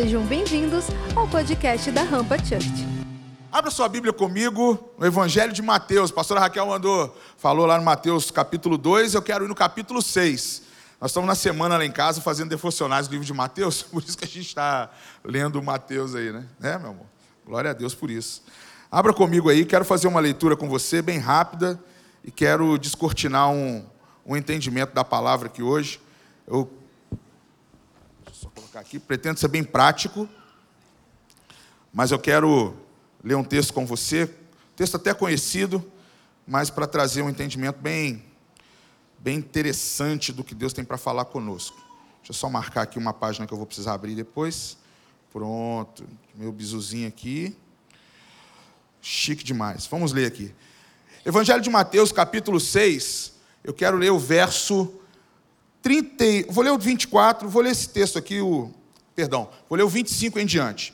Sejam 0.00 0.24
bem-vindos 0.24 0.84
ao 1.16 1.26
podcast 1.26 1.90
da 1.90 2.04
Rampa 2.04 2.38
Church. 2.38 2.86
Abra 3.50 3.68
sua 3.68 3.88
Bíblia 3.88 4.12
comigo 4.12 4.78
no 4.96 5.04
Evangelho 5.04 5.52
de 5.52 5.60
Mateus. 5.60 6.12
A 6.12 6.14
pastora 6.14 6.38
Raquel 6.38 6.66
mandou, 6.66 7.18
falou 7.36 7.66
lá 7.66 7.76
no 7.76 7.84
Mateus 7.84 8.30
capítulo 8.30 8.78
2, 8.78 9.14
eu 9.14 9.22
quero 9.22 9.44
ir 9.44 9.48
no 9.48 9.56
capítulo 9.56 10.00
6. 10.00 10.62
Nós 11.00 11.10
estamos 11.10 11.26
na 11.26 11.34
semana 11.34 11.76
lá 11.76 11.84
em 11.84 11.90
casa 11.90 12.20
fazendo 12.20 12.48
devocionais 12.48 13.08
do 13.08 13.10
livro 13.10 13.26
de 13.26 13.34
Mateus, 13.34 13.82
por 13.90 14.00
isso 14.00 14.16
que 14.16 14.24
a 14.24 14.28
gente 14.28 14.46
está 14.46 14.88
lendo 15.24 15.60
Mateus 15.60 16.14
aí, 16.14 16.30
né? 16.30 16.46
É, 16.62 16.78
meu 16.78 16.90
amor? 16.90 17.06
Glória 17.44 17.72
a 17.72 17.74
Deus 17.74 17.92
por 17.92 18.08
isso. 18.08 18.44
Abra 18.88 19.12
comigo 19.12 19.50
aí, 19.50 19.64
quero 19.64 19.84
fazer 19.84 20.06
uma 20.06 20.20
leitura 20.20 20.56
com 20.56 20.68
você 20.68 21.02
bem 21.02 21.18
rápida 21.18 21.76
e 22.22 22.30
quero 22.30 22.78
descortinar 22.78 23.50
um, 23.50 23.84
um 24.24 24.36
entendimento 24.36 24.94
da 24.94 25.02
palavra 25.02 25.48
aqui 25.48 25.60
hoje. 25.60 26.00
Eu 26.46 26.70
colocar 28.78 28.80
aqui, 28.80 28.98
pretendo 28.98 29.38
ser 29.38 29.48
bem 29.48 29.64
prático, 29.64 30.28
mas 31.92 32.10
eu 32.10 32.18
quero 32.18 32.76
ler 33.22 33.34
um 33.34 33.44
texto 33.44 33.72
com 33.72 33.84
você, 33.84 34.32
texto 34.76 34.96
até 34.96 35.12
conhecido, 35.12 35.84
mas 36.46 36.70
para 36.70 36.86
trazer 36.86 37.22
um 37.22 37.30
entendimento 37.30 37.78
bem, 37.80 38.24
bem 39.18 39.38
interessante 39.38 40.32
do 40.32 40.44
que 40.44 40.54
Deus 40.54 40.72
tem 40.72 40.84
para 40.84 40.96
falar 40.96 41.24
conosco. 41.26 41.76
Deixa 42.18 42.30
eu 42.30 42.34
só 42.34 42.48
marcar 42.48 42.82
aqui 42.82 42.98
uma 42.98 43.12
página 43.12 43.46
que 43.46 43.52
eu 43.52 43.58
vou 43.58 43.66
precisar 43.66 43.94
abrir 43.94 44.14
depois. 44.14 44.76
Pronto, 45.32 46.06
meu 46.34 46.52
bizuzinho 46.52 47.08
aqui. 47.08 47.56
Chique 49.00 49.44
demais. 49.44 49.86
Vamos 49.86 50.12
ler 50.12 50.26
aqui. 50.26 50.54
Evangelho 51.24 51.60
de 51.60 51.70
Mateus, 51.70 52.12
capítulo 52.12 52.60
6. 52.60 53.32
Eu 53.64 53.74
quero 53.74 53.96
ler 53.96 54.10
o 54.10 54.18
verso 54.18 55.00
30, 55.88 56.52
vou 56.52 56.62
ler 56.62 56.70
o 56.70 56.78
24, 56.78 57.48
vou 57.48 57.62
ler 57.62 57.70
esse 57.70 57.88
texto 57.88 58.18
aqui, 58.18 58.42
o, 58.42 58.70
perdão, 59.16 59.48
vou 59.70 59.78
ler 59.78 59.84
o 59.84 59.88
25 59.88 60.38
em 60.38 60.44
diante. 60.44 60.92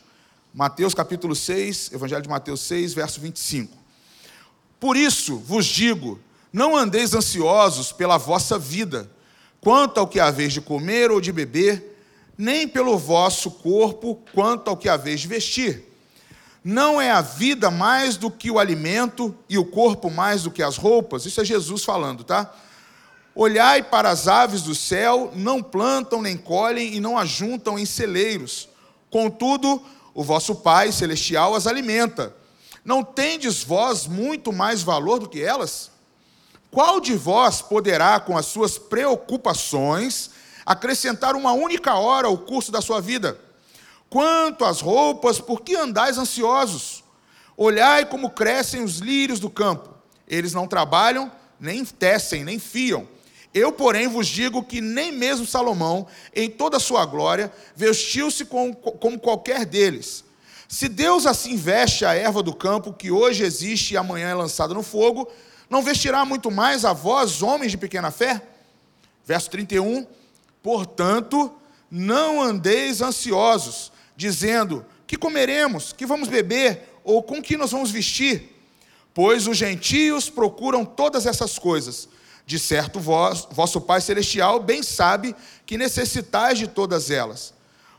Mateus 0.55 0.95
capítulo 0.95 1.35
6, 1.35 1.91
Evangelho 1.93 2.23
de 2.23 2.29
Mateus 2.29 2.61
6, 2.61 2.95
verso 2.95 3.21
25. 3.21 3.77
Por 4.79 4.97
isso 4.97 5.37
vos 5.39 5.67
digo, 5.67 6.21
não 6.53 6.77
andeis 6.77 7.13
ansiosos 7.13 7.91
pela 7.91 8.17
vossa 8.19 8.57
vida, 8.57 9.11
quanto 9.61 9.99
ao 9.99 10.07
que 10.07 10.21
haveis 10.21 10.53
de 10.53 10.61
comer 10.61 11.11
ou 11.11 11.21
de 11.21 11.33
beber, 11.33 11.99
nem 12.39 12.69
pelo 12.69 12.97
vosso 12.97 13.51
corpo, 13.51 14.23
quanto 14.33 14.69
ao 14.69 14.77
que 14.77 14.89
haveis 14.89 15.23
de 15.23 15.27
vestir. 15.27 15.83
Não 16.63 17.01
é 17.01 17.11
a 17.11 17.21
vida 17.21 17.69
mais 17.69 18.17
do 18.17 18.31
que 18.31 18.49
o 18.49 18.61
alimento 18.61 19.35
e 19.49 19.59
o 19.59 19.65
corpo 19.65 20.09
mais 20.09 20.45
do 20.45 20.53
que 20.53 20.63
as 20.63 20.77
roupas? 20.77 21.27
Isso 21.27 21.41
é 21.41 21.45
Jesus 21.45 21.83
falando, 21.83 22.23
tá? 22.23 22.55
Olhai 23.35 23.83
para 23.83 24.11
as 24.11 24.29
aves 24.29 24.63
do 24.63 24.75
céu, 24.75 25.33
não 25.35 25.61
plantam 25.61 26.23
nem 26.23 26.37
colhem 26.37 26.95
e 26.95 27.01
não 27.01 27.19
ajuntam 27.19 27.79
em 27.79 27.85
celeiros. 27.85 28.69
Contudo, 29.11 29.83
o 30.15 30.23
vosso 30.23 30.55
Pai 30.55 30.93
celestial 30.93 31.55
as 31.55 31.67
alimenta. 31.67 32.35
Não 32.85 33.03
tendes 33.03 33.65
vós 33.65 34.07
muito 34.07 34.53
mais 34.53 34.83
valor 34.83 35.19
do 35.19 35.29
que 35.29 35.43
elas? 35.43 35.91
Qual 36.71 37.01
de 37.01 37.15
vós 37.15 37.61
poderá, 37.61 38.21
com 38.21 38.37
as 38.37 38.47
suas 38.47 38.79
preocupações, 38.79 40.31
acrescentar 40.65 41.35
uma 41.35 41.53
única 41.53 41.95
hora 41.95 42.29
ao 42.29 42.39
curso 42.39 42.71
da 42.71 42.81
sua 42.81 43.01
vida? 43.01 43.39
Quanto 44.09 44.65
às 44.65 44.81
roupas, 44.81 45.41
por 45.41 45.63
que 45.63 45.75
andais 45.75 46.19
ansiosos? 46.19 47.03
Olhai 47.57 48.05
como 48.05 48.31
crescem 48.31 48.83
os 48.83 48.99
lírios 48.99 49.41
do 49.41 49.51
campo. 49.51 49.91
Eles 50.29 50.53
não 50.53 50.69
trabalham, 50.69 51.33
nem 51.59 51.85
tecem, 51.85 52.45
nem 52.45 52.59
fiam. 52.59 53.09
Eu, 53.55 53.71
porém, 53.71 54.09
vos 54.09 54.27
digo 54.27 54.65
que 54.65 54.81
nem 54.81 55.13
mesmo 55.13 55.47
Salomão, 55.47 56.09
em 56.35 56.51
toda 56.51 56.77
a 56.79 56.81
sua 56.81 57.07
glória, 57.07 57.53
vestiu-se 57.77 58.45
como, 58.45 58.75
como 58.75 59.17
qualquer 59.17 59.65
deles. 59.65 60.25
Se 60.69 60.89
Deus 60.89 61.25
assim 61.25 61.57
veste 61.57 62.05
a 62.05 62.15
erva 62.15 62.43
do 62.43 62.53
campo, 62.53 62.93
que 62.93 63.13
hoje 63.13 63.45
existe 63.45 63.95
e 63.95 63.97
amanhã 63.97 64.31
é 64.31 64.35
lançada 64.35 64.75
no 64.75 64.83
fogo, 64.83 65.31
não 65.71 65.83
vestirá 65.83 66.25
muito 66.25 66.51
mais 66.51 66.85
a 66.85 66.93
vós, 66.93 67.43
homens 67.43 67.71
de 67.71 67.79
pequena 67.79 68.11
fé? 68.11 68.43
Verso 69.25 69.49
31. 69.51 70.05
Portanto, 70.61 71.55
não 71.89 72.43
andeis 72.43 73.01
ansiosos, 73.01 73.93
dizendo: 74.17 74.85
que 75.07 75.17
comeremos, 75.17 75.93
que 75.93 76.05
vamos 76.05 76.27
beber, 76.27 76.89
ou 77.05 77.23
com 77.23 77.41
que 77.41 77.57
nós 77.57 77.71
vamos 77.71 77.93
vestir? 77.93 78.51
Pois 79.13 79.47
os 79.47 79.57
gentios 79.57 80.29
procuram 80.29 80.85
todas 80.85 81.25
essas 81.25 81.57
coisas 81.57 82.09
de 82.47 82.59
certo, 82.59 83.01
vós, 83.01 83.49
vosso 83.51 83.81
Pai 83.81 84.01
Celestial 84.01 84.61
bem 84.61 84.83
sabe 84.83 85.35
que 85.65 85.79
necessitais 85.79 86.59
de 86.59 86.67
todas 86.67 87.11
elas. 87.11 87.55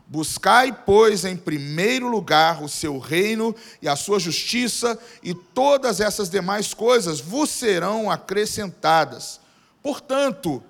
Buscai, 0.08 0.72
pois, 0.86 1.26
em 1.26 1.36
primeiro 1.36 2.08
lugar 2.08 2.62
o 2.62 2.70
seu 2.70 3.00
reino 3.00 3.56
e 3.82 3.90
a 3.90 3.96
sua 3.96 4.20
justiça, 4.20 5.00
e 5.24 5.34
todas 5.34 6.00
essas 6.00 6.30
demais 6.30 6.76
coisas 6.76 7.20
vos 7.20 7.50
serão 7.50 8.12
acrescentadas. 8.12 9.40
Portanto, 9.82 10.64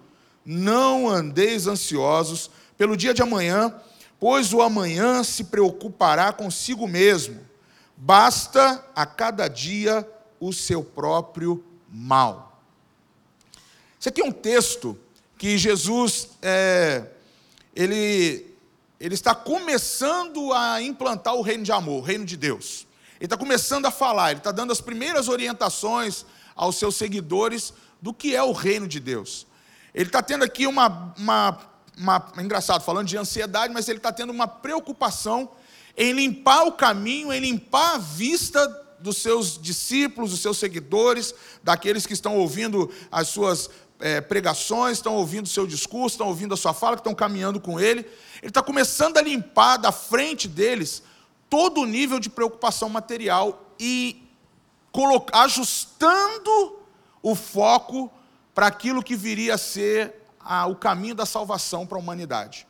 não 0.46 1.10
andeis 1.10 1.68
ansiosos 1.68 2.50
pelo 2.78 2.96
dia 2.96 3.14
de 3.14 3.22
amanhã, 3.22 3.74
pois 4.18 4.54
o 4.54 4.62
amanhã 4.62 5.22
se 5.22 5.46
preocupará 5.46 6.32
consigo 6.32 6.88
mesmo. 6.88 7.42
Basta 7.98 8.86
a 8.96 9.06
cada 9.06 9.50
dia 9.50 10.08
o 10.40 10.54
seu 10.54 10.82
próprio 10.82 11.62
mal. 11.90 12.55
Isso 14.06 14.10
aqui 14.10 14.22
é 14.22 14.26
um 14.26 14.32
texto 14.32 14.96
que 15.36 15.58
Jesus 15.58 16.28
é, 16.40 17.08
ele, 17.76 18.56
ele 19.00 19.16
está 19.16 19.34
começando 19.34 20.54
a 20.54 20.80
implantar 20.80 21.34
o 21.34 21.42
reino 21.42 21.64
de 21.64 21.72
amor, 21.72 22.04
o 22.04 22.06
reino 22.06 22.24
de 22.24 22.38
Deus. 22.38 22.86
Ele 23.16 23.26
está 23.26 23.36
começando 23.36 23.88
a 23.88 23.90
falar, 23.90 24.30
ele 24.30 24.42
está 24.42 24.52
dando 24.52 24.72
as 24.72 24.80
primeiras 24.80 25.28
orientações 25.28 26.24
aos 26.56 26.76
seus 26.76 26.96
seguidores 26.98 27.74
do 28.00 28.14
que 28.14 28.36
é 28.36 28.44
o 28.44 28.52
reino 28.52 28.88
de 28.88 29.00
Deus. 29.00 29.48
Ele 29.92 30.06
está 30.06 30.22
tendo 30.22 30.44
aqui 30.44 30.68
uma, 30.68 31.16
uma, 31.18 31.60
uma 31.98 32.32
é 32.38 32.42
engraçado, 32.44 32.84
falando 32.84 33.08
de 33.08 33.18
ansiedade, 33.18 33.74
mas 33.74 33.90
ele 33.90 33.98
está 33.98 34.12
tendo 34.12 34.32
uma 34.32 34.48
preocupação 34.48 35.50
em 35.98 36.12
limpar 36.12 36.62
o 36.68 36.74
caminho, 36.74 37.34
em 37.34 37.40
limpar 37.40 37.96
a 37.96 37.98
vista 37.98 38.86
dos 39.00 39.18
seus 39.18 39.60
discípulos, 39.62 40.32
dos 40.32 40.42
seus 40.42 40.58
seguidores, 40.58 41.34
daqueles 41.64 42.06
que 42.06 42.14
estão 42.14 42.38
ouvindo 42.38 42.92
as 43.12 43.30
suas 43.30 43.70
é, 44.00 44.22
pregações, 44.22 44.98
estão 44.98 45.16
ouvindo 45.16 45.46
o 45.46 45.50
seu 45.50 45.66
discurso, 45.66 46.16
estão 46.16 46.28
ouvindo 46.28 46.54
a 46.54 46.58
sua 46.58 46.74
fala, 46.74 46.96
que 46.96 47.02
estão 47.02 47.16
caminhando 47.16 47.60
com 47.60 47.80
ele. 47.80 48.02
Ele 48.42 48.50
está 48.50 48.62
começando 48.62 49.18
a 49.18 49.22
limpar 49.22 49.78
da 49.78 49.92
frente 49.92 50.48
deles 50.48 51.04
todo 51.50 51.82
o 51.82 51.86
nível 51.86 52.20
de 52.20 52.30
preocupação 52.30 52.90
material 52.90 53.72
e 53.80 54.22
ajustando 55.34 56.80
o 57.22 57.36
foco 57.36 58.12
para 58.54 58.68
aquilo 58.68 59.04
que 59.04 59.16
viria 59.16 59.56
a 59.56 59.58
ser 59.58 60.14
a, 60.40 60.66
o 60.68 60.76
caminho 60.76 61.16
da 61.16 61.26
salvação 61.26 61.86
para 61.86 61.98
a 61.98 62.02
humanidade. 62.02 62.68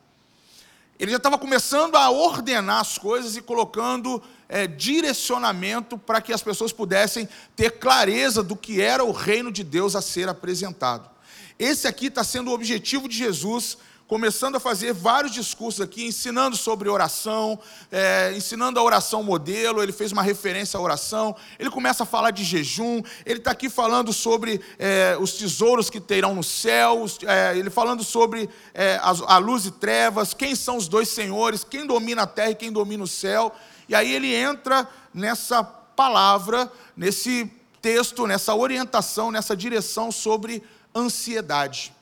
Ele 0.97 1.12
já 1.12 1.18
estava 1.18 1.38
começando 1.38 1.96
a 1.96 2.09
ordenar 2.09 2.80
as 2.80 2.97
coisas 2.97 3.35
e 3.35 3.41
colocando 3.41 4.24
é, 4.47 4.66
direcionamento 4.66 5.97
para 5.97 6.22
que 6.22 6.31
as 6.31 6.41
pessoas 6.41 6.72
pudessem 6.72 7.28
ter 7.56 7.72
clareza 7.72 8.41
do 8.41 8.56
que 8.56 8.81
era 8.81 9.03
o 9.03 9.12
reino 9.12 9.52
de 9.52 9.64
Deus 9.64 9.96
a 9.96 10.02
ser 10.02 10.30
apresentado. 10.30 11.15
Esse 11.57 11.88
aqui 11.88 12.07
está 12.07 12.21
sendo 12.21 12.51
o 12.51 12.53
objetivo 12.53 13.07
de 13.07 13.17
Jesus, 13.17 13.77
começando 14.07 14.57
a 14.57 14.59
fazer 14.59 14.93
vários 14.93 15.33
discursos 15.33 15.79
aqui, 15.79 16.05
ensinando 16.05 16.57
sobre 16.57 16.89
oração, 16.89 17.57
é, 17.89 18.33
ensinando 18.35 18.77
a 18.77 18.83
oração 18.83 19.23
modelo. 19.23 19.81
Ele 19.81 19.93
fez 19.93 20.11
uma 20.11 20.21
referência 20.21 20.77
à 20.77 20.81
oração. 20.81 21.33
Ele 21.57 21.69
começa 21.69 22.03
a 22.03 22.05
falar 22.05 22.31
de 22.31 22.43
jejum. 22.43 23.01
Ele 23.25 23.39
está 23.39 23.51
aqui 23.51 23.69
falando 23.69 24.11
sobre 24.11 24.59
é, 24.77 25.17
os 25.17 25.33
tesouros 25.33 25.89
que 25.89 26.01
terão 26.01 26.35
no 26.35 26.43
céu. 26.43 27.05
É, 27.25 27.57
ele 27.57 27.69
falando 27.69 28.03
sobre 28.03 28.49
é, 28.73 28.99
a, 29.01 29.35
a 29.35 29.37
luz 29.37 29.66
e 29.66 29.72
trevas. 29.72 30.34
Quem 30.34 30.55
são 30.55 30.75
os 30.75 30.90
dois 30.90 31.08
senhores? 31.08 31.63
Quem 31.63 31.85
domina 31.85 32.23
a 32.23 32.28
terra 32.28 32.51
e 32.51 32.55
quem 32.55 32.72
domina 32.72 33.05
o 33.05 33.08
céu? 33.08 33.55
E 33.87 33.96
aí 33.96 34.13
ele 34.13 34.34
entra 34.35 34.85
nessa 35.13 35.63
palavra, 35.63 36.69
nesse 36.97 37.49
texto, 37.81 38.28
nessa 38.28 38.53
orientação, 38.53 39.31
nessa 39.31 39.55
direção 39.55 40.11
sobre 40.11 40.61
ansiedade. 40.96 41.94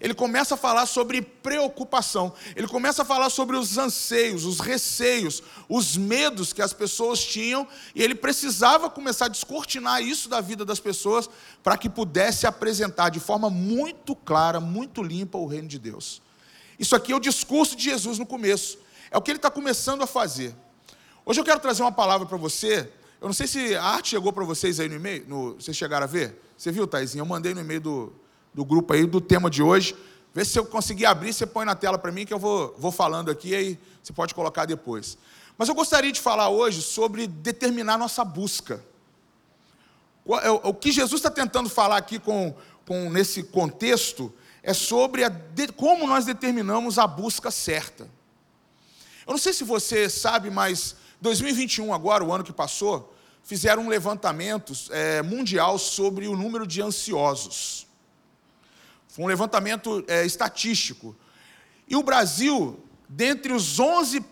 Ele 0.00 0.12
começa 0.12 0.54
a 0.54 0.58
falar 0.58 0.86
sobre 0.86 1.22
preocupação, 1.22 2.32
ele 2.56 2.66
começa 2.66 3.02
a 3.02 3.04
falar 3.04 3.30
sobre 3.30 3.56
os 3.56 3.78
anseios, 3.78 4.44
os 4.44 4.58
receios, 4.58 5.42
os 5.68 5.96
medos 5.96 6.52
que 6.52 6.60
as 6.60 6.72
pessoas 6.72 7.24
tinham, 7.24 7.66
e 7.94 8.02
ele 8.02 8.14
precisava 8.14 8.90
começar 8.90 9.26
a 9.26 9.28
descortinar 9.28 10.02
isso 10.02 10.28
da 10.28 10.40
vida 10.40 10.64
das 10.64 10.80
pessoas 10.80 11.30
para 11.62 11.78
que 11.78 11.88
pudesse 11.88 12.46
apresentar 12.46 13.10
de 13.10 13.20
forma 13.20 13.48
muito 13.48 14.16
clara, 14.16 14.58
muito 14.58 15.02
limpa 15.02 15.38
o 15.38 15.46
reino 15.46 15.68
de 15.68 15.78
Deus. 15.78 16.20
Isso 16.78 16.96
aqui 16.96 17.12
é 17.12 17.16
o 17.16 17.20
discurso 17.20 17.76
de 17.76 17.84
Jesus 17.84 18.18
no 18.18 18.26
começo, 18.26 18.78
é 19.10 19.16
o 19.16 19.22
que 19.22 19.30
ele 19.30 19.38
está 19.38 19.50
começando 19.50 20.02
a 20.02 20.06
fazer. 20.06 20.54
Hoje 21.24 21.40
eu 21.40 21.44
quero 21.44 21.60
trazer 21.60 21.82
uma 21.82 21.92
palavra 21.92 22.26
para 22.26 22.36
você. 22.36 22.90
Eu 23.24 23.28
não 23.28 23.32
sei 23.32 23.46
se 23.46 23.74
a 23.74 23.82
arte 23.82 24.10
chegou 24.10 24.34
para 24.34 24.44
vocês 24.44 24.78
aí 24.78 24.86
no 24.86 24.96
e-mail, 24.96 25.24
no, 25.26 25.54
vocês 25.54 25.74
chegaram 25.74 26.04
a 26.04 26.06
ver? 26.06 26.38
Você 26.58 26.70
viu, 26.70 26.86
Taizinho? 26.86 27.22
Eu 27.22 27.26
mandei 27.26 27.54
no 27.54 27.60
e-mail 27.62 27.80
do, 27.80 28.12
do 28.52 28.66
grupo 28.66 28.92
aí 28.92 29.06
do 29.06 29.18
tema 29.18 29.48
de 29.48 29.62
hoje. 29.62 29.96
Vê 30.34 30.44
se 30.44 30.58
eu 30.58 30.66
conseguir 30.66 31.06
abrir, 31.06 31.32
você 31.32 31.46
põe 31.46 31.64
na 31.64 31.74
tela 31.74 31.96
para 31.96 32.12
mim 32.12 32.26
que 32.26 32.34
eu 32.34 32.38
vou, 32.38 32.76
vou 32.78 32.92
falando 32.92 33.30
aqui, 33.30 33.54
aí 33.54 33.78
você 34.02 34.12
pode 34.12 34.34
colocar 34.34 34.66
depois. 34.66 35.16
Mas 35.56 35.70
eu 35.70 35.74
gostaria 35.74 36.12
de 36.12 36.20
falar 36.20 36.50
hoje 36.50 36.82
sobre 36.82 37.26
determinar 37.26 37.96
nossa 37.96 38.22
busca. 38.26 38.84
É 40.42 40.50
o 40.50 40.74
que 40.74 40.92
Jesus 40.92 41.18
está 41.18 41.30
tentando 41.30 41.70
falar 41.70 41.96
aqui 41.96 42.18
com, 42.18 42.54
com 42.86 43.08
nesse 43.08 43.42
contexto 43.42 44.30
é 44.62 44.74
sobre 44.74 45.26
de, 45.30 45.68
como 45.68 46.06
nós 46.06 46.26
determinamos 46.26 46.98
a 46.98 47.06
busca 47.06 47.50
certa. 47.50 48.04
Eu 49.26 49.30
não 49.30 49.38
sei 49.38 49.54
se 49.54 49.64
você 49.64 50.10
sabe, 50.10 50.50
mas 50.50 50.94
2021 51.22 51.90
agora, 51.94 52.22
o 52.22 52.30
ano 52.30 52.44
que 52.44 52.52
passou, 52.52 53.13
fizeram 53.44 53.84
um 53.84 53.88
levantamento 53.88 54.72
é, 54.90 55.22
mundial 55.22 55.78
sobre 55.78 56.26
o 56.26 56.36
número 56.36 56.66
de 56.66 56.82
ansiosos. 56.82 57.86
Foi 59.06 59.24
um 59.24 59.28
levantamento 59.28 60.02
é, 60.08 60.24
estatístico. 60.24 61.14
E 61.86 61.94
o 61.94 62.02
Brasil, 62.02 62.82
dentre 63.08 63.52
os 63.52 63.78
11 63.78 64.24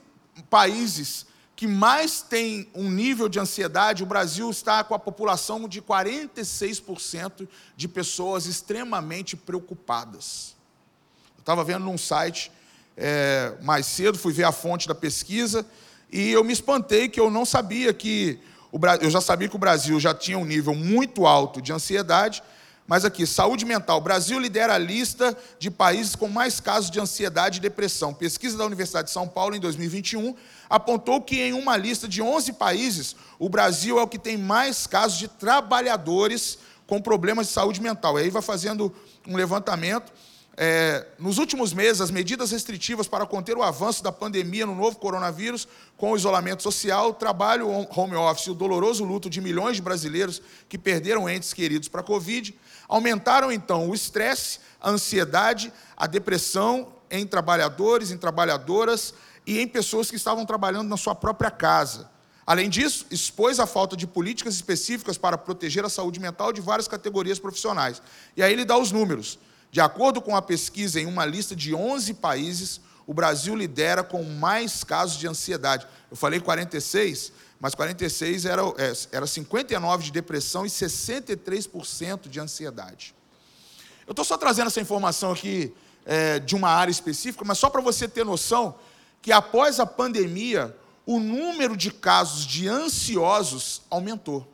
países 0.49 1.26
que 1.55 1.67
mais 1.67 2.23
tem 2.23 2.69
um 2.75 2.91
nível 2.91 3.29
de 3.29 3.38
ansiedade, 3.38 4.03
o 4.03 4.06
Brasil 4.06 4.50
está 4.50 4.82
com 4.82 4.94
a 4.94 4.99
população 4.99 5.69
de 5.69 5.81
46% 5.81 7.47
de 7.76 7.87
pessoas 7.87 8.47
extremamente 8.47 9.37
preocupadas. 9.37 10.56
Eu 11.37 11.41
estava 11.41 11.62
vendo 11.62 11.85
num 11.85 11.99
site 11.99 12.50
é, 12.97 13.55
mais 13.62 13.87
cedo, 13.87 14.19
fui 14.19 14.32
ver 14.32 14.44
a 14.44 14.53
fonte 14.53 14.88
da 14.88 14.94
pesquisa, 14.94 15.64
e 16.11 16.31
eu 16.31 16.43
me 16.43 16.53
espantei 16.53 17.09
que 17.09 17.20
eu 17.20 17.31
não 17.31 17.44
sabia 17.44 17.94
que 17.94 18.41
eu 19.00 19.10
já 19.10 19.20
sabia 19.20 19.48
que 19.48 19.56
o 19.56 19.58
Brasil 19.58 20.00
já 20.00 20.14
tinha 20.14 20.38
um 20.38 20.44
nível 20.44 20.74
muito 20.74 21.26
alto 21.26 21.60
de 21.60 21.72
ansiedade, 21.72 22.42
mas 22.86 23.04
aqui, 23.04 23.26
saúde 23.26 23.64
mental. 23.64 23.98
O 23.98 24.00
Brasil 24.00 24.38
lidera 24.38 24.74
a 24.74 24.78
lista 24.78 25.36
de 25.58 25.70
países 25.70 26.16
com 26.16 26.28
mais 26.28 26.58
casos 26.58 26.90
de 26.90 26.98
ansiedade 26.98 27.58
e 27.58 27.60
depressão. 27.60 28.12
Pesquisa 28.12 28.56
da 28.56 28.64
Universidade 28.64 29.08
de 29.08 29.12
São 29.12 29.28
Paulo, 29.28 29.54
em 29.54 29.60
2021, 29.60 30.34
apontou 30.69 31.20
que 31.20 31.40
em 31.40 31.52
uma 31.52 31.76
lista 31.76 32.08
de 32.08 32.20
11 32.20 32.54
países, 32.54 33.14
o 33.38 33.48
Brasil 33.48 33.98
é 33.98 34.02
o 34.02 34.08
que 34.08 34.19
tem 34.19 34.36
mais 34.36 34.86
casos 34.86 35.18
de 35.18 35.28
trabalhadores 35.28 36.58
com 36.86 37.00
problemas 37.00 37.46
de 37.46 37.52
saúde 37.52 37.80
mental. 37.80 38.18
E 38.18 38.22
aí 38.25 38.30
vai 38.30 38.42
fazendo 38.42 38.92
um 39.26 39.36
levantamento 39.36 40.12
é, 40.56 41.06
nos 41.19 41.38
últimos 41.38 41.72
meses, 41.72 42.00
as 42.02 42.10
medidas 42.10 42.50
restritivas 42.50 43.08
para 43.08 43.25
conter 43.25 43.56
o 43.56 43.62
avanço 43.62 44.02
da 44.02 44.12
pandemia 44.12 44.66
no 44.66 44.75
novo 44.75 44.99
coronavírus, 44.99 45.66
com 45.96 46.12
o 46.12 46.16
isolamento 46.16 46.62
social, 46.62 47.10
o 47.10 47.14
trabalho 47.14 47.69
home 47.69 48.16
office 48.16 48.46
e 48.46 48.50
o 48.50 48.54
doloroso 48.54 49.02
luto 49.04 49.31
de 49.31 49.40
milhões 49.40 49.76
de 49.76 49.82
brasileiros 49.82 50.43
que 50.69 50.76
perderam 50.76 51.28
entes 51.28 51.54
queridos 51.54 51.88
para 51.88 52.02
a 52.02 52.04
Covid, 52.04 52.54
aumentaram 52.87 53.50
então 53.50 53.88
o 53.88 53.94
estresse, 53.94 54.60
a 54.81 54.90
ansiedade, 54.90 55.72
a 55.96 56.06
depressão 56.06 56.93
em 57.10 57.26
trabalhadores, 57.26 58.10
em 58.10 58.19
trabalhadoras 58.19 59.14
e 59.46 59.58
em 59.58 59.66
pessoas 59.66 60.10
que 60.10 60.16
estavam 60.16 60.44
trabalhando 60.44 60.88
na 60.88 60.99
sua 60.99 61.14
própria 61.14 61.50
casa. 61.50 62.10
Além 62.46 62.69
disso, 62.69 63.06
expôs 63.10 63.58
a 63.58 63.66
falta 63.66 63.96
de 63.96 64.06
políticas 64.06 64.54
específicas 64.54 65.16
para 65.16 65.38
proteger 65.38 65.84
a 65.84 65.88
saúde 65.88 66.20
mental 66.20 66.52
de 66.52 66.60
várias 66.60 66.88
categorias 66.88 67.38
profissionais. 67.38 68.02
E 68.37 68.43
aí 68.43 68.52
ele 68.52 68.64
dá 68.64 68.76
os 68.76 68.93
números. 68.93 69.38
De 69.72 69.80
acordo 69.80 70.20
com 70.20 70.36
a 70.36 70.42
pesquisa, 70.42 71.00
em 71.00 71.06
uma 71.06 71.24
lista 71.24 71.56
de 71.56 71.74
11 71.74 72.12
países, 72.14 72.78
o 73.06 73.14
Brasil 73.14 73.56
lidera 73.56 74.04
com 74.04 74.22
mais 74.22 74.84
casos 74.84 75.16
de 75.16 75.26
ansiedade. 75.26 75.86
Eu 76.10 76.16
falei 76.16 76.40
46, 76.40 77.32
mas 77.58 77.74
46 77.74 78.44
era, 78.44 78.60
é, 78.76 78.92
era 79.12 79.24
59% 79.24 80.02
de 80.02 80.12
depressão 80.12 80.66
e 80.66 80.69
63% 80.69 82.28
de 82.28 82.38
ansiedade. 82.38 83.14
Eu 84.06 84.10
estou 84.10 84.26
só 84.26 84.36
trazendo 84.36 84.66
essa 84.66 84.80
informação 84.80 85.32
aqui 85.32 85.75
é, 86.04 86.38
de 86.38 86.54
uma 86.54 86.68
área 86.68 86.92
específica, 86.92 87.42
mas 87.42 87.56
só 87.56 87.70
para 87.70 87.80
você 87.80 88.06
ter 88.06 88.26
noção 88.26 88.75
que 89.22 89.32
após 89.32 89.80
a 89.80 89.86
pandemia, 89.86 90.76
o 91.06 91.18
número 91.18 91.78
de 91.78 91.90
casos 91.90 92.44
de 92.44 92.68
ansiosos 92.68 93.80
aumentou 93.88 94.51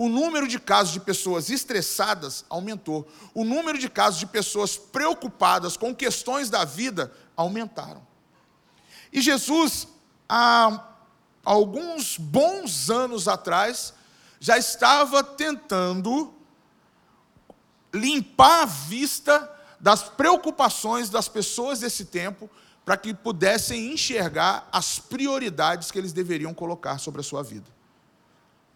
o 0.00 0.08
número 0.08 0.48
de 0.48 0.58
casos 0.58 0.94
de 0.94 1.00
pessoas 1.00 1.50
estressadas 1.50 2.46
aumentou. 2.48 3.06
O 3.34 3.44
número 3.44 3.76
de 3.76 3.86
casos 3.86 4.18
de 4.18 4.24
pessoas 4.24 4.74
preocupadas 4.74 5.76
com 5.76 5.94
questões 5.94 6.48
da 6.48 6.64
vida 6.64 7.12
aumentaram. 7.36 8.00
E 9.12 9.20
Jesus, 9.20 9.86
há 10.26 10.88
alguns 11.44 12.16
bons 12.16 12.88
anos 12.88 13.28
atrás, 13.28 13.92
já 14.40 14.56
estava 14.56 15.22
tentando 15.22 16.32
limpar 17.92 18.62
a 18.62 18.64
vista 18.64 19.54
das 19.78 20.04
preocupações 20.04 21.10
das 21.10 21.28
pessoas 21.28 21.80
desse 21.80 22.06
tempo, 22.06 22.48
para 22.86 22.96
que 22.96 23.12
pudessem 23.12 23.92
enxergar 23.92 24.66
as 24.72 24.98
prioridades 24.98 25.90
que 25.90 25.98
eles 25.98 26.14
deveriam 26.14 26.54
colocar 26.54 26.96
sobre 26.96 27.20
a 27.20 27.24
sua 27.24 27.42
vida 27.42 27.79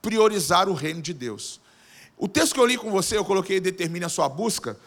priorizar 0.04 0.68
o 0.68 0.74
reino 0.74 1.00
de 1.00 1.14
Deus. 1.14 1.58
O 2.18 2.28
texto 2.28 2.52
que 2.52 2.60
eu 2.60 2.66
li 2.66 2.76
com 2.76 2.90
você, 2.90 3.16
eu 3.16 3.24
coloquei 3.24 3.58
determine 3.58 4.04
a 4.04 4.08
sua 4.10 4.28
busca, 4.28 4.78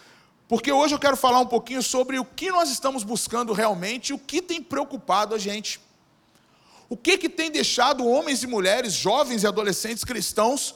porque 0.48 0.72
hoje 0.72 0.94
eu 0.94 1.00
quero 1.00 1.18
falar 1.18 1.40
um 1.40 1.48
pouquinho 1.48 1.82
sobre 1.82 2.20
o 2.20 2.24
que 2.24 2.52
nós 2.52 2.70
estamos 2.70 3.04
buscando 3.04 3.52
realmente, 3.52 4.14
o 4.14 4.20
que 4.20 4.44
tem 4.44 4.62
preocupado 4.62 5.34
a 5.34 5.40
gente. 5.40 5.82
O 6.88 6.96
que, 6.96 7.18
que 7.18 7.28
tem 7.28 7.50
deixado 7.50 8.06
homens 8.06 8.44
e 8.44 8.48
mulheres, 8.48 8.94
jovens 8.94 9.42
e 9.42 9.48
adolescentes 9.48 10.04
cristãos, 10.04 10.76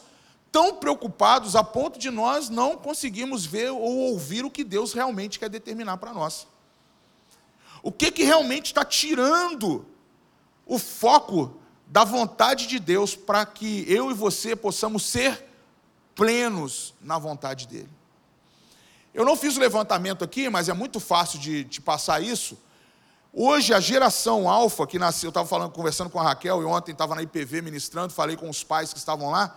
tão 0.51 0.75
preocupados 0.75 1.55
a 1.55 1.63
ponto 1.63 1.99
de 1.99 2.09
nós 2.09 2.49
não 2.49 2.75
conseguirmos 2.75 3.45
ver 3.45 3.69
ou 3.69 3.97
ouvir 4.09 4.43
o 4.43 4.49
que 4.49 4.63
Deus 4.63 4.91
realmente 4.91 5.37
quer 5.37 5.49
determinar 5.49 5.97
para 5.97 6.13
nós? 6.13 6.47
O 7.83 7.91
que, 7.91 8.11
que 8.11 8.23
realmente 8.23 8.65
está 8.65 8.83
tirando 8.83 9.85
o 10.65 10.79
foco 10.79 11.60
da 11.91 12.05
vontade 12.05 12.67
de 12.67 12.79
Deus 12.79 13.17
para 13.17 13.45
que 13.45 13.83
eu 13.85 14.09
e 14.09 14.13
você 14.13 14.55
possamos 14.55 15.05
ser 15.05 15.45
plenos 16.15 16.93
na 17.01 17.19
vontade 17.19 17.67
dele. 17.67 17.89
Eu 19.13 19.25
não 19.25 19.35
fiz 19.35 19.57
o 19.57 19.59
levantamento 19.59 20.23
aqui, 20.23 20.49
mas 20.49 20.69
é 20.69 20.73
muito 20.73 21.01
fácil 21.01 21.37
de, 21.37 21.65
de 21.65 21.81
passar 21.81 22.23
isso. 22.23 22.57
Hoje, 23.33 23.73
a 23.73 23.81
geração 23.81 24.49
alfa 24.49 24.87
que 24.87 24.97
nasceu, 24.97 25.27
eu 25.27 25.31
estava 25.31 25.45
falando, 25.45 25.73
conversando 25.73 26.09
com 26.09 26.17
a 26.17 26.23
Raquel, 26.23 26.61
e 26.61 26.65
ontem 26.65 26.93
estava 26.93 27.13
na 27.13 27.23
IPV 27.23 27.61
ministrando, 27.61 28.13
falei 28.13 28.37
com 28.37 28.49
os 28.49 28.63
pais 28.63 28.93
que 28.93 28.99
estavam 28.99 29.29
lá. 29.29 29.53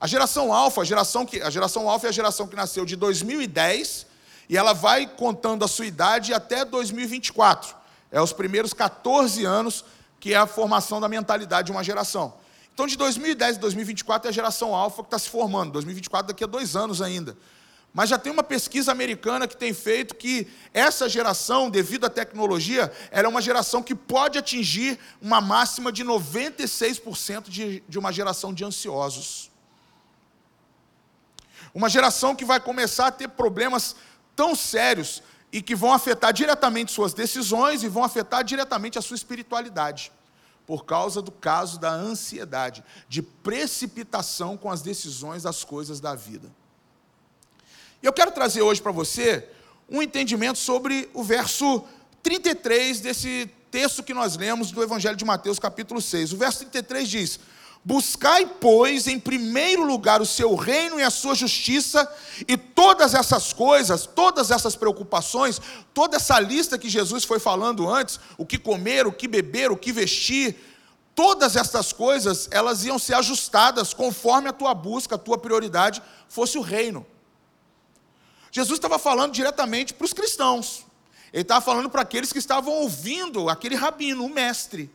A 0.00 0.06
geração 0.06 0.54
alfa, 0.54 0.80
a 0.80 0.84
geração, 0.86 1.26
que, 1.26 1.42
a 1.42 1.50
geração 1.50 1.86
alfa 1.86 2.06
é 2.06 2.08
a 2.08 2.12
geração 2.12 2.46
que 2.46 2.56
nasceu 2.56 2.86
de 2.86 2.96
2010 2.96 4.06
e 4.48 4.56
ela 4.56 4.72
vai 4.72 5.06
contando 5.06 5.62
a 5.62 5.68
sua 5.68 5.84
idade 5.84 6.32
até 6.32 6.64
2024. 6.64 7.76
É 8.10 8.22
os 8.22 8.32
primeiros 8.32 8.72
14 8.72 9.44
anos 9.44 9.84
que 10.24 10.32
é 10.32 10.38
a 10.38 10.46
formação 10.46 11.02
da 11.02 11.06
mentalidade 11.06 11.66
de 11.66 11.72
uma 11.72 11.84
geração. 11.84 12.32
Então, 12.72 12.86
de 12.86 12.96
2010 12.96 13.58
a 13.58 13.60
2024 13.60 14.26
é 14.26 14.30
a 14.30 14.32
geração 14.32 14.74
alfa 14.74 15.02
que 15.02 15.08
está 15.08 15.18
se 15.18 15.28
formando. 15.28 15.72
2024 15.72 16.28
daqui 16.28 16.42
a 16.42 16.46
dois 16.46 16.74
anos 16.74 17.02
ainda. 17.02 17.36
Mas 17.92 18.08
já 18.08 18.18
tem 18.18 18.32
uma 18.32 18.42
pesquisa 18.42 18.90
americana 18.90 19.46
que 19.46 19.54
tem 19.54 19.74
feito 19.74 20.14
que 20.14 20.48
essa 20.72 21.10
geração, 21.10 21.68
devido 21.68 22.06
à 22.06 22.08
tecnologia, 22.08 22.90
ela 23.10 23.26
é 23.26 23.28
uma 23.28 23.42
geração 23.42 23.82
que 23.82 23.94
pode 23.94 24.38
atingir 24.38 24.98
uma 25.20 25.42
máxima 25.42 25.92
de 25.92 26.02
96% 26.02 27.50
de, 27.50 27.82
de 27.86 27.98
uma 27.98 28.10
geração 28.10 28.54
de 28.54 28.64
ansiosos. 28.64 29.50
Uma 31.74 31.90
geração 31.90 32.34
que 32.34 32.46
vai 32.46 32.60
começar 32.60 33.08
a 33.08 33.12
ter 33.12 33.28
problemas 33.28 33.94
tão 34.34 34.54
sérios 34.54 35.22
e 35.54 35.62
que 35.62 35.76
vão 35.76 35.92
afetar 35.92 36.32
diretamente 36.32 36.90
suas 36.90 37.14
decisões 37.14 37.84
e 37.84 37.88
vão 37.88 38.02
afetar 38.02 38.42
diretamente 38.42 38.98
a 38.98 39.00
sua 39.00 39.14
espiritualidade, 39.14 40.10
por 40.66 40.84
causa 40.84 41.22
do 41.22 41.30
caso 41.30 41.78
da 41.78 41.92
ansiedade, 41.92 42.82
de 43.08 43.22
precipitação 43.22 44.56
com 44.56 44.68
as 44.68 44.82
decisões 44.82 45.44
das 45.44 45.62
coisas 45.62 46.00
da 46.00 46.12
vida. 46.16 46.50
Eu 48.02 48.12
quero 48.12 48.32
trazer 48.32 48.62
hoje 48.62 48.82
para 48.82 48.90
você 48.90 49.48
um 49.88 50.02
entendimento 50.02 50.58
sobre 50.58 51.08
o 51.14 51.22
verso 51.22 51.84
33 52.20 52.98
desse 52.98 53.48
texto 53.70 54.02
que 54.02 54.12
nós 54.12 54.36
lemos 54.36 54.72
do 54.72 54.82
Evangelho 54.82 55.16
de 55.16 55.24
Mateus, 55.24 55.60
capítulo 55.60 56.02
6. 56.02 56.32
O 56.32 56.36
verso 56.36 56.58
33 56.58 57.08
diz: 57.08 57.40
Buscai, 57.86 58.46
pois, 58.46 59.06
em 59.06 59.20
primeiro 59.20 59.84
lugar 59.84 60.22
o 60.22 60.26
seu 60.26 60.54
reino 60.54 60.98
e 60.98 61.02
a 61.02 61.10
sua 61.10 61.34
justiça, 61.34 62.10
e 62.48 62.56
todas 62.56 63.12
essas 63.12 63.52
coisas, 63.52 64.06
todas 64.06 64.50
essas 64.50 64.74
preocupações, 64.74 65.60
toda 65.92 66.16
essa 66.16 66.40
lista 66.40 66.78
que 66.78 66.88
Jesus 66.88 67.24
foi 67.24 67.38
falando 67.38 67.86
antes, 67.86 68.18
o 68.38 68.46
que 68.46 68.56
comer, 68.56 69.06
o 69.06 69.12
que 69.12 69.28
beber, 69.28 69.70
o 69.70 69.76
que 69.76 69.92
vestir, 69.92 70.56
todas 71.14 71.56
essas 71.56 71.92
coisas, 71.92 72.48
elas 72.50 72.86
iam 72.86 72.98
ser 72.98 73.14
ajustadas 73.16 73.92
conforme 73.92 74.48
a 74.48 74.52
tua 74.54 74.72
busca, 74.72 75.16
a 75.16 75.18
tua 75.18 75.36
prioridade 75.36 76.02
fosse 76.26 76.56
o 76.56 76.62
reino. 76.62 77.04
Jesus 78.50 78.78
estava 78.78 78.98
falando 78.98 79.32
diretamente 79.32 79.92
para 79.92 80.06
os 80.06 80.14
cristãos, 80.14 80.86
ele 81.30 81.42
estava 81.42 81.60
falando 81.60 81.90
para 81.90 82.00
aqueles 82.00 82.32
que 82.32 82.38
estavam 82.38 82.72
ouvindo 82.72 83.50
aquele 83.50 83.74
rabino, 83.74 84.24
o 84.24 84.30
mestre 84.30 84.90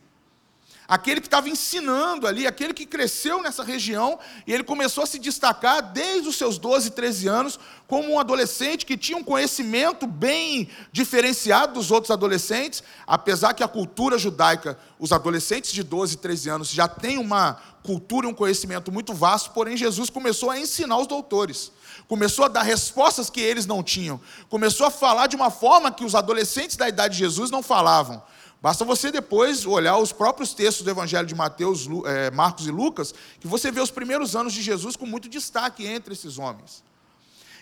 aquele 0.90 1.20
que 1.20 1.28
estava 1.28 1.48
ensinando 1.48 2.26
ali, 2.26 2.48
aquele 2.48 2.74
que 2.74 2.84
cresceu 2.84 3.40
nessa 3.40 3.62
região, 3.62 4.18
e 4.44 4.52
ele 4.52 4.64
começou 4.64 5.04
a 5.04 5.06
se 5.06 5.20
destacar 5.20 5.80
desde 5.80 6.28
os 6.28 6.34
seus 6.34 6.58
12, 6.58 6.90
13 6.90 7.28
anos, 7.28 7.60
como 7.86 8.12
um 8.12 8.18
adolescente 8.18 8.84
que 8.84 8.96
tinha 8.96 9.16
um 9.16 9.22
conhecimento 9.22 10.04
bem 10.04 10.68
diferenciado 10.90 11.74
dos 11.74 11.92
outros 11.92 12.10
adolescentes, 12.10 12.82
apesar 13.06 13.54
que 13.54 13.62
a 13.62 13.68
cultura 13.68 14.18
judaica, 14.18 14.76
os 14.98 15.12
adolescentes 15.12 15.70
de 15.72 15.84
12, 15.84 16.16
13 16.16 16.48
anos 16.48 16.68
já 16.68 16.88
têm 16.88 17.18
uma 17.18 17.60
cultura 17.84 18.26
e 18.26 18.30
um 18.30 18.34
conhecimento 18.34 18.90
muito 18.90 19.14
vasto, 19.14 19.52
porém 19.52 19.76
Jesus 19.76 20.10
começou 20.10 20.50
a 20.50 20.58
ensinar 20.58 20.98
os 20.98 21.06
doutores, 21.06 21.70
começou 22.08 22.46
a 22.46 22.48
dar 22.48 22.62
respostas 22.62 23.30
que 23.30 23.40
eles 23.40 23.64
não 23.64 23.80
tinham, 23.80 24.20
começou 24.48 24.88
a 24.88 24.90
falar 24.90 25.28
de 25.28 25.36
uma 25.36 25.52
forma 25.52 25.92
que 25.92 26.04
os 26.04 26.16
adolescentes 26.16 26.76
da 26.76 26.88
idade 26.88 27.14
de 27.14 27.20
Jesus 27.20 27.48
não 27.48 27.62
falavam. 27.62 28.20
Basta 28.62 28.84
você 28.84 29.10
depois 29.10 29.64
olhar 29.64 29.96
os 29.96 30.12
próprios 30.12 30.52
textos 30.52 30.84
do 30.84 30.90
Evangelho 30.90 31.26
de 31.26 31.34
Mateus, 31.34 31.88
é, 32.04 32.30
Marcos 32.30 32.66
e 32.66 32.70
Lucas, 32.70 33.14
que 33.40 33.46
você 33.46 33.70
vê 33.70 33.80
os 33.80 33.90
primeiros 33.90 34.36
anos 34.36 34.52
de 34.52 34.60
Jesus 34.60 34.96
com 34.96 35.06
muito 35.06 35.28
destaque 35.30 35.86
entre 35.86 36.12
esses 36.12 36.38
homens. 36.38 36.82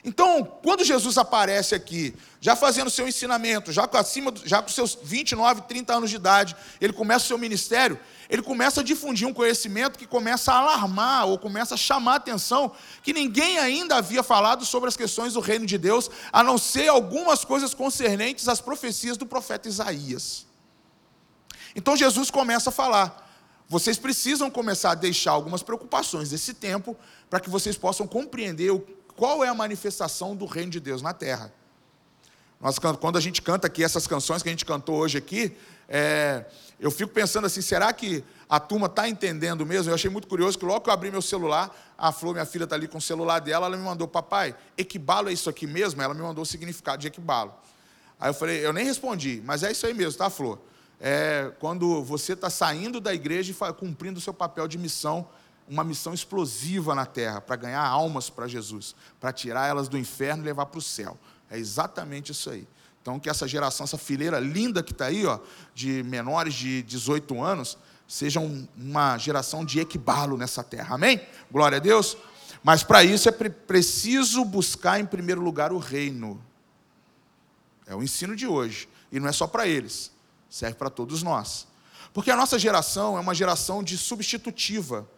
Então, 0.04 0.44
quando 0.62 0.84
Jesus 0.84 1.18
aparece 1.18 1.74
aqui, 1.74 2.14
já 2.40 2.56
fazendo 2.56 2.88
seu 2.88 3.06
ensinamento, 3.06 3.72
já 3.72 3.86
com, 3.86 3.96
acima, 3.96 4.32
já 4.44 4.62
com 4.62 4.68
seus 4.68 4.98
29, 5.02 5.62
30 5.62 5.94
anos 5.94 6.10
de 6.10 6.16
idade, 6.16 6.56
ele 6.80 6.92
começa 6.92 7.24
o 7.24 7.28
seu 7.28 7.38
ministério, 7.38 7.98
ele 8.28 8.42
começa 8.42 8.80
a 8.80 8.84
difundir 8.84 9.26
um 9.26 9.34
conhecimento 9.34 9.98
que 9.98 10.06
começa 10.06 10.52
a 10.52 10.58
alarmar 10.58 11.26
ou 11.26 11.38
começa 11.38 11.74
a 11.74 11.78
chamar 11.78 12.12
a 12.14 12.16
atenção 12.16 12.72
que 13.02 13.12
ninguém 13.12 13.58
ainda 13.58 13.96
havia 13.96 14.22
falado 14.22 14.64
sobre 14.64 14.88
as 14.88 14.96
questões 14.96 15.34
do 15.34 15.40
reino 15.40 15.66
de 15.66 15.78
Deus, 15.78 16.10
a 16.32 16.42
não 16.42 16.58
ser 16.58 16.88
algumas 16.88 17.44
coisas 17.44 17.74
concernentes 17.74 18.48
às 18.48 18.60
profecias 18.60 19.16
do 19.16 19.26
profeta 19.26 19.68
Isaías. 19.68 20.47
Então 21.74 21.96
Jesus 21.96 22.30
começa 22.30 22.70
a 22.70 22.72
falar: 22.72 23.28
vocês 23.68 23.98
precisam 23.98 24.50
começar 24.50 24.92
a 24.92 24.94
deixar 24.94 25.32
algumas 25.32 25.62
preocupações 25.62 26.30
desse 26.30 26.54
tempo 26.54 26.96
para 27.28 27.40
que 27.40 27.50
vocês 27.50 27.76
possam 27.76 28.06
compreender 28.06 28.72
qual 29.14 29.44
é 29.44 29.48
a 29.48 29.54
manifestação 29.54 30.34
do 30.34 30.46
reino 30.46 30.70
de 30.70 30.80
Deus 30.80 31.02
na 31.02 31.12
terra. 31.12 31.52
Nós, 32.60 32.78
quando 32.78 33.16
a 33.16 33.20
gente 33.20 33.40
canta 33.40 33.66
aqui 33.66 33.84
essas 33.84 34.06
canções 34.06 34.42
que 34.42 34.48
a 34.48 34.52
gente 34.52 34.64
cantou 34.64 34.96
hoje 34.96 35.18
aqui, 35.18 35.56
é, 35.88 36.44
eu 36.80 36.90
fico 36.90 37.12
pensando 37.12 37.46
assim, 37.46 37.60
será 37.60 37.92
que 37.92 38.24
a 38.48 38.58
turma 38.58 38.86
está 38.86 39.08
entendendo 39.08 39.64
mesmo? 39.64 39.90
Eu 39.90 39.94
achei 39.94 40.10
muito 40.10 40.26
curioso 40.26 40.58
que 40.58 40.64
logo 40.64 40.80
que 40.80 40.90
eu 40.90 40.94
abri 40.94 41.10
meu 41.10 41.22
celular, 41.22 41.70
a 41.96 42.10
Flor, 42.10 42.32
minha 42.32 42.44
filha, 42.44 42.64
está 42.64 42.74
ali 42.74 42.88
com 42.88 42.98
o 42.98 43.00
celular 43.00 43.40
dela, 43.40 43.66
ela 43.66 43.76
me 43.76 43.82
mandou, 43.82 44.08
papai, 44.08 44.54
equibalo 44.76 45.28
é 45.28 45.32
isso 45.32 45.48
aqui 45.48 45.66
mesmo? 45.66 46.02
Ela 46.02 46.14
me 46.14 46.22
mandou 46.22 46.42
o 46.42 46.46
significado 46.46 46.98
de 46.98 47.06
equibalo. 47.06 47.54
Aí 48.18 48.30
eu 48.30 48.34
falei, 48.34 48.64
eu 48.64 48.72
nem 48.72 48.84
respondi, 48.84 49.40
mas 49.44 49.62
é 49.62 49.70
isso 49.70 49.86
aí 49.86 49.94
mesmo, 49.94 50.18
tá, 50.18 50.28
Flor? 50.28 50.58
É 51.00 51.52
quando 51.58 52.02
você 52.02 52.32
está 52.32 52.50
saindo 52.50 53.00
da 53.00 53.14
igreja 53.14 53.52
e 53.52 53.72
cumprindo 53.74 54.18
o 54.18 54.22
seu 54.22 54.34
papel 54.34 54.66
de 54.66 54.76
missão, 54.76 55.28
uma 55.68 55.84
missão 55.84 56.12
explosiva 56.12 56.94
na 56.94 57.06
terra, 57.06 57.40
para 57.40 57.56
ganhar 57.56 57.84
almas 57.84 58.30
para 58.30 58.48
Jesus, 58.48 58.94
para 59.20 59.32
tirar 59.32 59.68
elas 59.68 59.88
do 59.88 59.98
inferno 59.98 60.42
e 60.42 60.46
levar 60.46 60.66
para 60.66 60.78
o 60.78 60.82
céu. 60.82 61.16
É 61.50 61.58
exatamente 61.58 62.32
isso 62.32 62.50
aí. 62.50 62.66
Então, 63.00 63.18
que 63.18 63.30
essa 63.30 63.46
geração, 63.46 63.84
essa 63.84 63.98
fileira 63.98 64.40
linda 64.40 64.82
que 64.82 64.92
está 64.92 65.06
aí, 65.06 65.24
ó, 65.24 65.38
de 65.74 66.02
menores 66.02 66.54
de 66.54 66.82
18 66.82 67.40
anos, 67.42 67.78
seja 68.06 68.40
uma 68.40 69.16
geração 69.18 69.64
de 69.64 69.78
equibalo 69.78 70.36
nessa 70.36 70.64
terra. 70.64 70.94
Amém? 70.94 71.20
Glória 71.50 71.76
a 71.76 71.80
Deus. 71.80 72.16
Mas 72.62 72.82
para 72.82 73.04
isso 73.04 73.28
é 73.28 73.32
preciso 73.32 74.44
buscar 74.44 74.98
em 74.98 75.06
primeiro 75.06 75.40
lugar 75.40 75.72
o 75.72 75.78
reino. 75.78 76.42
É 77.86 77.94
o 77.94 78.02
ensino 78.02 78.34
de 78.34 78.46
hoje. 78.46 78.88
E 79.12 79.20
não 79.20 79.28
é 79.28 79.32
só 79.32 79.46
para 79.46 79.66
eles 79.66 80.10
serve 80.48 80.76
para 80.76 80.90
todos 80.90 81.22
nós. 81.22 81.66
Porque 82.12 82.30
a 82.30 82.36
nossa 82.36 82.58
geração 82.58 83.16
é 83.16 83.20
uma 83.20 83.34
geração 83.34 83.82
de 83.82 83.96
substitutiva. 83.96 85.08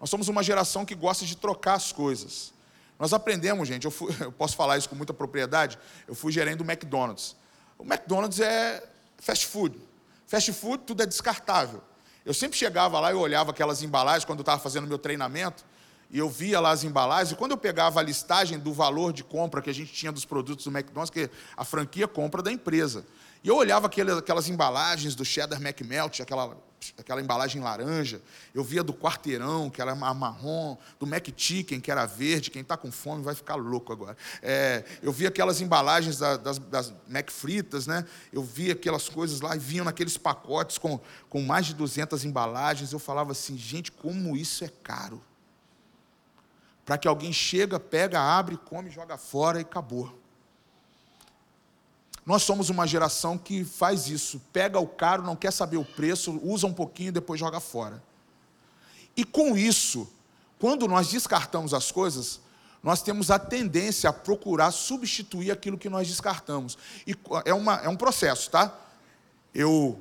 Nós 0.00 0.10
somos 0.10 0.28
uma 0.28 0.42
geração 0.42 0.84
que 0.84 0.94
gosta 0.94 1.24
de 1.24 1.36
trocar 1.36 1.74
as 1.74 1.92
coisas. 1.92 2.52
Nós 2.98 3.12
aprendemos, 3.12 3.68
gente, 3.68 3.84
eu, 3.84 3.90
fui, 3.90 4.14
eu, 4.20 4.32
posso 4.32 4.56
falar 4.56 4.78
isso 4.78 4.88
com 4.88 4.96
muita 4.96 5.12
propriedade, 5.12 5.78
eu 6.06 6.14
fui 6.14 6.32
gerente 6.32 6.58
do 6.58 6.64
McDonald's. 6.64 7.36
O 7.78 7.84
McDonald's 7.84 8.40
é 8.40 8.86
fast 9.18 9.46
food. 9.46 9.78
Fast 10.26 10.52
food, 10.52 10.84
tudo 10.84 11.02
é 11.02 11.06
descartável. 11.06 11.82
Eu 12.24 12.32
sempre 12.32 12.56
chegava 12.56 12.98
lá 13.00 13.12
e 13.12 13.14
olhava 13.14 13.50
aquelas 13.50 13.82
embalagens 13.82 14.24
quando 14.24 14.38
eu 14.38 14.42
estava 14.42 14.60
fazendo 14.60 14.86
meu 14.86 14.98
treinamento, 14.98 15.64
e 16.10 16.18
eu 16.18 16.28
via 16.28 16.60
lá 16.60 16.70
as 16.70 16.84
embalagens, 16.84 17.32
e 17.32 17.36
quando 17.36 17.50
eu 17.50 17.56
pegava 17.56 18.00
a 18.00 18.02
listagem 18.02 18.58
do 18.58 18.72
valor 18.72 19.12
de 19.12 19.24
compra 19.24 19.60
que 19.60 19.68
a 19.68 19.74
gente 19.74 19.92
tinha 19.92 20.12
dos 20.12 20.24
produtos 20.24 20.64
do 20.64 20.70
McDonald's, 20.70 21.10
que 21.10 21.28
a 21.56 21.64
franquia 21.64 22.06
compra 22.06 22.42
da 22.42 22.52
empresa. 22.52 23.04
E 23.44 23.48
eu 23.48 23.56
olhava 23.56 23.88
aquelas, 23.88 24.16
aquelas 24.16 24.48
embalagens 24.48 25.14
do 25.14 25.22
cheddar 25.22 25.60
McMelt, 25.60 26.22
aquela, 26.22 26.56
aquela 26.96 27.20
embalagem 27.20 27.60
laranja. 27.60 28.22
Eu 28.54 28.64
via 28.64 28.82
do 28.82 28.94
quarteirão, 28.94 29.68
que 29.68 29.82
era 29.82 29.94
marrom, 29.94 30.78
do 30.98 31.06
McChicken, 31.06 31.78
que 31.78 31.90
era 31.90 32.06
verde. 32.06 32.50
Quem 32.50 32.62
está 32.62 32.74
com 32.74 32.90
fome 32.90 33.22
vai 33.22 33.34
ficar 33.34 33.56
louco 33.56 33.92
agora. 33.92 34.16
É, 34.40 34.82
eu 35.02 35.12
via 35.12 35.28
aquelas 35.28 35.60
embalagens 35.60 36.16
das, 36.16 36.38
das, 36.38 36.58
das 36.58 36.94
McFritas, 37.06 37.86
né? 37.86 38.06
Eu 38.32 38.42
via 38.42 38.72
aquelas 38.72 39.10
coisas 39.10 39.42
lá 39.42 39.54
e 39.54 39.58
vinham 39.58 39.84
naqueles 39.84 40.16
pacotes 40.16 40.78
com, 40.78 40.98
com 41.28 41.42
mais 41.42 41.66
de 41.66 41.74
200 41.74 42.24
embalagens. 42.24 42.94
Eu 42.94 42.98
falava 42.98 43.32
assim, 43.32 43.58
gente, 43.58 43.92
como 43.92 44.38
isso 44.38 44.64
é 44.64 44.70
caro. 44.82 45.22
Para 46.82 46.96
que 46.96 47.06
alguém 47.06 47.32
chega, 47.32 47.78
pega, 47.78 48.18
abre, 48.18 48.56
come, 48.56 48.88
joga 48.88 49.18
fora 49.18 49.58
e 49.58 49.62
acabou. 49.62 50.23
Nós 52.26 52.42
somos 52.42 52.70
uma 52.70 52.86
geração 52.86 53.36
que 53.36 53.64
faz 53.64 54.08
isso, 54.08 54.40
pega 54.52 54.78
o 54.78 54.86
caro, 54.86 55.22
não 55.22 55.36
quer 55.36 55.52
saber 55.52 55.76
o 55.76 55.84
preço, 55.84 56.40
usa 56.42 56.66
um 56.66 56.72
pouquinho 56.72 57.08
e 57.08 57.12
depois 57.12 57.38
joga 57.38 57.60
fora. 57.60 58.02
E 59.16 59.24
com 59.24 59.56
isso, 59.56 60.08
quando 60.58 60.88
nós 60.88 61.08
descartamos 61.08 61.74
as 61.74 61.92
coisas, 61.92 62.40
nós 62.82 63.02
temos 63.02 63.30
a 63.30 63.38
tendência 63.38 64.10
a 64.10 64.12
procurar 64.12 64.70
substituir 64.70 65.50
aquilo 65.50 65.78
que 65.78 65.88
nós 65.88 66.08
descartamos. 66.08 66.78
E 67.06 67.14
é, 67.44 67.52
uma, 67.52 67.76
é 67.76 67.88
um 67.88 67.96
processo, 67.96 68.50
tá? 68.50 68.74
Eu, 69.54 69.98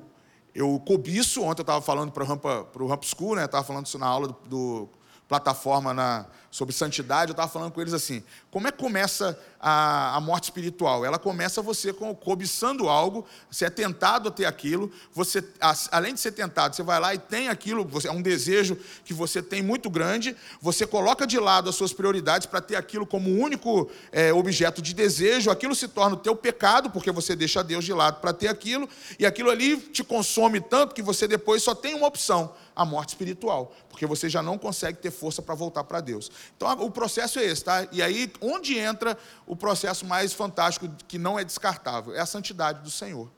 eu 0.56 0.82
cobiço, 0.86 1.44
ontem 1.44 1.62
eu 1.62 1.63
estava 1.63 1.82
falando 1.82 2.12
para 2.12 2.24
o 2.24 2.88
Rampa 2.88 3.06
School, 3.06 3.36
né? 3.36 3.46
estava 3.46 3.63
falando 3.63 3.86
isso 3.86 3.98
na 3.98 4.08
aula 4.08 4.27
do, 4.27 4.36
do 4.48 4.89
plataforma 5.33 5.95
na, 5.95 6.27
sobre 6.51 6.71
santidade, 6.71 7.31
eu 7.31 7.33
estava 7.33 7.51
falando 7.51 7.71
com 7.71 7.81
eles 7.81 7.93
assim: 7.93 8.23
como 8.51 8.67
é 8.67 8.71
que 8.71 8.77
começa 8.77 9.35
a, 9.59 10.15
a 10.15 10.21
morte 10.21 10.43
espiritual? 10.43 11.03
Ela 11.03 11.17
começa 11.17 11.59
você 11.63 11.91
com, 11.91 12.13
cobiçando 12.13 12.87
algo, 12.87 13.25
você 13.49 13.65
é 13.65 13.69
tentado 13.71 14.29
a 14.29 14.31
ter 14.31 14.45
aquilo, 14.45 14.91
você, 15.11 15.43
além 15.91 16.13
de 16.13 16.19
ser 16.19 16.33
tentado, 16.33 16.75
você 16.75 16.83
vai 16.83 16.99
lá 16.99 17.15
e 17.15 17.17
tem 17.17 17.49
aquilo, 17.49 17.83
você, 17.83 18.07
é 18.07 18.11
um 18.11 18.21
desejo 18.21 18.77
que 19.03 19.11
você 19.11 19.41
tem 19.41 19.63
muito 19.63 19.89
grande, 19.89 20.35
você 20.61 20.85
coloca 20.85 21.25
de 21.25 21.39
lado 21.39 21.67
as 21.67 21.75
suas 21.75 21.91
prioridades 21.91 22.45
para 22.45 22.61
ter 22.61 22.75
aquilo 22.75 23.07
como 23.07 23.31
único 23.31 23.89
é, 24.11 24.31
objeto 24.31 24.83
de 24.83 24.93
desejo, 24.93 25.49
aquilo 25.49 25.73
se 25.73 25.87
torna 25.87 26.15
o 26.15 26.19
teu 26.19 26.35
pecado, 26.35 26.91
porque 26.91 27.11
você 27.11 27.35
deixa 27.35 27.63
Deus 27.63 27.83
de 27.83 27.93
lado 27.93 28.21
para 28.21 28.31
ter 28.31 28.49
aquilo, 28.49 28.87
e 29.17 29.25
aquilo 29.25 29.49
ali 29.49 29.77
te 29.77 30.03
consome 30.03 30.61
tanto 30.61 30.93
que 30.93 31.01
você 31.01 31.27
depois 31.27 31.63
só 31.63 31.73
tem 31.73 31.95
uma 31.95 32.05
opção 32.05 32.53
a 32.75 32.86
morte 32.86 33.10
espiritual, 33.10 33.74
porque 33.89 34.06
você 34.06 34.30
já 34.30 34.42
não 34.42 34.58
consegue 34.58 35.00
ter 35.00 35.12
força 35.12 35.42
para 35.42 35.56
voltar 35.56 35.84
para 35.84 36.01
Deus. 36.01 36.32
Então 36.56 36.70
o 36.82 36.92
processo 36.92 37.39
é 37.39 37.46
esse, 37.46 37.63
tá? 37.63 37.88
E 37.92 38.01
aí, 38.01 38.32
onde 38.42 38.77
entra 38.77 39.18
o 39.46 39.56
processo 39.56 40.06
mais 40.06 40.34
fantástico, 40.34 40.89
que 41.08 41.18
não 41.18 41.38
é 41.38 41.44
descartável? 41.44 42.15
É 42.15 42.20
a 42.20 42.25
santidade 42.25 42.82
do 42.82 42.89
Senhor. 42.89 43.30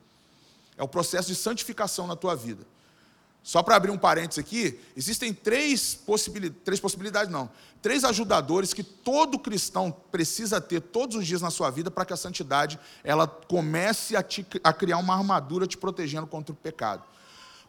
É 0.76 0.82
o 0.82 0.88
processo 0.88 1.28
de 1.28 1.34
santificação 1.34 2.06
na 2.06 2.16
tua 2.16 2.34
vida. 2.34 2.66
Só 3.46 3.62
para 3.62 3.76
abrir 3.76 3.92
um 3.92 3.96
parênteses 3.96 4.40
aqui, 4.40 4.80
existem 4.96 5.32
três 5.32 5.94
possibilidades, 5.94 6.62
três 6.64 6.80
possibilidades 6.80 7.30
não, 7.30 7.48
três 7.80 8.02
ajudadores 8.02 8.74
que 8.74 8.82
todo 8.82 9.38
cristão 9.38 9.92
precisa 10.10 10.60
ter 10.60 10.80
todos 10.80 11.16
os 11.16 11.24
dias 11.24 11.40
na 11.40 11.48
sua 11.48 11.70
vida 11.70 11.88
para 11.88 12.04
que 12.04 12.12
a 12.12 12.16
santidade 12.16 12.76
ela 13.04 13.28
comece 13.28 14.16
a, 14.16 14.22
te, 14.22 14.44
a 14.64 14.72
criar 14.72 14.98
uma 14.98 15.14
armadura 15.14 15.64
te 15.64 15.76
protegendo 15.76 16.26
contra 16.26 16.52
o 16.52 16.56
pecado. 16.56 17.04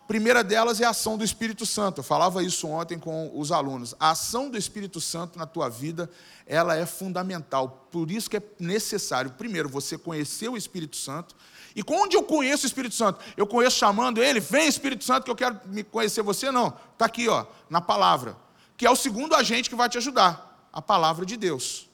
Primeira 0.07 0.41
delas 0.41 0.79
é 0.79 0.85
a 0.85 0.91
ação 0.91 1.17
do 1.17 1.23
Espírito 1.23 1.65
Santo. 1.65 1.99
Eu 1.99 2.03
falava 2.03 2.41
isso 2.41 2.65
ontem 2.65 2.97
com 2.97 3.29
os 3.37 3.51
alunos. 3.51 3.93
A 3.99 4.11
ação 4.11 4.49
do 4.49 4.57
Espírito 4.57 5.01
Santo 5.01 5.37
na 5.37 5.45
tua 5.45 5.67
vida, 5.67 6.09
ela 6.45 6.77
é 6.77 6.85
fundamental. 6.85 7.87
Por 7.91 8.09
isso 8.09 8.29
que 8.29 8.37
é 8.37 8.41
necessário, 8.57 9.31
primeiro, 9.31 9.67
você 9.67 9.97
conhecer 9.97 10.47
o 10.47 10.55
Espírito 10.55 10.95
Santo. 10.95 11.35
E 11.75 11.83
onde 11.85 12.15
eu 12.15 12.23
conheço 12.23 12.63
o 12.63 12.67
Espírito 12.67 12.95
Santo? 12.95 13.19
Eu 13.35 13.45
conheço 13.45 13.77
chamando 13.77 14.23
ele, 14.23 14.39
vem 14.39 14.67
Espírito 14.67 15.03
Santo 15.03 15.25
que 15.25 15.31
eu 15.31 15.35
quero 15.35 15.59
me 15.65 15.83
conhecer 15.83 16.21
você, 16.21 16.49
não. 16.51 16.73
Está 16.93 17.05
aqui, 17.05 17.27
ó, 17.27 17.45
na 17.69 17.81
palavra. 17.81 18.37
Que 18.77 18.85
é 18.85 18.89
o 18.89 18.95
segundo 18.95 19.35
agente 19.35 19.69
que 19.69 19.75
vai 19.75 19.89
te 19.89 19.97
ajudar, 19.97 20.67
a 20.71 20.81
palavra 20.81 21.25
de 21.25 21.35
Deus. 21.35 21.86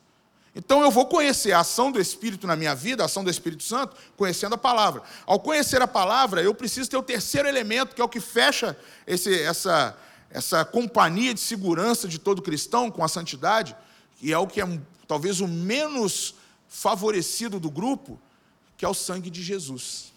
Então 0.55 0.83
eu 0.83 0.91
vou 0.91 1.07
conhecer 1.07 1.51
a 1.51 1.62
ação 1.62 1.91
do 1.91 2.00
Espírito 2.00 2.45
na 2.45 2.55
minha 2.55 2.75
vida, 2.75 3.01
a 3.01 3.07
ação 3.07 3.24
do 3.24 3.29
Espírito 3.29 3.63
Santo, 3.63 3.95
conhecendo 4.15 4.53
a 4.53 4.57
palavra. 4.57 5.01
Ao 5.25 5.39
conhecer 5.39 5.81
a 5.81 5.88
palavra, 5.88 6.43
eu 6.43 6.53
preciso 6.53 6.89
ter 6.89 6.98
o 6.98 7.03
terceiro 7.03 7.48
elemento, 7.48 7.95
que 7.95 8.01
é 8.01 8.03
o 8.03 8.10
que 8.10 8.19
fecha 8.19 8.77
esse, 9.07 9.41
essa, 9.41 9.98
essa 10.29 10.63
companhia 10.63 11.33
de 11.33 11.39
segurança 11.39 12.07
de 12.07 12.19
todo 12.19 12.41
cristão 12.41 12.91
com 12.91 13.03
a 13.03 13.07
santidade, 13.07 13.75
e 14.22 14.31
é 14.31 14.38
o 14.38 14.48
que 14.48 14.62
é 14.62 14.79
talvez 15.07 15.41
o 15.41 15.48
menos 15.48 16.36
favorecido 16.67 17.60
do 17.60 17.72
grupo, 17.72 18.19
que 18.77 18.86
é 18.86 18.88
o 18.89 18.93
sangue 18.93 19.31
de 19.31 19.41
Jesus. 19.41 20.13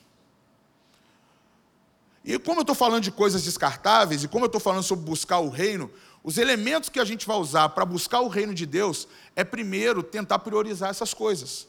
E 2.25 2.39
como 2.39 2.59
eu 2.59 2.63
estou 2.63 2.75
falando 2.75 3.05
de 3.05 3.11
coisas 3.11 3.45
descartáveis, 3.45 4.25
e 4.25 4.29
como 4.29 4.45
eu 4.45 4.49
estou 4.49 4.61
falando 4.61 4.83
sobre 4.83 5.05
buscar 5.05 5.39
o 5.39 5.49
reino, 5.49 5.91
os 6.27 6.39
elementos 6.39 6.89
que 6.89 6.99
a 6.99 7.05
gente 7.05 7.25
vai 7.25 7.37
usar 7.37 7.69
para 7.69 7.85
buscar 7.85 8.21
o 8.21 8.27
reino 8.27 8.53
de 8.53 8.67
Deus 8.67 9.07
é 9.37 9.45
primeiro 9.45 10.03
tentar 10.03 10.41
priorizar 10.41 10.91
essas 10.91 11.15
coisas. 11.15 11.69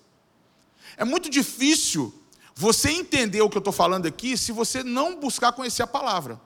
É 0.98 1.06
muito 1.06 1.30
difícil 1.30 2.12
você 2.56 2.90
entender 2.90 3.40
o 3.40 3.52
que 3.52 3.58
eu 3.58 3.60
estou 3.60 3.72
falando 3.72 4.08
aqui 4.08 4.36
se 4.36 4.52
você 4.52 4.84
não 4.84 5.20
buscar 5.20 5.52
conhecer 5.52 5.84
a 5.84 5.88
palavra. 5.88 6.42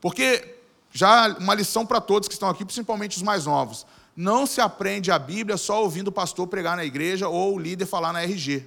Porque, 0.00 0.60
já 0.90 1.28
uma 1.36 1.54
lição 1.54 1.84
para 1.84 2.00
todos 2.00 2.26
que 2.26 2.32
estão 2.32 2.48
aqui, 2.48 2.64
principalmente 2.64 3.18
os 3.18 3.22
mais 3.22 3.44
novos: 3.44 3.84
não 4.16 4.46
se 4.46 4.58
aprende 4.58 5.10
a 5.10 5.18
Bíblia 5.18 5.58
só 5.58 5.82
ouvindo 5.82 6.08
o 6.08 6.12
pastor 6.12 6.46
pregar 6.46 6.74
na 6.74 6.86
igreja 6.86 7.28
ou 7.28 7.54
o 7.54 7.58
líder 7.58 7.84
falar 7.84 8.14
na 8.14 8.22
RG. 8.22 8.66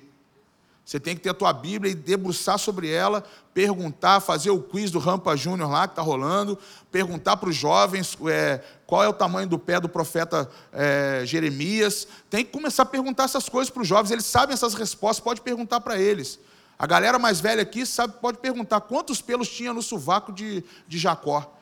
Você 0.84 1.00
tem 1.00 1.16
que 1.16 1.22
ter 1.22 1.30
a 1.30 1.34
tua 1.34 1.54
Bíblia 1.54 1.92
e 1.92 1.96
debruçar 1.96 2.58
sobre 2.58 2.90
ela, 2.92 3.24
perguntar, 3.54 4.20
fazer 4.20 4.50
o 4.50 4.62
quiz 4.62 4.92
do 4.92 5.00
Rampa 5.00 5.38
Júnior 5.38 5.70
lá 5.70 5.88
que 5.88 5.94
está 5.94 6.02
rolando, 6.02 6.58
perguntar 6.92 7.38
para 7.38 7.50
os 7.50 7.56
jovens 7.56 8.18
é, 8.28 8.62
qual 8.86 9.04
é 9.04 9.08
o 9.08 9.14
tamanho 9.14 9.48
do 9.48 9.60
pé 9.60 9.80
do 9.80 9.88
profeta 9.88 10.50
é, 10.74 11.22
Jeremias. 11.26 12.08
Tem 12.30 12.44
que 12.44 12.52
começar 12.52 12.84
a 12.84 12.86
perguntar 12.86 13.26
essas 13.26 13.48
coisas 13.48 13.70
para 13.70 13.84
os 13.84 13.88
jovens, 13.88 14.12
eles 14.12 14.26
sabem 14.26 14.54
essas 14.54 14.74
respostas, 14.74 15.24
pode 15.24 15.42
perguntar 15.42 15.80
para 15.82 16.00
eles. 16.00 16.40
A 16.78 16.88
galera 16.88 17.20
mais 17.20 17.40
velha 17.40 17.62
aqui 17.62 17.86
sabe, 17.86 18.16
pode 18.20 18.40
perguntar 18.40 18.82
quantos 18.82 19.22
pelos 19.22 19.48
tinha 19.48 19.72
no 19.72 19.84
sovaco 19.84 20.34
de, 20.34 20.64
de 20.88 20.98
Jacó. 20.98 21.56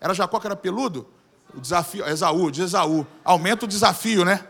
Era 0.00 0.14
Jacó 0.14 0.40
que 0.40 0.46
era 0.46 0.56
peludo? 0.56 1.06
O 1.54 1.60
desafio, 1.60 2.06
Esaú, 2.08 2.50
de 2.50 2.62
Esaú. 2.62 3.06
Aumenta 3.22 3.64
o 3.64 3.68
desafio, 3.68 4.24
né? 4.24 4.44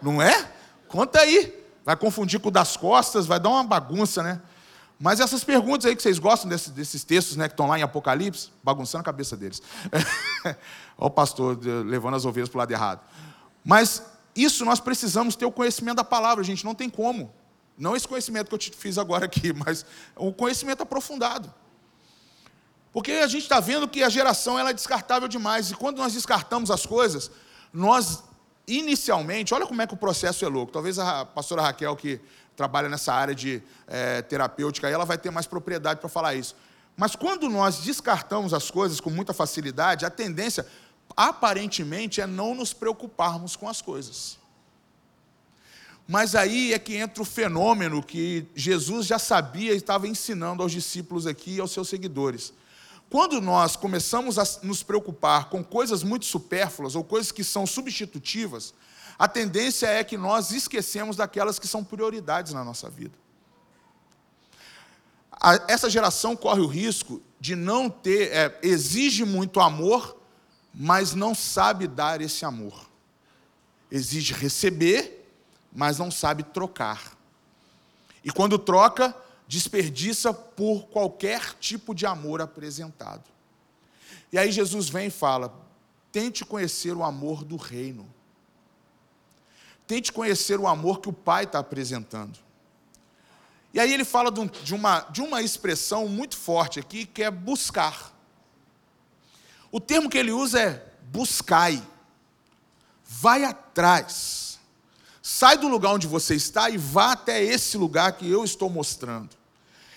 Não 0.00 0.20
é? 0.20 0.52
Conta 0.86 1.20
aí 1.20 1.63
vai 1.84 1.96
confundir 1.96 2.40
com 2.40 2.48
o 2.48 2.50
das 2.50 2.76
costas, 2.76 3.26
vai 3.26 3.38
dar 3.38 3.50
uma 3.50 3.64
bagunça, 3.64 4.22
né? 4.22 4.40
Mas 4.98 5.20
essas 5.20 5.42
perguntas 5.42 5.86
aí 5.86 5.96
que 5.96 6.02
vocês 6.02 6.18
gostam 6.18 6.48
desses, 6.48 6.70
desses 6.70 7.04
textos 7.04 7.36
né, 7.36 7.48
que 7.48 7.52
estão 7.52 7.66
lá 7.66 7.78
em 7.78 7.82
Apocalipse, 7.82 8.50
bagunçando 8.62 9.02
a 9.02 9.04
cabeça 9.04 9.36
deles. 9.36 9.60
Olha 10.44 10.56
o 10.96 11.10
pastor 11.10 11.58
levando 11.84 12.14
as 12.14 12.24
ovelhas 12.24 12.48
para 12.48 12.56
o 12.56 12.60
lado 12.60 12.70
errado. 12.70 13.00
Mas 13.64 14.02
isso 14.36 14.64
nós 14.64 14.80
precisamos 14.80 15.34
ter 15.36 15.44
o 15.44 15.52
conhecimento 15.52 15.96
da 15.96 16.04
palavra, 16.04 16.42
gente, 16.44 16.64
não 16.64 16.74
tem 16.74 16.88
como. 16.88 17.32
Não 17.76 17.96
esse 17.96 18.06
conhecimento 18.06 18.48
que 18.48 18.54
eu 18.54 18.58
te 18.58 18.70
fiz 18.70 18.96
agora 18.96 19.24
aqui, 19.24 19.52
mas 19.66 19.84
o 20.16 20.32
conhecimento 20.32 20.82
aprofundado. 20.82 21.52
Porque 22.92 23.12
a 23.12 23.26
gente 23.26 23.42
está 23.42 23.58
vendo 23.58 23.88
que 23.88 24.04
a 24.04 24.08
geração 24.08 24.56
ela 24.56 24.70
é 24.70 24.72
descartável 24.72 25.26
demais. 25.26 25.72
E 25.72 25.74
quando 25.74 25.98
nós 25.98 26.12
descartamos 26.12 26.70
as 26.70 26.86
coisas, 26.86 27.30
nós 27.72 28.22
inicialmente, 28.66 29.52
olha 29.52 29.66
como 29.66 29.82
é 29.82 29.86
que 29.86 29.94
o 29.94 29.96
processo 29.96 30.44
é 30.44 30.48
louco. 30.48 30.72
Talvez 30.72 30.98
a 30.98 31.24
pastora 31.24 31.62
Raquel, 31.62 31.94
que 31.96 32.20
trabalha 32.56 32.88
nessa 32.88 33.12
área 33.12 33.34
de 33.34 33.62
é, 33.86 34.22
terapêutica, 34.22 34.88
ela 34.88 35.04
vai 35.04 35.18
ter 35.18 35.30
mais 35.30 35.46
propriedade 35.46 36.00
para 36.00 36.08
falar 36.08 36.34
isso. 36.34 36.56
Mas 36.96 37.16
quando 37.16 37.48
nós 37.48 37.78
descartamos 37.78 38.54
as 38.54 38.70
coisas 38.70 39.00
com 39.00 39.10
muita 39.10 39.32
facilidade, 39.32 40.06
a 40.06 40.10
tendência, 40.10 40.66
aparentemente, 41.16 42.20
é 42.20 42.26
não 42.26 42.54
nos 42.54 42.72
preocuparmos 42.72 43.56
com 43.56 43.68
as 43.68 43.82
coisas. 43.82 44.38
Mas 46.06 46.34
aí 46.34 46.72
é 46.72 46.78
que 46.78 46.96
entra 46.96 47.22
o 47.22 47.26
fenômeno 47.26 48.02
que 48.02 48.46
Jesus 48.54 49.06
já 49.06 49.18
sabia 49.18 49.72
e 49.72 49.76
estava 49.76 50.06
ensinando 50.06 50.62
aos 50.62 50.70
discípulos 50.70 51.26
aqui 51.26 51.56
e 51.56 51.60
aos 51.60 51.72
seus 51.72 51.88
seguidores. 51.88 52.52
Quando 53.14 53.40
nós 53.40 53.76
começamos 53.76 54.40
a 54.40 54.44
nos 54.64 54.82
preocupar 54.82 55.48
com 55.48 55.62
coisas 55.62 56.02
muito 56.02 56.24
supérfluas 56.24 56.96
ou 56.96 57.04
coisas 57.04 57.30
que 57.30 57.44
são 57.44 57.64
substitutivas, 57.64 58.74
a 59.16 59.28
tendência 59.28 59.86
é 59.86 60.02
que 60.02 60.16
nós 60.16 60.50
esquecemos 60.50 61.14
daquelas 61.14 61.56
que 61.60 61.68
são 61.68 61.84
prioridades 61.84 62.52
na 62.52 62.64
nossa 62.64 62.90
vida. 62.90 63.16
Essa 65.68 65.88
geração 65.88 66.34
corre 66.34 66.60
o 66.60 66.66
risco 66.66 67.22
de 67.38 67.54
não 67.54 67.88
ter, 67.88 68.32
é, 68.32 68.58
exige 68.64 69.24
muito 69.24 69.60
amor, 69.60 70.16
mas 70.74 71.14
não 71.14 71.36
sabe 71.36 71.86
dar 71.86 72.20
esse 72.20 72.44
amor. 72.44 72.84
Exige 73.92 74.34
receber, 74.34 75.24
mas 75.72 75.98
não 75.98 76.10
sabe 76.10 76.42
trocar. 76.42 77.16
E 78.24 78.32
quando 78.32 78.58
troca, 78.58 79.14
desperdiça 79.54 80.34
por 80.34 80.88
qualquer 80.88 81.54
tipo 81.60 81.94
de 81.94 82.04
amor 82.04 82.40
apresentado. 82.40 83.22
E 84.32 84.38
aí 84.38 84.50
Jesus 84.50 84.88
vem 84.88 85.06
e 85.06 85.10
fala: 85.10 85.54
tente 86.10 86.44
conhecer 86.44 86.92
o 86.92 87.04
amor 87.04 87.44
do 87.44 87.56
reino. 87.56 88.12
Tente 89.86 90.12
conhecer 90.12 90.58
o 90.58 90.66
amor 90.66 91.00
que 91.00 91.08
o 91.08 91.12
Pai 91.12 91.44
está 91.44 91.60
apresentando. 91.60 92.36
E 93.72 93.78
aí 93.78 93.92
ele 93.92 94.04
fala 94.04 94.32
de 94.32 94.74
uma, 94.74 95.00
de 95.10 95.20
uma 95.20 95.40
expressão 95.40 96.08
muito 96.08 96.36
forte 96.36 96.80
aqui, 96.80 97.06
que 97.06 97.22
é 97.22 97.30
buscar. 97.30 98.12
O 99.70 99.78
termo 99.78 100.10
que 100.10 100.18
ele 100.18 100.32
usa 100.32 100.60
é 100.60 100.92
buscai. 101.12 101.80
Vai 103.04 103.44
atrás. 103.44 104.58
Sai 105.22 105.56
do 105.56 105.68
lugar 105.68 105.92
onde 105.92 106.06
você 106.06 106.34
está 106.34 106.70
e 106.70 106.76
vá 106.76 107.12
até 107.12 107.42
esse 107.42 107.76
lugar 107.76 108.12
que 108.12 108.28
eu 108.28 108.44
estou 108.44 108.68
mostrando. 108.68 109.43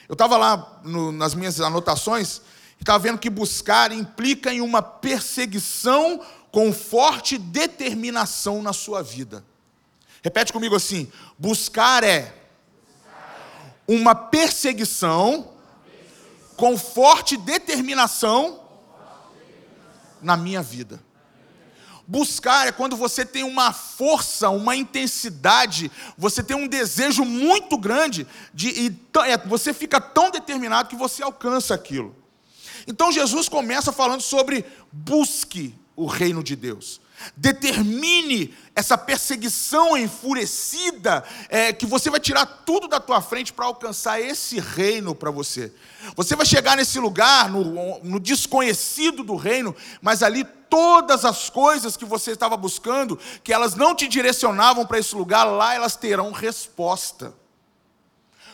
Eu 0.07 0.13
estava 0.13 0.37
lá 0.37 0.79
no, 0.83 1.11
nas 1.11 1.33
minhas 1.33 1.59
anotações 1.59 2.41
e 2.79 2.83
estava 2.83 2.99
vendo 2.99 3.19
que 3.19 3.29
buscar 3.29 3.91
implica 3.91 4.53
em 4.53 4.61
uma 4.61 4.81
perseguição 4.81 6.21
com 6.51 6.71
forte 6.71 7.37
determinação 7.37 8.61
na 8.61 8.73
sua 8.73 9.03
vida. 9.03 9.43
Repete 10.23 10.53
comigo 10.53 10.75
assim: 10.75 11.11
buscar 11.37 12.03
é 12.03 12.33
uma 13.87 14.15
perseguição 14.15 15.51
com 16.55 16.77
forte 16.77 17.37
determinação 17.37 18.61
na 20.21 20.35
minha 20.35 20.61
vida. 20.61 20.99
Buscar 22.07 22.67
é 22.67 22.71
quando 22.71 22.95
você 22.95 23.25
tem 23.25 23.43
uma 23.43 23.73
força, 23.73 24.49
uma 24.49 24.75
intensidade, 24.77 25.91
você 26.17 26.41
tem 26.41 26.55
um 26.55 26.67
desejo 26.67 27.25
muito 27.25 27.77
grande, 27.77 28.25
de, 28.53 28.69
e 28.69 28.99
é, 29.25 29.37
você 29.37 29.73
fica 29.73 29.99
tão 29.99 30.31
determinado 30.31 30.87
que 30.87 30.95
você 30.95 31.21
alcança 31.21 31.73
aquilo. 31.73 32.15
Então 32.87 33.11
Jesus 33.11 33.49
começa 33.49 33.91
falando 33.91 34.21
sobre 34.21 34.63
busque 34.89 35.75
o 35.97 36.05
reino 36.05 36.41
de 36.41 36.55
Deus. 36.55 37.01
Determine 37.35 38.53
essa 38.75 38.97
perseguição 38.97 39.97
enfurecida, 39.97 41.23
é, 41.49 41.73
que 41.73 41.85
você 41.85 42.09
vai 42.09 42.19
tirar 42.19 42.45
tudo 42.45 42.87
da 42.87 42.99
tua 42.99 43.21
frente 43.21 43.51
para 43.51 43.65
alcançar 43.65 44.21
esse 44.21 44.59
reino 44.59 45.15
para 45.15 45.31
você. 45.31 45.73
Você 46.15 46.35
vai 46.35 46.45
chegar 46.45 46.77
nesse 46.77 46.99
lugar, 46.99 47.49
no, 47.49 47.99
no 48.03 48.19
desconhecido 48.19 49.23
do 49.23 49.35
reino, 49.35 49.75
mas 49.99 50.21
ali 50.21 50.43
todas 50.43 51.25
as 51.25 51.49
coisas 51.49 51.97
que 51.97 52.05
você 52.05 52.31
estava 52.31 52.55
buscando, 52.55 53.19
que 53.43 53.51
elas 53.51 53.73
não 53.73 53.95
te 53.95 54.07
direcionavam 54.07 54.85
para 54.85 54.99
esse 54.99 55.15
lugar, 55.15 55.43
lá 55.43 55.73
elas 55.73 55.95
terão 55.95 56.31
resposta. 56.31 57.33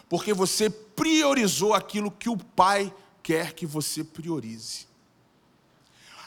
Porque 0.08 0.34
você 0.34 0.70
priorizou 0.70 1.74
aquilo 1.74 2.12
que 2.12 2.30
o 2.30 2.38
Pai 2.38 2.94
quer 3.22 3.54
que 3.54 3.66
você 3.66 4.04
priorize. 4.04 4.88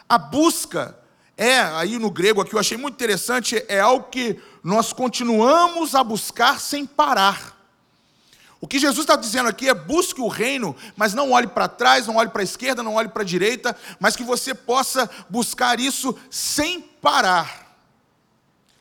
A 0.09 0.19
busca 0.19 0.99
é, 1.37 1.61
aí 1.61 1.99
no 1.99 2.11
grego 2.11 2.41
aqui 2.41 2.55
eu 2.55 2.59
achei 2.59 2.79
muito 2.79 2.95
interessante, 2.95 3.63
é 3.69 3.79
algo 3.79 4.09
que 4.11 4.41
nós 4.63 4.93
continuamos 4.93 5.95
a 5.95 6.03
buscar 6.03 6.59
sem 6.59 6.87
parar. 6.87 7.55
O 8.59 8.67
que 8.67 8.79
Jesus 8.79 9.01
está 9.01 9.17
dizendo 9.17 9.49
aqui 9.49 9.69
é 9.69 9.75
busque 9.75 10.21
o 10.21 10.29
reino, 10.29 10.75
mas 10.97 11.13
não 11.13 11.33
olhe 11.33 11.47
para 11.47 11.69
trás, 11.69 12.07
não 12.07 12.17
olhe 12.17 12.31
para 12.31 12.41
a 12.41 12.45
esquerda, 12.45 12.83
não 12.83 12.95
olhe 12.95 13.09
para 13.09 13.23
a 13.23 13.27
direita, 13.27 13.77
mas 14.01 14.17
que 14.17 14.25
você 14.25 14.55
possa 14.55 15.11
buscar 15.29 15.79
isso 15.79 16.19
sem 16.31 16.81
parar. 16.81 17.67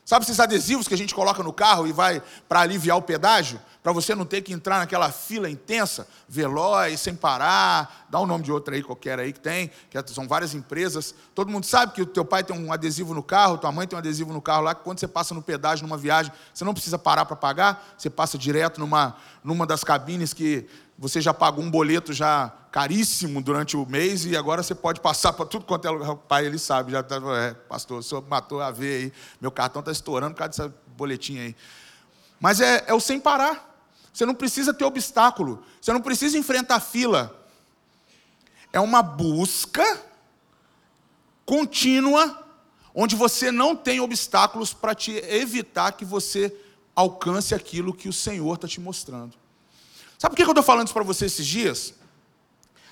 Sabe 0.04 0.24
esses 0.24 0.40
adesivos 0.40 0.88
que 0.88 0.94
a 0.94 0.98
gente 0.98 1.14
coloca 1.14 1.42
no 1.42 1.52
carro 1.52 1.86
e 1.86 1.92
vai 1.92 2.22
para 2.48 2.60
aliviar 2.60 2.96
o 2.96 3.02
pedágio? 3.02 3.60
Para 3.86 3.92
você 3.92 4.16
não 4.16 4.24
ter 4.24 4.42
que 4.42 4.52
entrar 4.52 4.80
naquela 4.80 5.12
fila 5.12 5.48
intensa, 5.48 6.08
veloz, 6.28 6.98
sem 6.98 7.14
parar, 7.14 8.08
dá 8.10 8.18
o 8.18 8.24
um 8.24 8.26
nome 8.26 8.42
de 8.42 8.50
outra 8.50 8.74
aí 8.74 8.82
qualquer 8.82 9.20
aí 9.20 9.32
que 9.32 9.38
tem, 9.38 9.70
que 9.88 10.12
são 10.12 10.26
várias 10.26 10.54
empresas. 10.54 11.14
Todo 11.36 11.52
mundo 11.52 11.66
sabe 11.66 11.92
que 11.92 12.02
o 12.02 12.06
teu 12.06 12.24
pai 12.24 12.42
tem 12.42 12.58
um 12.58 12.72
adesivo 12.72 13.14
no 13.14 13.22
carro, 13.22 13.58
tua 13.58 13.70
mãe 13.70 13.86
tem 13.86 13.96
um 13.96 14.00
adesivo 14.00 14.32
no 14.32 14.42
carro 14.42 14.64
lá, 14.64 14.74
que 14.74 14.82
quando 14.82 14.98
você 14.98 15.06
passa 15.06 15.34
no 15.34 15.40
pedágio 15.40 15.86
numa 15.86 15.96
viagem, 15.96 16.32
você 16.52 16.64
não 16.64 16.74
precisa 16.74 16.98
parar 16.98 17.26
para 17.26 17.36
pagar, 17.36 17.94
você 17.96 18.10
passa 18.10 18.36
direto 18.36 18.80
numa, 18.80 19.18
numa 19.44 19.64
das 19.64 19.84
cabines 19.84 20.34
que 20.34 20.66
você 20.98 21.20
já 21.20 21.32
pagou 21.32 21.62
um 21.64 21.70
boleto 21.70 22.12
já 22.12 22.52
caríssimo 22.72 23.40
durante 23.40 23.76
o 23.76 23.86
mês 23.86 24.24
e 24.24 24.36
agora 24.36 24.64
você 24.64 24.74
pode 24.74 25.00
passar 25.00 25.32
para 25.32 25.46
tudo 25.46 25.64
quanto 25.64 25.86
é 25.86 25.90
lugar. 25.92 26.10
O 26.10 26.16
pai, 26.16 26.44
ele 26.44 26.58
sabe, 26.58 26.90
já 26.90 27.02
está, 27.02 27.18
é, 27.36 27.54
pastor, 27.54 28.00
o 28.00 28.02
senhor 28.02 28.24
matou 28.28 28.60
a 28.60 28.72
ver 28.72 29.04
aí, 29.04 29.12
meu 29.40 29.52
cartão 29.52 29.78
está 29.78 29.92
estourando 29.92 30.34
por 30.34 30.38
causa 30.38 30.64
dessa 30.64 30.74
boletinha 30.96 31.42
aí. 31.42 31.56
Mas 32.40 32.60
é, 32.60 32.82
é 32.88 32.92
o 32.92 32.98
sem 32.98 33.20
parar. 33.20 33.75
Você 34.16 34.24
não 34.24 34.34
precisa 34.34 34.72
ter 34.72 34.82
obstáculo. 34.82 35.62
Você 35.78 35.92
não 35.92 36.00
precisa 36.00 36.38
enfrentar 36.38 36.80
fila. 36.80 37.38
É 38.72 38.80
uma 38.80 39.02
busca 39.02 39.84
contínua, 41.44 42.42
onde 42.94 43.14
você 43.14 43.52
não 43.52 43.76
tem 43.76 44.00
obstáculos 44.00 44.72
para 44.72 44.94
te 44.94 45.12
evitar 45.12 45.92
que 45.92 46.02
você 46.02 46.50
alcance 46.94 47.54
aquilo 47.54 47.92
que 47.92 48.08
o 48.08 48.12
Senhor 48.12 48.54
está 48.54 48.66
te 48.66 48.80
mostrando. 48.80 49.34
Sabe 50.18 50.34
por 50.34 50.36
que 50.36 50.44
eu 50.44 50.48
estou 50.48 50.64
falando 50.64 50.86
isso 50.86 50.94
para 50.94 51.04
você 51.04 51.26
esses 51.26 51.46
dias? 51.46 51.92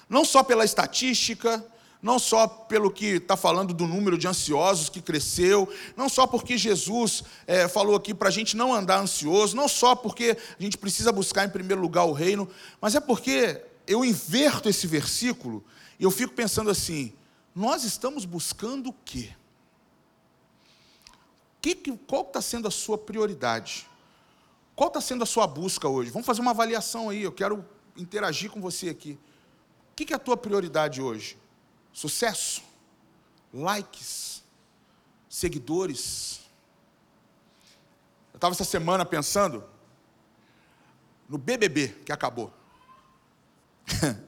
Não 0.06 0.26
só 0.26 0.42
pela 0.42 0.62
estatística, 0.62 1.64
não 2.04 2.18
só 2.18 2.46
pelo 2.46 2.90
que 2.90 3.16
está 3.16 3.34
falando 3.34 3.72
do 3.72 3.86
número 3.86 4.18
de 4.18 4.28
ansiosos 4.28 4.90
que 4.90 5.00
cresceu, 5.00 5.66
não 5.96 6.06
só 6.06 6.26
porque 6.26 6.58
Jesus 6.58 7.24
é, 7.46 7.66
falou 7.66 7.96
aqui 7.96 8.12
para 8.12 8.28
a 8.28 8.30
gente 8.30 8.58
não 8.58 8.74
andar 8.74 9.00
ansioso, 9.00 9.56
não 9.56 9.66
só 9.66 9.96
porque 9.96 10.36
a 10.60 10.62
gente 10.62 10.76
precisa 10.76 11.10
buscar 11.10 11.46
em 11.46 11.48
primeiro 11.48 11.80
lugar 11.80 12.04
o 12.04 12.12
reino, 12.12 12.46
mas 12.78 12.94
é 12.94 13.00
porque 13.00 13.64
eu 13.86 14.04
inverto 14.04 14.68
esse 14.68 14.86
versículo 14.86 15.64
e 15.98 16.04
eu 16.04 16.10
fico 16.10 16.34
pensando 16.34 16.68
assim: 16.68 17.14
nós 17.54 17.84
estamos 17.84 18.26
buscando 18.26 18.90
o 18.90 18.94
quê? 19.02 19.30
Que, 21.62 21.74
qual 22.06 22.20
está 22.20 22.42
sendo 22.42 22.68
a 22.68 22.70
sua 22.70 22.98
prioridade? 22.98 23.88
Qual 24.76 24.88
está 24.88 25.00
sendo 25.00 25.22
a 25.22 25.26
sua 25.26 25.46
busca 25.46 25.88
hoje? 25.88 26.10
Vamos 26.10 26.26
fazer 26.26 26.42
uma 26.42 26.50
avaliação 26.50 27.08
aí, 27.08 27.22
eu 27.22 27.32
quero 27.32 27.64
interagir 27.96 28.50
com 28.50 28.60
você 28.60 28.90
aqui. 28.90 29.18
O 29.92 29.94
que 29.94 30.12
é 30.12 30.16
a 30.16 30.18
tua 30.18 30.36
prioridade 30.36 31.00
hoje? 31.00 31.42
Sucesso? 31.94 32.62
Likes? 33.52 34.42
Seguidores? 35.28 36.40
Eu 38.32 38.36
estava 38.36 38.52
essa 38.52 38.64
semana 38.64 39.06
pensando 39.06 39.64
no 41.28 41.38
BBB 41.38 41.88
que 42.04 42.12
acabou. 42.12 42.52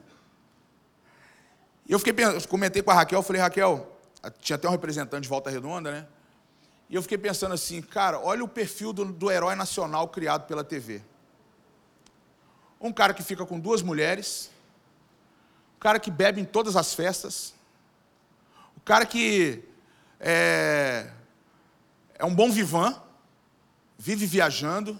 E 1.89 1.93
eu 1.93 1.99
fiquei 1.99 2.11
pensando, 2.11 2.45
comentei 2.49 2.81
com 2.81 2.91
a 2.91 2.93
Raquel, 2.93 3.23
falei, 3.23 3.41
Raquel, 3.41 3.97
tinha 4.41 4.57
até 4.57 4.67
um 4.67 4.71
representante 4.71 5.23
de 5.23 5.29
Volta 5.29 5.49
Redonda, 5.49 5.89
né? 5.89 6.07
E 6.89 6.95
eu 6.95 7.01
fiquei 7.01 7.17
pensando 7.17 7.53
assim, 7.53 7.81
cara, 7.81 8.19
olha 8.19 8.43
o 8.43 8.47
perfil 8.47 8.91
do, 8.91 9.05
do 9.05 9.31
herói 9.31 9.55
nacional 9.55 10.09
criado 10.09 10.45
pela 10.47 10.65
TV. 10.65 11.01
Um 12.79 12.91
cara 12.91 13.13
que 13.13 13.23
fica 13.23 13.45
com 13.45 13.57
duas 13.57 13.81
mulheres, 13.81 14.51
um 15.77 15.79
cara 15.79 15.97
que 15.97 16.11
bebe 16.11 16.41
em 16.41 16.45
todas 16.45 16.75
as 16.75 16.93
festas, 16.93 17.53
cara 18.87 19.05
que 19.05 19.65
é, 20.17 21.11
é 22.17 22.23
um 22.23 22.33
bom 22.33 22.49
vivan, 22.49 22.95
vive 23.99 24.25
viajando, 24.25 24.97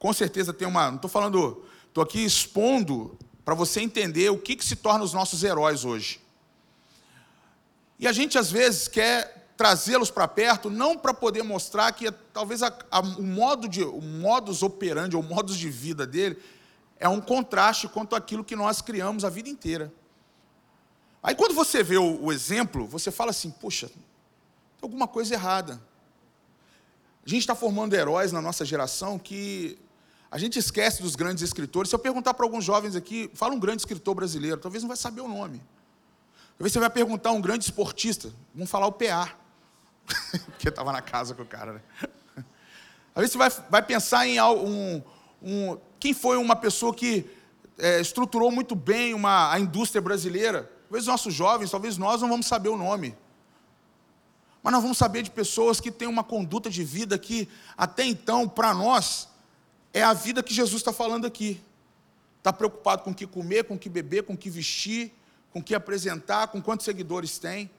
com 0.00 0.12
certeza 0.12 0.52
tem 0.52 0.66
uma. 0.66 0.88
Não 0.88 0.96
estou 0.96 1.08
falando, 1.08 1.64
estou 1.86 2.02
aqui 2.02 2.24
expondo 2.24 3.16
para 3.44 3.54
você 3.54 3.80
entender 3.80 4.30
o 4.30 4.36
que, 4.38 4.56
que 4.56 4.64
se 4.64 4.74
torna 4.74 5.04
os 5.04 5.12
nossos 5.12 5.44
heróis 5.44 5.84
hoje. 5.84 6.20
E 8.00 8.08
a 8.08 8.12
gente 8.12 8.36
às 8.36 8.50
vezes 8.50 8.88
quer 8.88 9.52
trazê-los 9.56 10.10
para 10.10 10.26
perto, 10.26 10.68
não 10.68 10.98
para 10.98 11.14
poder 11.14 11.44
mostrar 11.44 11.92
que 11.92 12.10
talvez 12.32 12.64
a, 12.64 12.76
a, 12.90 12.98
o 12.98 13.22
modo 13.22 13.68
de, 13.68 13.84
o 13.84 14.00
modus 14.00 14.64
operandi, 14.64 15.14
ou 15.14 15.22
modus 15.22 15.56
de 15.56 15.70
vida 15.70 16.04
dele, 16.04 16.36
é 16.98 17.08
um 17.08 17.20
contraste 17.20 17.86
quanto 17.86 18.16
àquilo 18.16 18.42
que 18.42 18.56
nós 18.56 18.82
criamos 18.82 19.24
a 19.24 19.30
vida 19.30 19.48
inteira. 19.48 19.92
Aí 21.22 21.34
quando 21.34 21.54
você 21.54 21.82
vê 21.82 21.98
o, 21.98 22.24
o 22.24 22.32
exemplo, 22.32 22.86
você 22.86 23.10
fala 23.10 23.30
assim, 23.30 23.50
poxa, 23.50 23.88
tem 23.88 24.02
alguma 24.82 25.06
coisa 25.06 25.34
errada. 25.34 25.80
A 27.24 27.28
gente 27.28 27.40
está 27.40 27.54
formando 27.54 27.94
heróis 27.94 28.32
na 28.32 28.40
nossa 28.40 28.64
geração 28.64 29.18
que 29.18 29.78
a 30.30 30.38
gente 30.38 30.58
esquece 30.58 31.02
dos 31.02 31.16
grandes 31.16 31.42
escritores. 31.42 31.90
Se 31.90 31.94
eu 31.94 31.98
perguntar 31.98 32.34
para 32.34 32.46
alguns 32.46 32.64
jovens 32.64 32.96
aqui, 32.96 33.30
fala 33.34 33.54
um 33.54 33.60
grande 33.60 33.82
escritor 33.82 34.14
brasileiro, 34.14 34.60
talvez 34.60 34.82
não 34.82 34.88
vai 34.88 34.96
saber 34.96 35.20
o 35.20 35.28
nome. 35.28 35.60
Talvez 36.56 36.72
você 36.72 36.78
vai 36.78 36.90
perguntar 36.90 37.32
um 37.32 37.40
grande 37.40 37.64
esportista, 37.64 38.32
vamos 38.54 38.70
falar 38.70 38.86
o 38.86 38.92
PA. 38.92 39.34
Porque 40.46 40.68
estava 40.68 40.92
na 40.92 41.02
casa 41.02 41.34
com 41.34 41.42
o 41.42 41.46
cara, 41.46 41.74
né? 41.74 41.80
Vezes 43.16 43.32
você 43.32 43.38
vai, 43.38 43.50
vai 43.68 43.82
pensar 43.82 44.26
em 44.26 44.40
um, 44.40 45.02
um, 45.42 45.78
quem 45.98 46.14
foi 46.14 46.36
uma 46.36 46.56
pessoa 46.56 46.94
que 46.94 47.28
é, 47.78 48.00
estruturou 48.00 48.50
muito 48.50 48.74
bem 48.74 49.14
uma, 49.14 49.52
a 49.52 49.58
indústria 49.58 50.00
brasileira. 50.00 50.70
Talvez 50.90 51.06
nossos 51.06 51.32
jovens, 51.32 51.70
talvez 51.70 51.96
nós 51.96 52.20
não 52.20 52.28
vamos 52.28 52.46
saber 52.46 52.68
o 52.68 52.76
nome. 52.76 53.16
Mas 54.60 54.72
nós 54.72 54.82
vamos 54.82 54.98
saber 54.98 55.22
de 55.22 55.30
pessoas 55.30 55.80
que 55.80 55.88
têm 55.88 56.08
uma 56.08 56.24
conduta 56.24 56.68
de 56.68 56.82
vida 56.82 57.16
que, 57.16 57.48
até 57.76 58.04
então, 58.04 58.48
para 58.48 58.74
nós, 58.74 59.28
é 59.94 60.02
a 60.02 60.12
vida 60.12 60.42
que 60.42 60.52
Jesus 60.52 60.80
está 60.80 60.92
falando 60.92 61.28
aqui. 61.28 61.62
Está 62.38 62.52
preocupado 62.52 63.04
com 63.04 63.12
o 63.12 63.14
que 63.14 63.24
comer, 63.24 63.62
com 63.66 63.74
o 63.74 63.78
que 63.78 63.88
beber, 63.88 64.24
com 64.24 64.32
o 64.32 64.36
que 64.36 64.50
vestir, 64.50 65.14
com 65.52 65.60
o 65.60 65.62
que 65.62 65.76
apresentar, 65.76 66.48
com 66.48 66.60
quantos 66.60 66.84
seguidores 66.84 67.38
tem. 67.38 67.70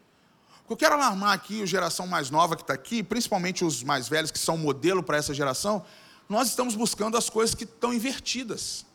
Eu 0.69 0.77
quero 0.77 0.95
alarmar 0.95 1.33
aqui 1.33 1.61
a 1.61 1.65
geração 1.65 2.07
mais 2.07 2.29
nova 2.29 2.55
que 2.55 2.61
está 2.61 2.73
aqui, 2.73 3.03
principalmente 3.03 3.65
os 3.65 3.83
mais 3.83 4.07
velhos 4.07 4.31
que 4.31 4.39
são 4.39 4.57
modelo 4.57 5.03
para 5.03 5.17
essa 5.17 5.33
geração, 5.33 5.83
nós 6.29 6.47
estamos 6.47 6.75
buscando 6.75 7.17
as 7.17 7.29
coisas 7.29 7.53
que 7.53 7.65
estão 7.65 7.93
invertidas. 7.93 8.85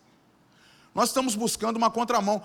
Nós 0.94 1.10
estamos 1.10 1.34
buscando 1.34 1.76
uma 1.76 1.90
contramão. 1.90 2.42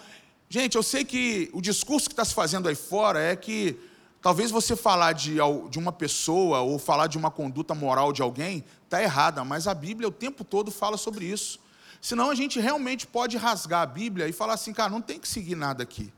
Gente, 0.53 0.75
eu 0.75 0.83
sei 0.83 1.05
que 1.05 1.49
o 1.53 1.61
discurso 1.61 2.09
que 2.09 2.13
está 2.13 2.25
se 2.25 2.33
fazendo 2.33 2.67
aí 2.67 2.75
fora 2.75 3.21
é 3.21 3.37
que 3.37 3.79
talvez 4.21 4.51
você 4.51 4.75
falar 4.75 5.13
de, 5.13 5.35
de 5.69 5.79
uma 5.79 5.93
pessoa 5.93 6.59
ou 6.59 6.77
falar 6.77 7.07
de 7.07 7.17
uma 7.17 7.31
conduta 7.31 7.73
moral 7.73 8.11
de 8.11 8.21
alguém 8.21 8.61
está 8.83 9.01
errada, 9.01 9.45
mas 9.45 9.65
a 9.65 9.73
Bíblia 9.73 10.09
o 10.09 10.11
tempo 10.11 10.43
todo 10.43 10.69
fala 10.69 10.97
sobre 10.97 11.23
isso. 11.23 11.57
Senão 12.01 12.29
a 12.29 12.35
gente 12.35 12.59
realmente 12.59 13.07
pode 13.07 13.37
rasgar 13.37 13.81
a 13.81 13.85
Bíblia 13.85 14.27
e 14.27 14.33
falar 14.33 14.55
assim, 14.55 14.73
cara, 14.73 14.89
não 14.89 15.01
tem 15.01 15.21
que 15.21 15.27
seguir 15.29 15.55
nada 15.55 15.83
aqui. 15.83 16.11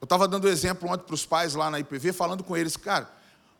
Eu 0.00 0.04
estava 0.04 0.28
dando 0.28 0.48
exemplo 0.48 0.88
ontem 0.88 1.02
para 1.04 1.14
os 1.14 1.26
pais 1.26 1.56
lá 1.56 1.72
na 1.72 1.80
IPV, 1.80 2.12
falando 2.12 2.44
com 2.44 2.56
eles, 2.56 2.76
cara, 2.76 3.10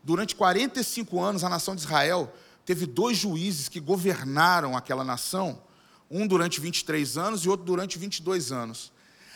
durante 0.05 0.37
45 0.37 1.20
anos 1.20 1.42
a 1.42 1.49
nação 1.49 1.75
de 1.75 1.81
Israel 1.81 2.33
teve 2.64 2.87
dois 2.87 3.18
juízes 3.18 3.68
que 3.68 3.81
governaram 3.81 4.77
aquela 4.77 5.03
nação, 5.03 5.61
um 6.09 6.29
durante 6.29 6.61
23 6.61 7.18
anos 7.18 7.44
e 7.44 7.49
outro 7.49 7.66
durante 7.66 7.99
22 7.99 8.53
anos. 8.53 8.92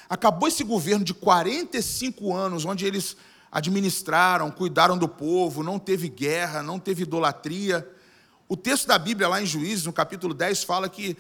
Acabou 0.09 0.49
esse 0.49 0.63
governo 0.63 1.05
de 1.05 1.15
45 1.15 2.35
anos, 2.35 2.65
onde 2.65 2.87
eles 2.87 3.17
administraram, 3.51 4.51
cuidaram 4.51 4.99
do 4.99 5.09
povo, 5.09 5.63
não 5.63 5.79
teve 5.79 6.09
guerra, 6.09 6.63
não 6.63 6.79
teve 6.79 7.05
idolatria. 7.05 7.89
O 8.49 8.57
texto 8.57 8.87
da 8.87 8.99
Bíblia, 8.99 9.29
lá 9.29 9.41
em 9.41 9.47
Juízes, 9.47 9.87
no 9.87 9.93
capítulo 9.93 10.35
10, 10.35 10.65
fala 10.65 10.89
que, 10.89 11.17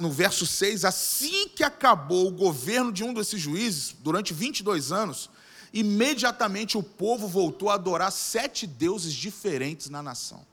no 0.00 0.10
verso 0.10 0.44
6, 0.44 0.84
assim 0.84 1.48
que 1.48 1.62
acabou 1.62 2.26
o 2.26 2.32
governo 2.32 2.92
de 2.92 3.02
um 3.04 3.14
desses 3.14 3.40
juízes, 3.40 3.94
durante 4.00 4.34
22 4.34 4.92
anos, 4.92 5.30
imediatamente 5.72 6.76
o 6.76 6.82
povo 6.82 7.26
voltou 7.26 7.70
a 7.70 7.74
adorar 7.74 8.10
sete 8.10 8.66
deuses 8.66 9.14
diferentes 9.14 9.88
na 9.88 10.02
nação. 10.02 10.44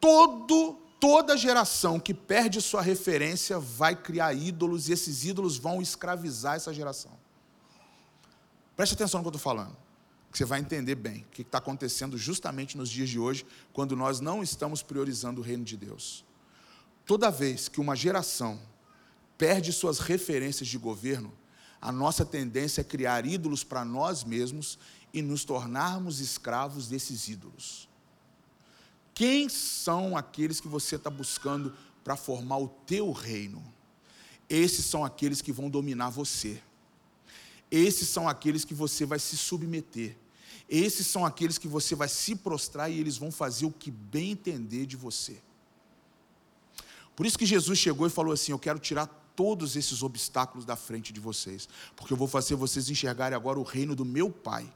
Todo, 0.00 0.78
toda 1.00 1.36
geração 1.36 1.98
que 1.98 2.12
perde 2.12 2.60
sua 2.60 2.82
referência 2.82 3.58
vai 3.58 3.94
criar 3.94 4.34
ídolos 4.34 4.88
e 4.88 4.92
esses 4.92 5.24
ídolos 5.24 5.56
vão 5.56 5.80
escravizar 5.80 6.56
essa 6.56 6.72
geração. 6.72 7.12
Preste 8.76 8.94
atenção 8.94 9.18
no 9.18 9.24
que 9.24 9.28
eu 9.28 9.36
estou 9.36 9.52
falando, 9.52 9.76
que 10.30 10.38
você 10.38 10.44
vai 10.44 10.60
entender 10.60 10.94
bem 10.94 11.22
o 11.22 11.24
que 11.32 11.42
está 11.42 11.58
acontecendo 11.58 12.16
justamente 12.16 12.76
nos 12.76 12.88
dias 12.88 13.08
de 13.08 13.18
hoje, 13.18 13.46
quando 13.72 13.96
nós 13.96 14.20
não 14.20 14.42
estamos 14.42 14.82
priorizando 14.82 15.40
o 15.40 15.44
reino 15.44 15.64
de 15.64 15.76
Deus. 15.76 16.24
Toda 17.04 17.30
vez 17.30 17.68
que 17.68 17.80
uma 17.80 17.96
geração 17.96 18.60
perde 19.36 19.72
suas 19.72 19.98
referências 19.98 20.68
de 20.68 20.78
governo, 20.78 21.32
a 21.80 21.90
nossa 21.90 22.24
tendência 22.24 22.80
é 22.80 22.84
criar 22.84 23.24
ídolos 23.24 23.64
para 23.64 23.84
nós 23.84 24.24
mesmos 24.24 24.78
e 25.12 25.22
nos 25.22 25.44
tornarmos 25.44 26.20
escravos 26.20 26.88
desses 26.88 27.28
ídolos. 27.28 27.87
Quem 29.18 29.48
são 29.48 30.16
aqueles 30.16 30.60
que 30.60 30.68
você 30.68 30.94
está 30.94 31.10
buscando 31.10 31.74
para 32.04 32.14
formar 32.14 32.58
o 32.58 32.68
teu 32.68 33.10
reino? 33.10 33.60
Esses 34.48 34.84
são 34.84 35.04
aqueles 35.04 35.42
que 35.42 35.50
vão 35.50 35.68
dominar 35.68 36.08
você. 36.08 36.62
Esses 37.68 38.08
são 38.08 38.28
aqueles 38.28 38.64
que 38.64 38.72
você 38.72 39.04
vai 39.04 39.18
se 39.18 39.36
submeter. 39.36 40.16
Esses 40.68 41.04
são 41.04 41.26
aqueles 41.26 41.58
que 41.58 41.66
você 41.66 41.96
vai 41.96 42.08
se 42.08 42.36
prostrar 42.36 42.92
e 42.92 43.00
eles 43.00 43.16
vão 43.16 43.32
fazer 43.32 43.66
o 43.66 43.72
que 43.72 43.90
bem 43.90 44.30
entender 44.30 44.86
de 44.86 44.96
você. 44.96 45.42
Por 47.16 47.26
isso 47.26 47.36
que 47.36 47.44
Jesus 47.44 47.76
chegou 47.76 48.06
e 48.06 48.10
falou 48.10 48.32
assim: 48.32 48.52
Eu 48.52 48.58
quero 48.60 48.78
tirar 48.78 49.08
todos 49.34 49.74
esses 49.74 50.00
obstáculos 50.00 50.64
da 50.64 50.76
frente 50.76 51.12
de 51.12 51.18
vocês, 51.18 51.68
porque 51.96 52.12
eu 52.12 52.16
vou 52.16 52.28
fazer 52.28 52.54
vocês 52.54 52.88
enxergarem 52.88 53.34
agora 53.34 53.58
o 53.58 53.64
reino 53.64 53.96
do 53.96 54.04
meu 54.04 54.30
Pai. 54.30 54.72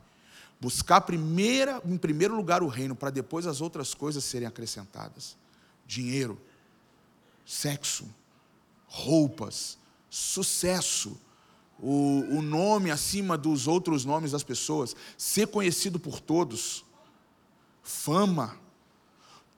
Buscar 0.62 1.01
primeira, 1.01 1.83
em 1.85 1.98
primeiro 1.98 2.37
lugar 2.37 2.62
o 2.62 2.68
reino, 2.68 2.94
para 2.94 3.11
depois 3.11 3.48
as 3.48 3.61
outras 3.61 3.94
coisas 3.94 4.22
serem 4.22 4.46
acrescentadas: 4.46 5.37
dinheiro, 5.85 6.40
sexo, 7.44 8.09
roupas, 8.87 9.77
sucesso, 10.09 11.20
o, 11.81 12.37
o 12.38 12.42
nome 12.42 12.92
acima 12.92 13.37
dos 13.37 13.66
outros 13.66 14.05
nomes 14.05 14.31
das 14.31 14.44
pessoas, 14.44 14.94
ser 15.18 15.48
conhecido 15.48 15.98
por 15.98 16.20
todos, 16.20 16.85
fama. 17.83 18.57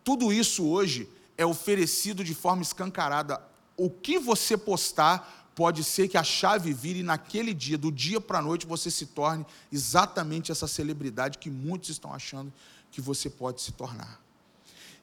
Tudo 0.03 0.33
isso 0.33 0.65
hoje 0.65 1.07
é 1.37 1.45
oferecido 1.45 2.25
de 2.25 2.35
forma 2.35 2.63
escancarada. 2.63 3.43
O 3.77 3.91
que 3.91 4.19
você 4.19 4.57
postar 4.57 5.44
pode 5.55 5.85
ser 5.85 6.09
que 6.09 6.17
a 6.17 6.25
chave 6.25 6.73
vire 6.73 7.03
naquele 7.03 7.55
dia, 7.55 7.79
do 7.79 7.93
dia 7.93 8.21
para 8.21 8.39
a 8.39 8.43
noite, 8.43 8.67
você 8.67 8.91
se 8.91 9.07
torne 9.07 9.47
exatamente 9.73 10.51
essa 10.51 10.67
celebridade 10.67 11.39
que 11.39 11.51
muitos 11.51 11.91
estão 11.91 12.13
achando 12.13 12.53
que 12.91 13.01
você 13.01 13.31
pode 13.31 13.63
se 13.63 13.73
tornar. 13.73 14.21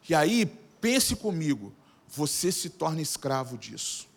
E 0.07 0.13
aí, 0.13 0.45
pense 0.79 1.15
comigo, 1.15 1.73
você 2.07 2.51
se 2.51 2.69
torna 2.69 3.01
escravo 3.01 3.57
disso. 3.57 4.07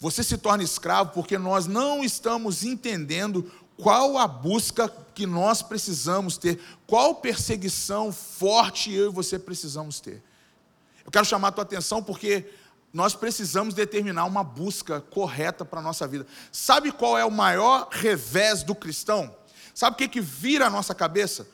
Você 0.00 0.22
se 0.22 0.38
torna 0.38 0.62
escravo 0.62 1.12
porque 1.12 1.36
nós 1.36 1.66
não 1.66 2.04
estamos 2.04 2.64
entendendo 2.64 3.50
qual 3.76 4.16
a 4.16 4.26
busca 4.26 4.88
que 5.14 5.26
nós 5.26 5.62
precisamos 5.62 6.38
ter, 6.38 6.60
qual 6.86 7.16
perseguição 7.16 8.12
forte 8.12 8.92
eu 8.92 9.10
e 9.10 9.14
você 9.14 9.38
precisamos 9.38 10.00
ter. 10.00 10.22
Eu 11.04 11.10
quero 11.10 11.24
chamar 11.24 11.48
a 11.48 11.52
tua 11.52 11.64
atenção 11.64 12.02
porque 12.02 12.46
nós 12.92 13.14
precisamos 13.14 13.74
determinar 13.74 14.24
uma 14.24 14.42
busca 14.42 15.00
correta 15.00 15.64
para 15.64 15.80
a 15.80 15.82
nossa 15.82 16.06
vida. 16.06 16.26
Sabe 16.50 16.90
qual 16.90 17.18
é 17.18 17.24
o 17.24 17.30
maior 17.30 17.88
revés 17.90 18.62
do 18.62 18.74
cristão? 18.74 19.34
Sabe 19.74 19.94
o 19.94 19.98
que, 19.98 20.08
que 20.08 20.20
vira 20.20 20.66
a 20.66 20.70
nossa 20.70 20.94
cabeça? 20.94 21.46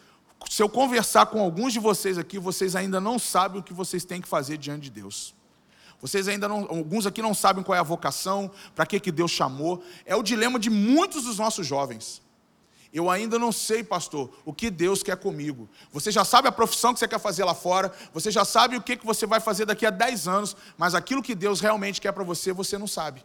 Se 0.49 0.63
eu 0.63 0.69
conversar 0.69 1.27
com 1.27 1.41
alguns 1.41 1.73
de 1.73 1.81
vocês 1.81 2.19
aqui, 2.19 2.39
vocês 2.39 2.77
ainda 2.77 3.01
não 3.01 3.19
sabem 3.19 3.61
o 3.61 3.65
que 3.65 3.73
vocês 3.73 4.05
têm 4.05 4.21
que 4.21 4.29
fazer 4.29 4.57
diante 4.59 4.83
de 4.83 4.91
Deus. 4.91 5.35
Vocês 6.01 6.29
ainda 6.29 6.49
não, 6.49 6.67
alguns 6.69 7.07
aqui 7.07 7.23
não 7.23 7.33
sabem 7.33 7.65
qual 7.65 7.75
é 7.75 7.79
a 7.79 7.83
vocação, 7.83 8.51
para 8.75 8.85
que, 8.85 9.01
que 9.01 9.11
Deus 9.11 9.31
chamou. 9.31 9.83
É 10.05 10.15
o 10.15 10.23
dilema 10.23 10.59
de 10.59 10.69
muitos 10.69 11.25
dos 11.25 11.39
nossos 11.39 11.67
jovens. 11.67 12.21
Eu 12.95 13.11
ainda 13.11 13.41
não 13.41 13.51
sei, 13.51 13.83
pastor, 13.83 14.31
o 14.45 14.53
que 14.53 14.71
Deus 14.71 15.03
quer 15.03 15.17
comigo. 15.17 15.69
Você 15.93 16.13
já 16.13 16.25
sabe 16.25 16.47
a 16.47 16.53
profissão 16.53 16.95
que 16.95 17.01
você 17.01 17.09
quer 17.09 17.19
fazer 17.19 17.43
lá 17.43 17.53
fora, 17.53 17.93
você 18.13 18.31
já 18.31 18.45
sabe 18.45 18.77
o 18.77 18.81
que, 18.81 18.97
você 19.03 19.27
vai 19.27 19.41
fazer 19.41 19.67
daqui 19.67 19.85
a 19.85 19.91
10 19.91 20.29
anos, 20.29 20.57
mas 20.79 20.95
aquilo 20.95 21.21
que 21.21 21.35
Deus 21.35 21.61
realmente 21.61 22.01
quer 22.01 22.13
para 22.13 22.23
você, 22.23 22.53
você 22.53 22.79
não 22.79 22.87
sabe. 22.87 23.25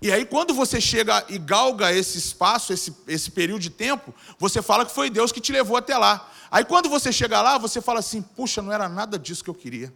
E 0.00 0.12
aí, 0.12 0.24
quando 0.24 0.54
você 0.54 0.80
chega 0.80 1.24
e 1.28 1.36
galga 1.36 1.92
esse 1.92 2.16
espaço, 2.16 2.72
esse, 2.72 2.96
esse 3.08 3.28
período 3.28 3.60
de 3.60 3.70
tempo, 3.70 4.14
você 4.38 4.62
fala 4.62 4.86
que 4.86 4.92
foi 4.92 5.10
Deus 5.10 5.32
que 5.32 5.40
te 5.40 5.50
levou 5.50 5.76
até 5.76 5.98
lá. 5.98 6.30
Aí, 6.48 6.64
quando 6.64 6.88
você 6.88 7.10
chega 7.10 7.42
lá, 7.42 7.58
você 7.58 7.80
fala 7.80 7.98
assim: 7.98 8.22
puxa, 8.22 8.62
não 8.62 8.70
era 8.70 8.88
nada 8.88 9.18
disso 9.18 9.42
que 9.42 9.50
eu 9.50 9.54
queria. 9.54 9.92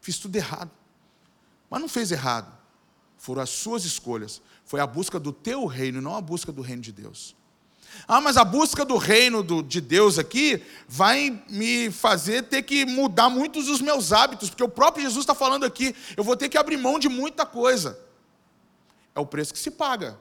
Fiz 0.00 0.18
tudo 0.18 0.34
errado. 0.34 0.72
Mas 1.70 1.80
não 1.80 1.88
fez 1.88 2.10
errado. 2.10 2.52
Foram 3.16 3.42
as 3.42 3.50
suas 3.50 3.84
escolhas. 3.84 4.42
Foi 4.68 4.80
a 4.80 4.86
busca 4.86 5.18
do 5.18 5.32
teu 5.32 5.64
reino, 5.64 5.98
não 6.02 6.14
a 6.14 6.20
busca 6.20 6.52
do 6.52 6.60
reino 6.60 6.82
de 6.82 6.92
Deus. 6.92 7.34
Ah, 8.06 8.20
mas 8.20 8.36
a 8.36 8.44
busca 8.44 8.84
do 8.84 8.98
reino 8.98 9.42
do, 9.42 9.62
de 9.62 9.80
Deus 9.80 10.18
aqui 10.18 10.62
vai 10.86 11.42
me 11.48 11.90
fazer 11.90 12.42
ter 12.42 12.62
que 12.64 12.84
mudar 12.84 13.30
muitos 13.30 13.64
dos 13.64 13.80
meus 13.80 14.12
hábitos, 14.12 14.50
porque 14.50 14.62
o 14.62 14.68
próprio 14.68 15.02
Jesus 15.02 15.22
está 15.22 15.34
falando 15.34 15.64
aqui, 15.64 15.96
eu 16.18 16.22
vou 16.22 16.36
ter 16.36 16.50
que 16.50 16.58
abrir 16.58 16.76
mão 16.76 16.98
de 16.98 17.08
muita 17.08 17.46
coisa. 17.46 17.98
É 19.14 19.20
o 19.20 19.24
preço 19.24 19.54
que 19.54 19.58
se 19.58 19.70
paga, 19.70 20.20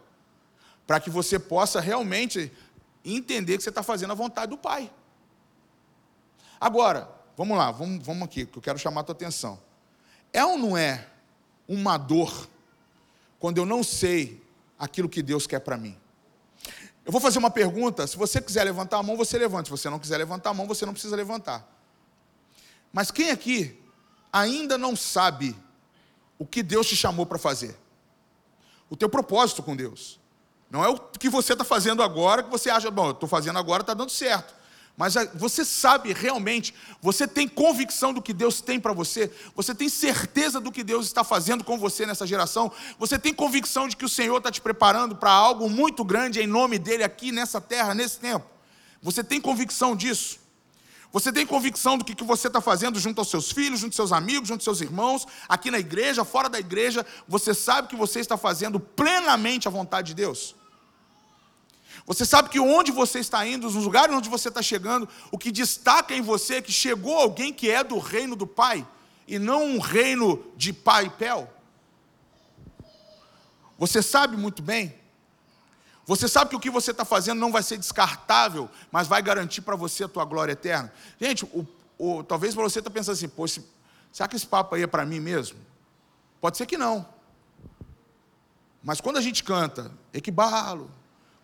para 0.88 1.02
que 1.02 1.10
você 1.10 1.38
possa 1.38 1.82
realmente 1.82 2.50
entender 3.04 3.58
que 3.58 3.64
você 3.64 3.70
está 3.70 3.84
fazendo 3.84 4.12
a 4.12 4.16
vontade 4.16 4.50
do 4.50 4.58
Pai. 4.58 4.90
Agora, 6.58 7.10
vamos 7.36 7.58
lá, 7.58 7.70
vamos, 7.70 8.02
vamos 8.02 8.24
aqui, 8.24 8.46
que 8.46 8.58
eu 8.58 8.62
quero 8.62 8.80
chamar 8.80 9.02
a 9.02 9.04
tua 9.04 9.14
atenção. 9.14 9.60
É 10.32 10.46
ou 10.46 10.58
não 10.58 10.78
é 10.78 11.06
uma 11.68 11.98
dor 11.98 12.48
quando 13.40 13.58
eu 13.58 13.66
não 13.66 13.84
sei 13.84 14.42
aquilo 14.78 15.10
que 15.10 15.22
Deus 15.22 15.48
quer 15.48 15.60
para 15.60 15.78
mim? 15.78 15.98
Eu 17.06 17.12
vou 17.12 17.22
fazer 17.22 17.40
uma 17.40 17.50
pergunta, 17.50 18.06
se 18.06 18.18
você 18.18 18.42
quiser 18.42 18.66
levantar 18.66 18.98
a 18.98 19.04
mão, 19.04 19.16
você 19.16 19.38
levanta. 19.38 19.66
Se 19.66 19.72
você 19.72 19.90
não 19.90 19.98
quiser 19.98 20.18
levantar 20.18 20.50
a 20.50 20.54
mão, 20.54 20.68
você 20.68 20.86
não 20.86 20.92
precisa 20.92 21.16
levantar. 21.16 21.66
Mas 22.92 23.12
quem 23.12 23.30
aqui 23.30 23.82
ainda 24.32 24.78
não 24.78 24.96
sabe 24.96 25.56
o 26.38 26.46
que 26.46 26.62
Deus 26.62 26.88
te 26.88 26.96
chamou 26.96 27.26
para 27.26 27.38
fazer? 27.38 27.78
O 28.90 28.98
teu 28.98 29.08
propósito 29.08 29.64
com 29.64 29.76
Deus. 29.76 30.20
Não 30.70 30.84
é 30.84 30.90
o 30.90 30.98
que 30.98 31.30
você 31.30 31.54
está 31.54 31.64
fazendo 31.64 32.04
agora 32.04 32.44
que 32.44 32.50
você 32.50 32.70
acha, 32.70 32.92
bom, 32.92 33.08
eu 33.08 33.12
estou 33.12 33.30
fazendo 33.30 33.58
agora, 33.58 33.84
está 33.84 33.94
dando 33.94 34.12
certo. 34.12 34.54
Mas 34.98 35.14
você 35.36 35.64
sabe 35.64 36.12
realmente, 36.12 36.74
você 37.00 37.28
tem 37.28 37.48
convicção 37.48 38.12
do 38.12 38.20
que 38.20 38.34
Deus 38.34 38.62
tem 38.62 38.80
para 38.80 38.94
você, 38.94 39.32
você 39.56 39.76
tem 39.76 39.88
certeza 39.88 40.60
do 40.60 40.72
que 40.72 40.84
Deus 40.84 41.06
está 41.06 41.24
fazendo 41.24 41.64
com 41.64 41.78
você 41.78 42.04
nessa 42.04 42.26
geração, 42.26 42.72
você 42.98 43.20
tem 43.20 43.32
convicção 43.32 43.88
de 43.88 43.96
que 43.96 44.04
o 44.04 44.10
Senhor 44.10 44.38
está 44.38 44.52
te 44.52 44.60
preparando 44.60 45.16
para 45.16 45.32
algo 45.32 45.70
muito 45.70 46.04
grande 46.04 46.42
em 46.42 46.48
nome 46.48 46.80
dEle 46.80 47.04
aqui 47.04 47.32
nessa 47.32 47.62
terra, 47.62 47.94
nesse 47.94 48.18
tempo. 48.18 48.48
Você 49.00 49.24
tem 49.24 49.40
convicção 49.40 49.96
disso? 49.96 50.40
Você 51.14 51.32
tem 51.32 51.46
convicção 51.46 51.96
do 51.96 52.04
que 52.04 52.24
você 52.24 52.48
está 52.48 52.60
fazendo 52.60 53.00
junto 53.00 53.20
aos 53.20 53.30
seus 53.30 53.52
filhos, 53.52 53.80
junto 53.80 53.92
aos 53.92 53.96
seus 53.96 54.12
amigos, 54.12 54.50
junto 54.50 54.62
aos 54.62 54.64
seus 54.64 54.82
irmãos, 54.82 55.28
aqui 55.48 55.70
na 55.70 55.78
igreja, 55.78 56.26
fora 56.26 56.50
da 56.50 56.60
igreja, 56.60 57.06
você 57.28 57.54
sabe 57.54 57.88
que 57.88 57.96
você 57.96 58.20
está 58.20 58.36
fazendo 58.36 58.80
plenamente 58.80 59.68
a 59.68 59.72
vontade 59.72 60.08
de 60.08 60.16
Deus? 60.16 60.57
Você 62.08 62.26
sabe 62.26 62.48
que 62.48 62.58
onde 62.58 62.90
você 62.90 63.20
está 63.20 63.46
indo, 63.46 63.70
nos 63.70 63.84
lugares 63.84 64.16
onde 64.16 64.30
você 64.30 64.48
está 64.48 64.62
chegando, 64.62 65.10
o 65.30 65.38
que 65.38 65.52
destaca 65.52 66.16
em 66.16 66.22
você 66.22 66.56
é 66.56 66.62
que 66.62 66.72
chegou 66.72 67.18
alguém 67.18 67.54
que 67.54 67.70
é 67.70 67.84
do 67.84 68.00
reino 68.00 68.34
do 68.34 68.48
Pai, 68.48 68.88
e 69.28 69.38
não 69.38 69.62
um 69.66 69.78
reino 69.78 70.42
de 70.56 70.72
pai 70.72 71.08
e 71.08 71.10
pel. 71.10 71.52
Você 73.78 74.02
sabe 74.02 74.38
muito 74.38 74.62
bem. 74.62 74.96
Você 76.06 76.30
sabe 76.30 76.50
que 76.50 76.56
o 76.56 76.60
que 76.62 76.70
você 76.70 76.92
está 76.92 77.04
fazendo 77.04 77.40
não 77.40 77.52
vai 77.52 77.62
ser 77.62 77.78
descartável, 77.78 78.70
mas 78.90 79.10
vai 79.10 79.22
garantir 79.22 79.60
para 79.60 79.76
você 79.76 80.06
a 80.06 80.08
tua 80.08 80.24
glória 80.24 80.54
eterna. 80.54 80.94
Gente, 81.20 81.44
o, 81.44 81.68
o, 82.00 82.24
talvez 82.24 82.56
você 82.56 82.80
está 82.80 82.90
pensando 82.90 83.16
assim, 83.16 83.28
poxa, 83.28 83.62
será 84.14 84.30
que 84.30 84.38
esse 84.38 84.48
papo 84.48 84.76
aí 84.76 84.84
é 84.84 84.88
para 84.88 85.06
mim 85.06 85.20
mesmo? 85.20 85.60
Pode 86.40 86.56
ser 86.56 86.66
que 86.66 86.78
não. 86.78 87.06
Mas 88.82 89.02
quando 89.02 89.18
a 89.18 89.22
gente 89.22 89.44
canta, 89.44 89.92
equibalo, 90.14 90.90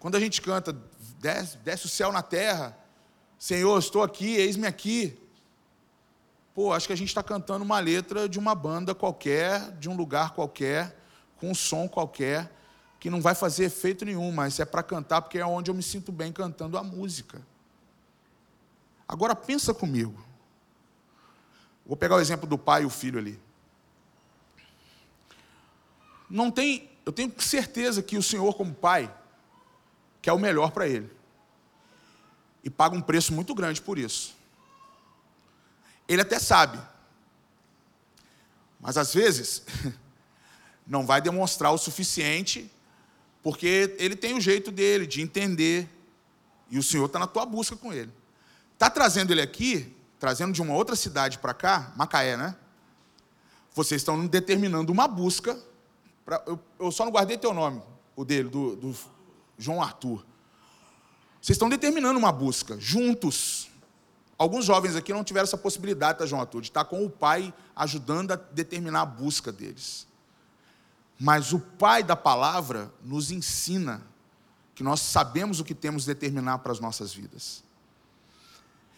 quando 0.04 0.16
a 0.16 0.20
gente 0.20 0.42
canta, 0.42 0.78
desce, 1.18 1.58
desce 1.60 1.86
o 1.86 1.90
céu 1.90 2.12
na 2.12 2.22
terra, 2.22 2.78
Senhor, 3.40 3.80
estou 3.80 4.04
aqui, 4.04 4.36
eis-me 4.36 4.68
aqui. 4.68 5.18
Pô, 6.54 6.74
acho 6.74 6.88
que 6.88 6.92
a 6.92 6.98
gente 6.98 7.08
está 7.08 7.24
cantando 7.24 7.64
uma 7.64 7.80
letra 7.80 8.28
de 8.28 8.38
uma 8.38 8.54
banda 8.54 8.94
qualquer, 8.94 9.72
de 9.78 9.88
um 9.88 9.96
lugar 9.96 10.32
qualquer, 10.32 10.94
com 11.38 11.52
um 11.52 11.56
som 11.56 11.88
qualquer, 11.88 12.52
que 13.00 13.10
não 13.10 13.22
vai 13.22 13.34
fazer 13.34 13.64
efeito 13.64 14.04
nenhum, 14.04 14.30
mas 14.30 14.60
é 14.60 14.66
para 14.66 14.84
cantar 14.84 15.22
porque 15.22 15.38
é 15.38 15.46
onde 15.46 15.72
eu 15.72 15.74
me 15.74 15.82
sinto 15.82 16.12
bem 16.12 16.34
cantando 16.34 16.78
a 16.78 16.84
música. 16.84 17.42
Agora 19.08 19.34
pensa 19.34 19.74
comigo. 19.74 20.22
Vou 21.86 21.96
pegar 21.96 22.18
o 22.18 22.20
exemplo 22.20 22.46
do 22.46 22.58
pai 22.58 22.82
e 22.82 22.86
o 22.86 22.90
filho 22.90 23.20
ali. 23.20 23.40
Não 26.30 26.52
tem, 26.52 26.90
eu 27.06 27.14
tenho 27.14 27.34
certeza 27.40 28.04
que 28.04 28.18
o 28.18 28.22
Senhor 28.22 28.54
como 28.56 28.74
pai 28.74 29.10
quer 30.24 30.32
o 30.32 30.40
melhor 30.40 30.72
para 30.72 30.88
ele. 30.88 31.12
E 32.64 32.70
paga 32.70 32.96
um 32.96 33.02
preço 33.02 33.34
muito 33.34 33.54
grande 33.54 33.82
por 33.82 34.00
isso. 34.00 34.34
Ele 36.08 36.22
até 36.22 36.40
sabe. 36.40 36.80
Mas 38.80 38.98
às 38.98 39.14
vezes 39.14 39.64
não 40.88 41.06
vai 41.06 41.22
demonstrar 41.22 41.74
o 41.74 41.78
suficiente, 41.78 42.72
porque 43.44 43.96
ele 44.00 44.16
tem 44.16 44.34
o 44.34 44.42
jeito 44.42 44.72
dele 44.72 45.06
de 45.06 45.22
entender. 45.22 45.90
E 46.72 46.80
o 46.80 46.84
Senhor 46.84 47.06
está 47.06 47.20
na 47.20 47.28
tua 47.28 47.46
busca 47.46 47.76
com 47.76 47.92
ele. 47.92 48.12
Está 48.74 48.90
trazendo 48.90 49.32
ele 49.32 49.42
aqui, 49.42 49.94
trazendo 50.18 50.54
de 50.54 50.62
uma 50.62 50.74
outra 50.74 50.96
cidade 50.96 51.38
para 51.38 51.54
cá, 51.54 51.92
Macaé, 51.98 52.38
né? 52.38 52.56
Vocês 53.74 54.00
estão 54.00 54.26
determinando 54.26 54.90
uma 54.90 55.06
busca. 55.06 55.60
Pra, 56.24 56.42
eu, 56.48 56.58
eu, 56.80 56.92
só 56.94 57.04
não 57.04 57.12
guardei 57.12 57.38
teu 57.38 57.54
nome, 57.54 57.82
o 58.16 58.24
dele, 58.24 58.48
do, 58.48 58.78
do 58.78 58.96
João 59.58 59.82
Arthur. 59.82 60.26
Vocês 61.42 61.56
estão 61.56 61.70
determinando 61.70 62.18
uma 62.18 62.32
busca, 62.32 62.80
juntos. 62.80 63.70
Alguns 64.38 64.66
jovens 64.66 64.96
aqui 64.96 65.14
não 65.14 65.24
tiveram 65.24 65.44
essa 65.44 65.58
possibilidade, 65.58 66.20
tá, 66.20 66.26
João 66.26 66.42
Arthur, 66.42 66.62
de 66.62 66.70
estar 66.70 66.86
com 66.86 67.06
o 67.06 67.10
pai 67.10 67.54
ajudando 67.76 68.32
a 68.32 68.36
determinar 68.36 69.02
a 69.02 69.06
busca 69.06 69.52
deles. 69.52 70.08
Mas 71.20 71.54
o 71.54 71.60
pai 71.60 72.04
da 72.04 72.16
palavra 72.16 72.92
nos 73.04 73.32
ensina 73.32 74.02
que 74.74 74.84
nós 74.84 75.02
sabemos 75.02 75.60
o 75.60 75.64
que 75.64 75.76
temos 75.76 76.04
de 76.04 76.14
determinar 76.14 76.60
para 76.60 76.72
as 76.72 76.80
nossas 76.80 77.14
vidas. 77.14 77.64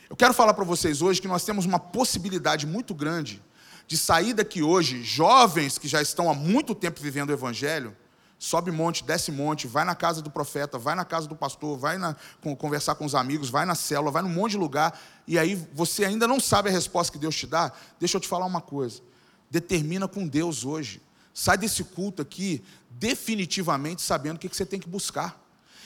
Eu 0.10 0.16
quero 0.16 0.34
falar 0.34 0.54
para 0.54 0.64
vocês 0.64 1.02
hoje 1.02 1.22
que 1.22 1.28
nós 1.28 1.44
temos 1.44 1.66
uma 1.66 1.80
possibilidade 1.80 2.66
muito 2.66 2.94
grande 2.94 3.44
de 3.88 3.98
sair 3.98 4.34
daqui 4.34 4.64
hoje, 4.64 5.04
jovens 5.04 5.78
que 5.78 5.88
já 5.88 6.02
estão 6.02 6.30
há 6.30 6.34
muito 6.34 6.74
tempo 6.74 7.00
vivendo 7.02 7.30
o 7.30 7.34
Evangelho, 7.34 7.96
sobe 8.46 8.70
monte, 8.70 9.04
desce 9.04 9.32
monte, 9.32 9.66
vai 9.66 9.84
na 9.84 9.96
casa 9.96 10.22
do 10.22 10.30
profeta, 10.30 10.78
vai 10.78 10.94
na 10.94 11.04
casa 11.04 11.28
do 11.28 11.36
pastor, 11.36 11.80
vai 11.80 11.98
na, 11.98 12.16
conversar 12.60 12.94
com 12.94 13.04
os 13.04 13.16
amigos, 13.16 13.50
vai 13.50 13.66
na 13.66 13.74
célula, 13.74 14.12
vai 14.12 14.22
num 14.22 14.30
monte 14.30 14.52
de 14.52 14.58
lugar, 14.58 15.00
e 15.28 15.40
aí 15.40 15.56
você 15.74 16.06
ainda 16.06 16.28
não 16.28 16.40
sabe 16.40 16.70
a 16.70 16.72
resposta 16.72 17.12
que 17.12 17.18
Deus 17.18 17.36
te 17.36 17.48
dá, 17.48 17.72
deixa 18.00 18.18
eu 18.18 18.22
te 18.22 18.28
falar 18.28 18.46
uma 18.46 18.62
coisa. 18.62 19.02
Determina 19.50 20.08
com 20.08 20.28
Deus 20.28 20.64
hoje. 20.64 21.02
Sai 21.34 21.58
desse 21.58 21.84
culto 21.84 22.22
aqui 22.22 22.64
definitivamente 22.92 24.04
sabendo 24.04 24.36
o 24.36 24.40
que 24.40 24.48
você 24.48 24.66
tem 24.66 24.80
que 24.80 24.88
buscar. 24.88 25.42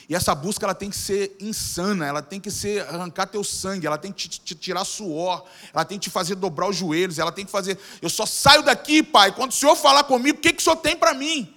E 0.09 0.13
essa 0.13 0.35
busca 0.35 0.65
ela 0.65 0.75
tem 0.75 0.89
que 0.89 0.97
ser 0.97 1.37
insana, 1.39 2.05
ela 2.05 2.21
tem 2.21 2.41
que 2.41 2.51
ser 2.51 2.81
arrancar 2.87 3.27
teu 3.27 3.43
sangue, 3.43 3.87
ela 3.87 3.97
tem 3.97 4.11
que 4.11 4.27
te, 4.27 4.39
te, 4.41 4.55
tirar 4.55 4.83
suor, 4.83 5.45
ela 5.73 5.85
tem 5.85 5.97
que 5.97 6.03
te 6.05 6.09
fazer 6.09 6.35
dobrar 6.35 6.67
os 6.67 6.75
joelhos, 6.75 7.19
ela 7.19 7.31
tem 7.31 7.45
que 7.45 7.51
fazer. 7.51 7.79
Eu 8.01 8.09
só 8.09 8.25
saio 8.25 8.63
daqui, 8.63 9.01
pai, 9.01 9.31
quando 9.31 9.51
o 9.51 9.55
Senhor 9.55 9.75
falar 9.77 10.03
comigo, 10.03 10.39
o 10.39 10.41
que, 10.41 10.51
que 10.51 10.59
o 10.59 10.63
Senhor 10.63 10.75
tem 10.75 10.97
para 10.97 11.13
mim? 11.13 11.55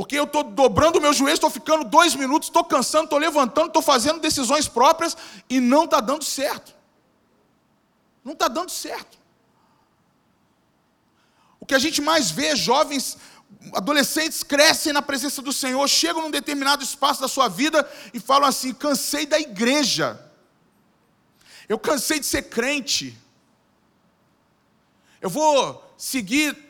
Porque 0.00 0.18
eu 0.18 0.24
estou 0.24 0.42
dobrando 0.42 0.98
o 0.98 1.02
meu 1.02 1.12
joelho, 1.12 1.34
estou 1.34 1.50
ficando 1.50 1.84
dois 1.84 2.14
minutos, 2.14 2.48
estou 2.48 2.64
cansando, 2.64 3.04
estou 3.04 3.18
levantando, 3.18 3.66
estou 3.66 3.82
fazendo 3.82 4.18
decisões 4.18 4.66
próprias 4.66 5.14
e 5.46 5.60
não 5.60 5.84
está 5.84 6.00
dando 6.00 6.24
certo. 6.24 6.74
Não 8.24 8.32
está 8.32 8.48
dando 8.48 8.70
certo. 8.70 9.18
O 11.60 11.66
que 11.66 11.74
a 11.74 11.78
gente 11.78 12.00
mais 12.00 12.30
vê 12.30 12.46
é 12.46 12.56
jovens 12.56 13.18
adolescentes 13.74 14.42
crescem 14.42 14.90
na 14.90 15.02
presença 15.02 15.42
do 15.42 15.52
Senhor, 15.52 15.86
chegam 15.86 16.22
num 16.22 16.30
determinado 16.30 16.82
espaço 16.82 17.20
da 17.20 17.28
sua 17.28 17.48
vida 17.48 17.86
e 18.14 18.18
falam 18.18 18.48
assim: 18.48 18.72
cansei 18.72 19.26
da 19.26 19.38
igreja, 19.38 20.18
eu 21.68 21.78
cansei 21.78 22.18
de 22.18 22.24
ser 22.24 22.44
crente, 22.44 23.18
eu 25.20 25.28
vou 25.28 25.94
seguir 25.98 26.69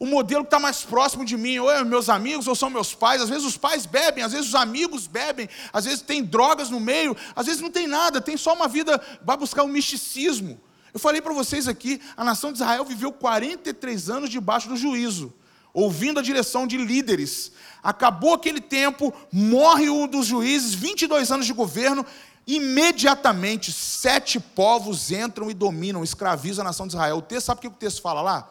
o 0.00 0.06
modelo 0.06 0.44
que 0.44 0.46
está 0.46 0.58
mais 0.58 0.82
próximo 0.82 1.26
de 1.26 1.36
mim, 1.36 1.58
ou 1.58 1.70
é 1.70 1.84
meus 1.84 2.08
amigos, 2.08 2.48
ou 2.48 2.54
são 2.54 2.70
meus 2.70 2.94
pais. 2.94 3.20
Às 3.20 3.28
vezes 3.28 3.44
os 3.44 3.58
pais 3.58 3.84
bebem, 3.84 4.24
às 4.24 4.32
vezes 4.32 4.48
os 4.48 4.54
amigos 4.54 5.06
bebem, 5.06 5.46
às 5.70 5.84
vezes 5.84 6.00
tem 6.00 6.24
drogas 6.24 6.70
no 6.70 6.80
meio, 6.80 7.14
às 7.36 7.44
vezes 7.44 7.60
não 7.60 7.70
tem 7.70 7.86
nada, 7.86 8.18
tem 8.18 8.34
só 8.34 8.54
uma 8.54 8.66
vida, 8.66 8.98
vai 9.22 9.36
buscar 9.36 9.62
o 9.62 9.66
um 9.66 9.68
misticismo. 9.68 10.58
Eu 10.94 10.98
falei 10.98 11.20
para 11.20 11.34
vocês 11.34 11.68
aqui, 11.68 12.00
a 12.16 12.24
nação 12.24 12.50
de 12.50 12.56
Israel 12.56 12.82
viveu 12.86 13.12
43 13.12 14.08
anos 14.08 14.30
debaixo 14.30 14.70
do 14.70 14.76
juízo, 14.76 15.34
ouvindo 15.74 16.18
a 16.18 16.22
direção 16.22 16.66
de 16.66 16.78
líderes. 16.78 17.52
Acabou 17.82 18.32
aquele 18.32 18.60
tempo, 18.62 19.12
morre 19.30 19.90
um 19.90 20.08
dos 20.08 20.24
juízes, 20.24 20.72
22 20.72 21.30
anos 21.30 21.44
de 21.44 21.52
governo, 21.52 22.06
imediatamente 22.46 23.70
sete 23.70 24.40
povos 24.40 25.12
entram 25.12 25.50
e 25.50 25.54
dominam, 25.54 26.02
escravizam 26.02 26.64
a 26.64 26.68
nação 26.68 26.86
de 26.86 26.94
Israel. 26.94 27.18
O 27.18 27.22
texto, 27.22 27.46
sabe 27.46 27.58
o 27.58 27.60
que 27.60 27.68
o 27.68 27.72
texto 27.72 28.00
fala 28.00 28.22
lá? 28.22 28.50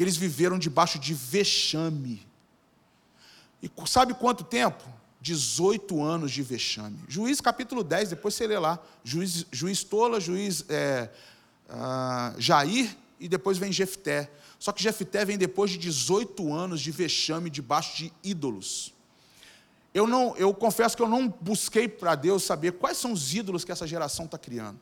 Que 0.00 0.04
eles 0.04 0.16
viveram 0.16 0.58
debaixo 0.58 0.98
de 0.98 1.12
vexame. 1.12 2.26
E 3.62 3.70
sabe 3.86 4.14
quanto 4.14 4.42
tempo? 4.42 4.82
18 5.20 6.02
anos 6.02 6.32
de 6.32 6.42
vexame. 6.42 6.98
Juiz 7.06 7.38
capítulo 7.38 7.84
10, 7.84 8.08
depois 8.08 8.32
você 8.32 8.46
lê 8.46 8.58
lá. 8.58 8.78
Juiz, 9.04 9.44
juiz 9.52 9.84
Tola, 9.84 10.18
juiz 10.18 10.64
é, 10.70 11.10
uh, 11.68 12.40
Jair 12.40 12.96
e 13.18 13.28
depois 13.28 13.58
vem 13.58 13.70
Jefté. 13.70 14.30
Só 14.58 14.72
que 14.72 14.82
Jefté 14.82 15.22
vem 15.22 15.36
depois 15.36 15.70
de 15.70 15.76
18 15.76 16.50
anos 16.50 16.80
de 16.80 16.90
vexame 16.90 17.50
debaixo 17.50 17.98
de 17.98 18.10
ídolos. 18.24 18.94
Eu, 19.92 20.06
não, 20.06 20.34
eu 20.38 20.54
confesso 20.54 20.96
que 20.96 21.02
eu 21.02 21.08
não 21.10 21.28
busquei 21.28 21.86
para 21.86 22.14
Deus 22.14 22.42
saber 22.42 22.72
quais 22.72 22.96
são 22.96 23.12
os 23.12 23.34
ídolos 23.34 23.66
que 23.66 23.72
essa 23.72 23.86
geração 23.86 24.24
está 24.24 24.38
criando. 24.38 24.80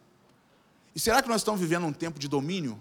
E 0.94 1.00
será 1.00 1.20
que 1.20 1.28
nós 1.28 1.40
estamos 1.40 1.60
vivendo 1.60 1.86
um 1.86 1.92
tempo 1.92 2.20
de 2.20 2.28
domínio? 2.28 2.80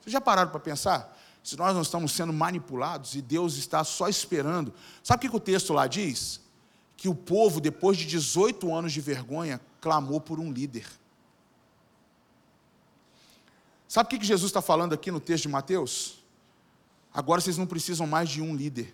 Vocês 0.00 0.14
já 0.14 0.22
pararam 0.22 0.50
para 0.50 0.60
pensar? 0.60 1.14
Se 1.46 1.56
nós 1.56 1.72
não 1.72 1.82
estamos 1.82 2.10
sendo 2.10 2.32
manipulados 2.32 3.14
e 3.14 3.22
Deus 3.22 3.54
está 3.54 3.84
só 3.84 4.08
esperando. 4.08 4.74
Sabe 5.00 5.28
o 5.28 5.30
que 5.30 5.36
o 5.36 5.38
texto 5.38 5.72
lá 5.72 5.86
diz? 5.86 6.40
Que 6.96 7.08
o 7.08 7.14
povo, 7.14 7.60
depois 7.60 7.96
de 7.96 8.04
18 8.04 8.74
anos 8.74 8.92
de 8.92 9.00
vergonha, 9.00 9.60
clamou 9.80 10.20
por 10.20 10.40
um 10.40 10.50
líder. 10.50 10.84
Sabe 13.86 14.12
o 14.12 14.18
que 14.18 14.26
Jesus 14.26 14.50
está 14.50 14.60
falando 14.60 14.92
aqui 14.92 15.12
no 15.12 15.20
texto 15.20 15.42
de 15.42 15.48
Mateus? 15.48 16.18
Agora 17.14 17.40
vocês 17.40 17.56
não 17.56 17.64
precisam 17.64 18.08
mais 18.08 18.28
de 18.28 18.42
um 18.42 18.56
líder, 18.56 18.92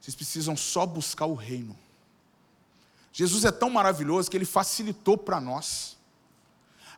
vocês 0.00 0.14
precisam 0.14 0.56
só 0.56 0.86
buscar 0.86 1.26
o 1.26 1.34
reino. 1.34 1.76
Jesus 3.12 3.44
é 3.44 3.52
tão 3.52 3.68
maravilhoso 3.68 4.30
que 4.30 4.36
ele 4.38 4.46
facilitou 4.46 5.18
para 5.18 5.38
nós. 5.42 5.98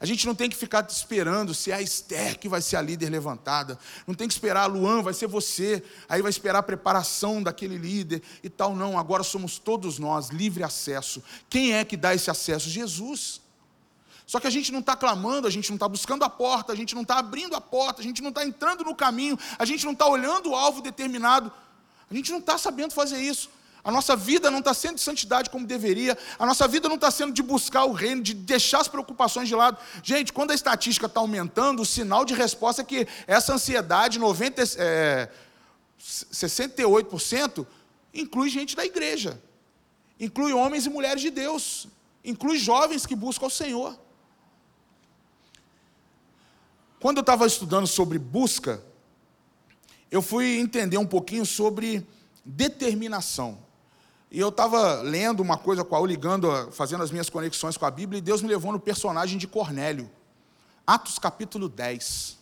A 0.00 0.06
gente 0.06 0.26
não 0.26 0.34
tem 0.34 0.48
que 0.48 0.56
ficar 0.56 0.86
esperando 0.88 1.52
se 1.52 1.72
é 1.72 1.74
a 1.74 1.82
Esther 1.82 2.38
que 2.38 2.48
vai 2.48 2.62
ser 2.62 2.76
a 2.76 2.82
líder 2.82 3.10
levantada. 3.10 3.78
Não 4.06 4.14
tem 4.14 4.28
que 4.28 4.34
esperar 4.34 4.62
a 4.62 4.66
Luan, 4.66 5.02
vai 5.02 5.12
ser 5.12 5.26
você. 5.26 5.82
Aí 6.08 6.22
vai 6.22 6.30
esperar 6.30 6.60
a 6.60 6.62
preparação 6.62 7.42
daquele 7.42 7.76
líder 7.76 8.22
e 8.42 8.48
tal. 8.48 8.76
Não, 8.76 8.96
agora 8.96 9.24
somos 9.24 9.58
todos 9.58 9.98
nós, 9.98 10.28
livre 10.28 10.62
acesso. 10.62 11.22
Quem 11.50 11.74
é 11.74 11.84
que 11.84 11.96
dá 11.96 12.14
esse 12.14 12.30
acesso? 12.30 12.68
Jesus. 12.68 13.40
Só 14.24 14.38
que 14.38 14.46
a 14.46 14.50
gente 14.50 14.70
não 14.70 14.80
está 14.80 14.94
clamando, 14.94 15.48
a 15.48 15.50
gente 15.50 15.70
não 15.70 15.76
está 15.76 15.88
buscando 15.88 16.22
a 16.22 16.28
porta, 16.28 16.72
a 16.72 16.76
gente 16.76 16.94
não 16.94 17.02
está 17.02 17.18
abrindo 17.18 17.56
a 17.56 17.60
porta, 17.60 18.00
a 18.00 18.04
gente 18.04 18.22
não 18.22 18.28
está 18.28 18.44
entrando 18.44 18.84
no 18.84 18.94
caminho, 18.94 19.38
a 19.58 19.64
gente 19.64 19.84
não 19.84 19.94
está 19.94 20.06
olhando 20.06 20.50
o 20.50 20.54
alvo 20.54 20.80
determinado. 20.80 21.50
A 22.10 22.14
gente 22.14 22.30
não 22.30 22.38
está 22.38 22.56
sabendo 22.56 22.92
fazer 22.92 23.18
isso. 23.18 23.50
A 23.88 23.90
nossa 23.90 24.14
vida 24.14 24.50
não 24.50 24.58
está 24.58 24.74
sendo 24.74 24.96
de 24.96 25.00
santidade 25.00 25.48
como 25.48 25.66
deveria. 25.66 26.14
A 26.38 26.44
nossa 26.44 26.68
vida 26.68 26.90
não 26.90 26.96
está 26.96 27.10
sendo 27.10 27.32
de 27.32 27.42
buscar 27.42 27.86
o 27.86 27.92
reino, 27.92 28.20
de 28.20 28.34
deixar 28.34 28.82
as 28.82 28.86
preocupações 28.86 29.48
de 29.48 29.54
lado. 29.54 29.78
Gente, 30.02 30.30
quando 30.30 30.50
a 30.50 30.54
estatística 30.54 31.06
está 31.06 31.20
aumentando, 31.20 31.80
o 31.80 31.86
sinal 31.86 32.22
de 32.22 32.34
resposta 32.34 32.82
é 32.82 32.84
que 32.84 33.08
essa 33.26 33.54
ansiedade, 33.54 34.18
90, 34.18 34.62
é, 34.76 35.30
68%, 35.98 37.66
inclui 38.12 38.50
gente 38.50 38.76
da 38.76 38.84
igreja. 38.84 39.42
Inclui 40.20 40.52
homens 40.52 40.84
e 40.84 40.90
mulheres 40.90 41.22
de 41.22 41.30
Deus. 41.30 41.88
Inclui 42.22 42.58
jovens 42.58 43.06
que 43.06 43.16
buscam 43.16 43.46
o 43.46 43.50
Senhor. 43.50 43.98
Quando 47.00 47.16
eu 47.16 47.22
estava 47.22 47.46
estudando 47.46 47.86
sobre 47.86 48.18
busca, 48.18 48.84
eu 50.10 50.20
fui 50.20 50.58
entender 50.58 50.98
um 50.98 51.06
pouquinho 51.06 51.46
sobre 51.46 52.06
determinação. 52.44 53.66
E 54.30 54.38
eu 54.38 54.50
estava 54.50 55.00
lendo 55.00 55.40
uma 55.40 55.56
coisa 55.56 55.82
qual, 55.82 56.04
ligando, 56.04 56.50
fazendo 56.70 57.02
as 57.02 57.10
minhas 57.10 57.30
conexões 57.30 57.78
com 57.78 57.86
a 57.86 57.90
Bíblia, 57.90 58.18
e 58.18 58.22
Deus 58.22 58.42
me 58.42 58.48
levou 58.48 58.70
no 58.70 58.78
personagem 58.78 59.38
de 59.38 59.46
Cornélio. 59.46 60.10
Atos 60.86 61.18
capítulo 61.18 61.66
10. 61.66 62.36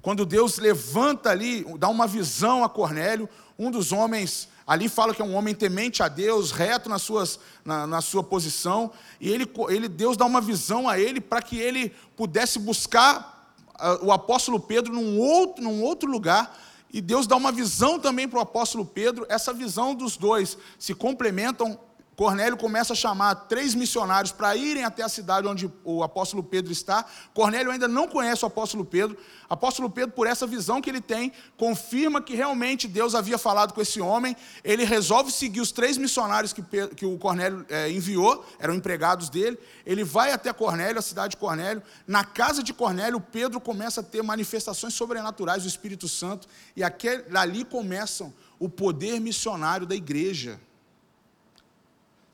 Quando 0.00 0.24
Deus 0.24 0.56
levanta 0.56 1.28
ali, 1.28 1.62
dá 1.78 1.90
uma 1.90 2.06
visão 2.06 2.64
a 2.64 2.70
Cornélio, 2.70 3.28
um 3.58 3.70
dos 3.70 3.92
homens, 3.92 4.48
ali 4.66 4.88
fala 4.88 5.14
que 5.14 5.20
é 5.20 5.24
um 5.24 5.34
homem 5.34 5.54
temente 5.54 6.02
a 6.02 6.08
Deus, 6.08 6.52
reto 6.52 6.88
nas 6.88 7.02
suas, 7.02 7.38
na, 7.62 7.86
na 7.86 8.00
sua 8.00 8.22
posição, 8.22 8.90
e 9.20 9.28
ele, 9.28 9.46
ele, 9.68 9.88
Deus 9.88 10.16
dá 10.16 10.24
uma 10.24 10.40
visão 10.40 10.88
a 10.88 10.98
ele 10.98 11.20
para 11.20 11.42
que 11.42 11.58
ele 11.58 11.94
pudesse 12.16 12.58
buscar 12.58 13.54
uh, 13.74 14.06
o 14.06 14.10
apóstolo 14.10 14.58
Pedro 14.58 14.94
num 14.94 15.18
outro, 15.18 15.62
num 15.62 15.82
outro 15.82 16.10
lugar, 16.10 16.56
e 16.92 17.00
Deus 17.00 17.26
dá 17.26 17.36
uma 17.36 17.52
visão 17.52 17.98
também 17.98 18.26
para 18.28 18.38
o 18.38 18.42
apóstolo 18.42 18.84
Pedro, 18.84 19.26
essa 19.28 19.52
visão 19.52 19.94
dos 19.94 20.16
dois 20.16 20.56
se 20.78 20.94
complementam 20.94 21.78
Cornélio 22.18 22.56
começa 22.56 22.94
a 22.94 22.96
chamar 22.96 23.32
três 23.46 23.76
missionários 23.76 24.32
para 24.32 24.56
irem 24.56 24.82
até 24.82 25.04
a 25.04 25.08
cidade 25.08 25.46
onde 25.46 25.70
o 25.84 26.02
apóstolo 26.02 26.42
Pedro 26.42 26.72
está. 26.72 27.06
Cornélio 27.32 27.70
ainda 27.70 27.86
não 27.86 28.08
conhece 28.08 28.44
o 28.44 28.48
apóstolo 28.48 28.84
Pedro. 28.84 29.16
Apóstolo 29.48 29.88
Pedro, 29.88 30.10
por 30.16 30.26
essa 30.26 30.44
visão 30.44 30.80
que 30.80 30.90
ele 30.90 31.00
tem, 31.00 31.32
confirma 31.56 32.20
que 32.20 32.34
realmente 32.34 32.88
Deus 32.88 33.14
havia 33.14 33.38
falado 33.38 33.72
com 33.72 33.80
esse 33.80 34.00
homem. 34.00 34.36
Ele 34.64 34.84
resolve 34.84 35.30
seguir 35.30 35.60
os 35.60 35.70
três 35.70 35.96
missionários 35.96 36.52
que, 36.52 36.60
que 36.96 37.06
o 37.06 37.16
Cornélio 37.18 37.64
é, 37.68 37.88
enviou, 37.88 38.44
eram 38.58 38.74
empregados 38.74 39.28
dele. 39.28 39.56
Ele 39.86 40.02
vai 40.02 40.32
até 40.32 40.52
Cornélio, 40.52 40.98
a 40.98 41.02
cidade 41.02 41.30
de 41.30 41.36
Cornélio. 41.36 41.80
Na 42.04 42.24
casa 42.24 42.64
de 42.64 42.74
Cornélio, 42.74 43.20
Pedro 43.20 43.60
começa 43.60 44.00
a 44.00 44.04
ter 44.04 44.24
manifestações 44.24 44.92
sobrenaturais 44.92 45.62
do 45.62 45.68
Espírito 45.68 46.08
Santo. 46.08 46.48
E 46.74 46.82
aquele, 46.82 47.22
ali 47.38 47.64
começam 47.64 48.34
o 48.58 48.68
poder 48.68 49.20
missionário 49.20 49.86
da 49.86 49.94
igreja. 49.94 50.58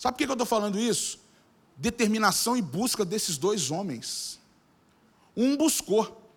Sabe 0.05 0.19
por 0.19 0.19
que 0.19 0.31
eu 0.31 0.35
estou 0.35 0.47
falando 0.47 0.79
isso? 0.79 1.19
Determinação 1.79 2.55
e 2.55 2.61
busca 2.61 3.07
desses 3.07 3.38
dois 3.38 3.71
homens. 3.71 4.38
Um 5.35 5.57
buscou, 5.57 6.31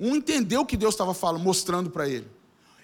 um 0.00 0.16
entendeu 0.16 0.62
o 0.62 0.66
que 0.66 0.76
Deus 0.76 0.94
estava 0.94 1.14
falando, 1.14 1.40
mostrando 1.40 1.90
para 1.90 2.08
ele. 2.08 2.28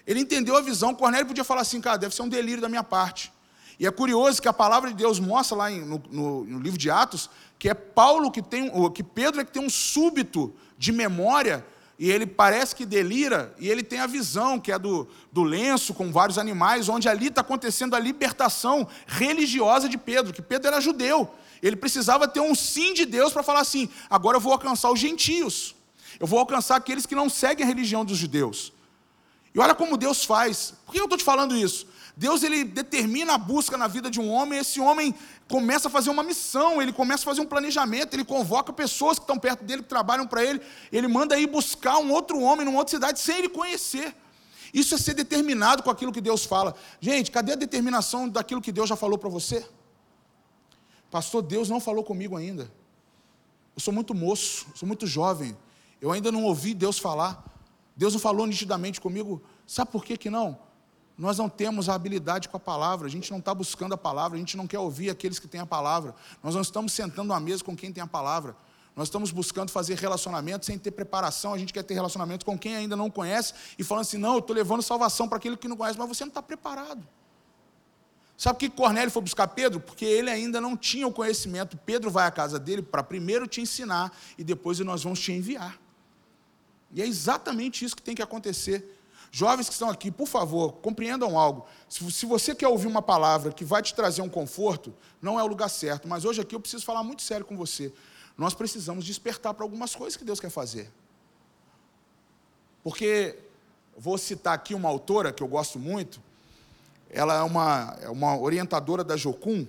Ele 0.07 0.21
entendeu 0.21 0.55
a 0.55 0.61
visão. 0.61 0.95
Cornélio 0.95 1.27
podia 1.27 1.43
falar 1.43 1.59
assim, 1.59 1.81
cara, 1.81 1.97
deve 1.97 2.15
ser 2.15 2.21
um 2.21 2.29
delírio 2.29 2.61
da 2.61 2.69
minha 2.69 2.81
parte. 2.81 3.29
E 3.77 3.85
é 3.85 3.91
curioso 3.91 4.41
que 4.41 4.47
a 4.47 4.53
palavra 4.53 4.89
de 4.89 4.95
Deus 4.95 5.19
mostra 5.19 5.57
lá 5.57 5.69
no, 5.69 6.01
no, 6.09 6.45
no 6.45 6.59
livro 6.59 6.79
de 6.79 6.89
Atos 6.89 7.29
que 7.59 7.67
é 7.67 7.73
Paulo 7.73 8.31
que 8.31 8.41
tem, 8.41 8.71
que 8.93 9.03
Pedro 9.03 9.41
é 9.41 9.43
que 9.43 9.51
tem 9.51 9.61
um 9.61 9.69
súbito 9.69 10.55
de 10.77 10.93
memória 10.93 11.65
e 11.97 12.11
ele 12.11 12.25
parece 12.25 12.75
que 12.75 12.85
delira, 12.85 13.55
e 13.57 13.69
ele 13.69 13.81
tem 13.81 13.99
a 13.99 14.07
visão, 14.07 14.59
que 14.59 14.71
é 14.71 14.77
do, 14.77 15.07
do 15.31 15.43
lenço 15.43 15.93
com 15.93 16.11
vários 16.11 16.37
animais, 16.37 16.89
onde 16.89 17.07
ali 17.07 17.27
está 17.27 17.39
acontecendo 17.39 17.95
a 17.95 17.99
libertação 17.99 18.87
religiosa 19.07 19.87
de 19.87 19.97
Pedro, 19.97 20.33
que 20.33 20.41
Pedro 20.41 20.67
era 20.67 20.81
judeu. 20.81 21.33
Ele 21.61 21.77
precisava 21.77 22.27
ter 22.27 22.41
um 22.41 22.53
sim 22.53 22.93
de 22.93 23.05
Deus 23.05 23.31
para 23.31 23.43
falar 23.43 23.61
assim: 23.61 23.89
agora 24.09 24.35
eu 24.35 24.41
vou 24.41 24.51
alcançar 24.51 24.91
os 24.91 24.99
gentios, 24.99 25.73
eu 26.19 26.27
vou 26.27 26.39
alcançar 26.39 26.75
aqueles 26.75 27.05
que 27.05 27.15
não 27.15 27.29
seguem 27.29 27.63
a 27.63 27.67
religião 27.67 28.03
dos 28.03 28.17
judeus. 28.17 28.73
E 29.53 29.59
olha 29.59 29.73
como 29.73 29.95
Deus 29.95 30.25
faz. 30.25 30.73
Por 30.85 30.91
que 30.91 30.99
eu 30.99 31.05
estou 31.05 31.17
te 31.17 31.23
falando 31.23 31.55
isso? 31.55 31.87
Deus 32.17 32.43
ele 32.43 32.63
determina 32.63 33.33
a 33.33 33.37
busca 33.37 33.77
na 33.77 33.87
vida 33.87 34.09
de 34.09 34.21
um 34.21 34.31
homem, 34.31 34.59
esse 34.59 34.79
homem 34.79 35.13
começa 35.49 35.89
a 35.89 35.91
fazer 35.91 36.09
uma 36.09 36.23
missão, 36.23 36.81
ele 36.81 36.93
começa 36.93 37.23
a 37.23 37.25
fazer 37.25 37.41
um 37.41 37.45
planejamento, 37.45 38.13
ele 38.13 38.23
convoca 38.23 38.71
pessoas 38.71 39.19
que 39.19 39.23
estão 39.23 39.37
perto 39.37 39.65
dele, 39.65 39.83
que 39.83 39.89
trabalham 39.89 40.25
para 40.25 40.43
ele, 40.43 40.61
ele 40.91 41.07
manda 41.07 41.37
ir 41.37 41.47
buscar 41.47 41.97
um 41.97 42.11
outro 42.11 42.39
homem 42.39 42.65
numa 42.65 42.77
outra 42.77 42.91
cidade 42.91 43.19
sem 43.19 43.39
ele 43.39 43.49
conhecer. 43.49 44.15
Isso 44.73 44.95
é 44.95 44.97
ser 44.97 45.13
determinado 45.13 45.83
com 45.83 45.89
aquilo 45.89 46.11
que 46.11 46.21
Deus 46.21 46.45
fala. 46.45 46.75
Gente, 46.99 47.31
cadê 47.31 47.51
a 47.53 47.55
determinação 47.55 48.27
daquilo 48.29 48.61
que 48.61 48.71
Deus 48.71 48.89
já 48.89 48.95
falou 48.95 49.17
para 49.17 49.29
você? 49.29 49.65
Pastor, 51.11 51.41
Deus 51.41 51.69
não 51.69 51.79
falou 51.79 52.03
comigo 52.03 52.35
ainda. 52.35 52.71
Eu 53.75 53.81
sou 53.81 53.93
muito 53.93 54.13
moço, 54.13 54.67
sou 54.73 54.87
muito 54.87 55.05
jovem. 55.05 55.55
Eu 56.01 56.11
ainda 56.11 56.31
não 56.31 56.43
ouvi 56.43 56.73
Deus 56.73 56.97
falar. 56.97 57.43
Deus 57.95 58.13
não 58.13 58.19
falou 58.19 58.45
nitidamente 58.45 58.99
comigo. 58.99 59.41
Sabe 59.67 59.91
por 59.91 60.03
que, 60.03 60.17
que 60.17 60.29
não? 60.29 60.64
Nós 61.17 61.37
não 61.37 61.47
temos 61.47 61.87
a 61.87 61.95
habilidade 61.95 62.49
com 62.49 62.57
a 62.57 62.59
palavra, 62.59 63.07
a 63.07 63.09
gente 63.09 63.31
não 63.31 63.39
está 63.39 63.53
buscando 63.53 63.93
a 63.93 63.97
palavra, 63.97 64.35
a 64.35 64.39
gente 64.39 64.57
não 64.57 64.67
quer 64.67 64.79
ouvir 64.79 65.09
aqueles 65.09 65.39
que 65.39 65.47
têm 65.47 65.61
a 65.61 65.65
palavra. 65.65 66.13
Nós 66.43 66.55
não 66.55 66.61
estamos 66.61 66.91
sentando 66.91 67.31
à 67.31 67.39
mesa 67.39 67.63
com 67.63 67.75
quem 67.75 67.91
tem 67.91 68.03
a 68.03 68.07
palavra. 68.07 68.55
Nós 68.95 69.07
estamos 69.07 69.31
buscando 69.31 69.71
fazer 69.71 69.97
relacionamento 69.97 70.65
sem 70.65 70.77
ter 70.77 70.91
preparação. 70.91 71.53
A 71.53 71.57
gente 71.57 71.73
quer 71.73 71.83
ter 71.83 71.93
relacionamento 71.93 72.45
com 72.45 72.57
quem 72.57 72.75
ainda 72.75 72.95
não 72.95 73.09
conhece 73.09 73.53
e 73.77 73.83
falando 73.83 74.01
assim: 74.03 74.17
não, 74.17 74.33
eu 74.33 74.39
estou 74.39 74.55
levando 74.55 74.81
salvação 74.81 75.27
para 75.27 75.37
aquele 75.37 75.57
que 75.57 75.67
não 75.67 75.77
conhece, 75.77 75.97
mas 75.97 76.07
você 76.07 76.23
não 76.23 76.29
está 76.29 76.41
preparado. 76.41 77.05
Sabe 78.37 78.55
por 78.55 78.59
que 78.59 78.69
Cornélio 78.69 79.11
foi 79.11 79.21
buscar 79.21 79.47
Pedro? 79.47 79.79
Porque 79.79 80.03
ele 80.03 80.29
ainda 80.29 80.59
não 80.59 80.75
tinha 80.75 81.07
o 81.07 81.11
conhecimento. 81.11 81.77
Pedro 81.77 82.11
vai 82.11 82.27
à 82.27 82.31
casa 82.31 82.59
dele 82.59 82.81
para 82.81 83.01
primeiro 83.01 83.47
te 83.47 83.61
ensinar 83.61 84.11
e 84.37 84.43
depois 84.43 84.79
nós 84.79 85.03
vamos 85.03 85.19
te 85.19 85.31
enviar. 85.31 85.79
E 86.91 87.01
é 87.01 87.07
exatamente 87.07 87.83
isso 87.83 87.95
que 87.95 88.01
tem 88.01 88.15
que 88.15 88.21
acontecer. 88.21 88.94
Jovens 89.35 89.67
que 89.67 89.73
estão 89.73 89.89
aqui, 89.89 90.09
por 90.09 90.29
favor, 90.29 90.75
compreendam 90.75 91.37
algo. 91.37 91.65
Se 91.89 92.25
você 92.25 92.55
quer 92.55 92.69
ouvir 92.69 92.87
uma 92.87 93.01
palavra 93.01 93.51
que 93.51 93.65
vai 93.65 93.81
te 93.81 93.93
trazer 93.93 94.21
um 94.21 94.29
conforto, 94.29 94.95
não 95.21 95.37
é 95.37 95.43
o 95.43 95.45
lugar 95.45 95.67
certo. 95.67 96.07
Mas 96.07 96.23
hoje 96.23 96.39
aqui 96.39 96.55
eu 96.55 96.59
preciso 96.61 96.85
falar 96.85 97.03
muito 97.03 97.21
sério 97.21 97.45
com 97.45 97.57
você. 97.57 97.91
Nós 98.37 98.53
precisamos 98.53 99.03
despertar 99.03 99.53
para 99.53 99.65
algumas 99.65 99.93
coisas 99.93 100.15
que 100.15 100.23
Deus 100.23 100.39
quer 100.39 100.49
fazer. 100.49 100.89
Porque, 102.81 103.37
vou 103.97 104.17
citar 104.17 104.53
aqui 104.53 104.73
uma 104.73 104.87
autora 104.87 105.33
que 105.33 105.43
eu 105.43 105.49
gosto 105.49 105.77
muito. 105.77 106.21
Ela 107.09 107.35
é 107.35 107.41
uma, 107.41 107.97
é 108.03 108.09
uma 108.09 108.39
orientadora 108.39 109.03
da 109.03 109.17
Jocum. 109.17 109.67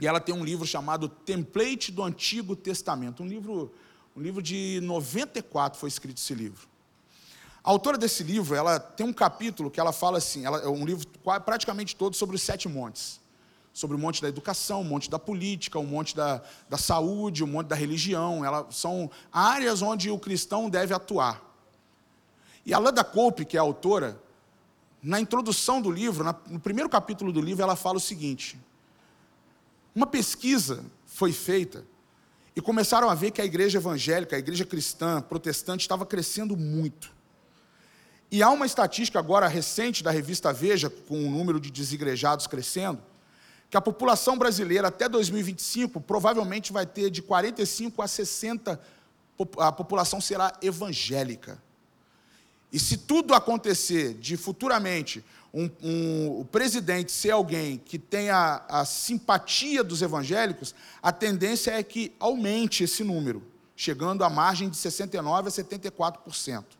E 0.00 0.06
ela 0.06 0.20
tem 0.20 0.32
um 0.32 0.44
livro 0.44 0.64
chamado 0.64 1.08
Template 1.08 1.90
do 1.90 2.04
Antigo 2.04 2.54
Testamento. 2.54 3.24
Um 3.24 3.26
livro, 3.26 3.74
um 4.14 4.20
livro 4.20 4.40
de 4.40 4.78
94 4.84 5.80
foi 5.80 5.88
escrito 5.88 6.18
esse 6.18 6.32
livro. 6.32 6.77
A 7.68 7.70
autora 7.70 7.98
desse 7.98 8.22
livro, 8.22 8.54
ela 8.54 8.80
tem 8.80 9.04
um 9.04 9.12
capítulo 9.12 9.70
que 9.70 9.78
ela 9.78 9.92
fala 9.92 10.16
assim, 10.16 10.42
ela, 10.46 10.56
é 10.60 10.68
um 10.68 10.86
livro 10.86 11.06
praticamente 11.44 11.94
todo 11.94 12.16
sobre 12.16 12.34
os 12.34 12.40
sete 12.40 12.66
montes. 12.66 13.20
Sobre 13.74 13.94
o 13.94 13.98
monte 13.98 14.22
da 14.22 14.28
educação, 14.30 14.80
o 14.80 14.84
monte 14.84 15.10
da 15.10 15.18
política, 15.18 15.78
o 15.78 15.84
monte 15.84 16.16
da, 16.16 16.42
da 16.66 16.78
saúde, 16.78 17.44
o 17.44 17.46
monte 17.46 17.66
da 17.66 17.76
religião. 17.76 18.42
Ela, 18.42 18.66
são 18.70 19.10
áreas 19.30 19.82
onde 19.82 20.10
o 20.10 20.18
cristão 20.18 20.70
deve 20.70 20.94
atuar. 20.94 21.42
E 22.64 22.72
a 22.72 22.78
Landa 22.78 23.04
Cope, 23.04 23.44
que 23.44 23.54
é 23.54 23.60
a 23.60 23.64
autora, 23.64 24.18
na 25.02 25.20
introdução 25.20 25.82
do 25.82 25.90
livro, 25.90 26.24
no 26.46 26.58
primeiro 26.58 26.88
capítulo 26.88 27.30
do 27.30 27.40
livro, 27.42 27.62
ela 27.62 27.76
fala 27.76 27.98
o 27.98 28.00
seguinte: 28.00 28.58
uma 29.94 30.06
pesquisa 30.06 30.82
foi 31.04 31.34
feita 31.34 31.84
e 32.56 32.62
começaram 32.62 33.10
a 33.10 33.14
ver 33.14 33.30
que 33.30 33.42
a 33.42 33.44
igreja 33.44 33.76
evangélica, 33.76 34.36
a 34.36 34.38
igreja 34.38 34.64
cristã, 34.64 35.20
protestante, 35.20 35.82
estava 35.82 36.06
crescendo 36.06 36.56
muito. 36.56 37.17
E 38.30 38.42
há 38.42 38.50
uma 38.50 38.66
estatística 38.66 39.18
agora 39.18 39.48
recente 39.48 40.02
da 40.02 40.10
revista 40.10 40.52
Veja, 40.52 40.90
com 40.90 41.26
o 41.26 41.30
número 41.30 41.58
de 41.58 41.70
desigrejados 41.70 42.46
crescendo, 42.46 43.00
que 43.70 43.76
a 43.76 43.80
população 43.80 44.36
brasileira 44.36 44.88
até 44.88 45.08
2025 45.08 46.00
provavelmente 46.00 46.72
vai 46.72 46.86
ter 46.86 47.10
de 47.10 47.22
45 47.22 48.02
a 48.02 48.08
60 48.08 48.80
a 49.58 49.70
população 49.70 50.20
será 50.20 50.52
evangélica. 50.60 51.62
E 52.72 52.78
se 52.78 52.98
tudo 52.98 53.34
acontecer 53.34 54.14
de 54.14 54.36
futuramente 54.36 55.24
um, 55.54 55.70
um, 55.82 56.40
o 56.40 56.44
presidente 56.44 57.12
ser 57.12 57.30
alguém 57.30 57.78
que 57.78 57.98
tenha 57.98 58.64
a 58.68 58.84
simpatia 58.84 59.82
dos 59.82 60.02
evangélicos, 60.02 60.74
a 61.02 61.12
tendência 61.12 61.70
é 61.70 61.82
que 61.82 62.12
aumente 62.18 62.84
esse 62.84 63.02
número, 63.02 63.42
chegando 63.74 64.24
à 64.24 64.28
margem 64.28 64.68
de 64.68 64.76
69% 64.76 65.46
a 65.46 65.50
74%. 65.50 66.77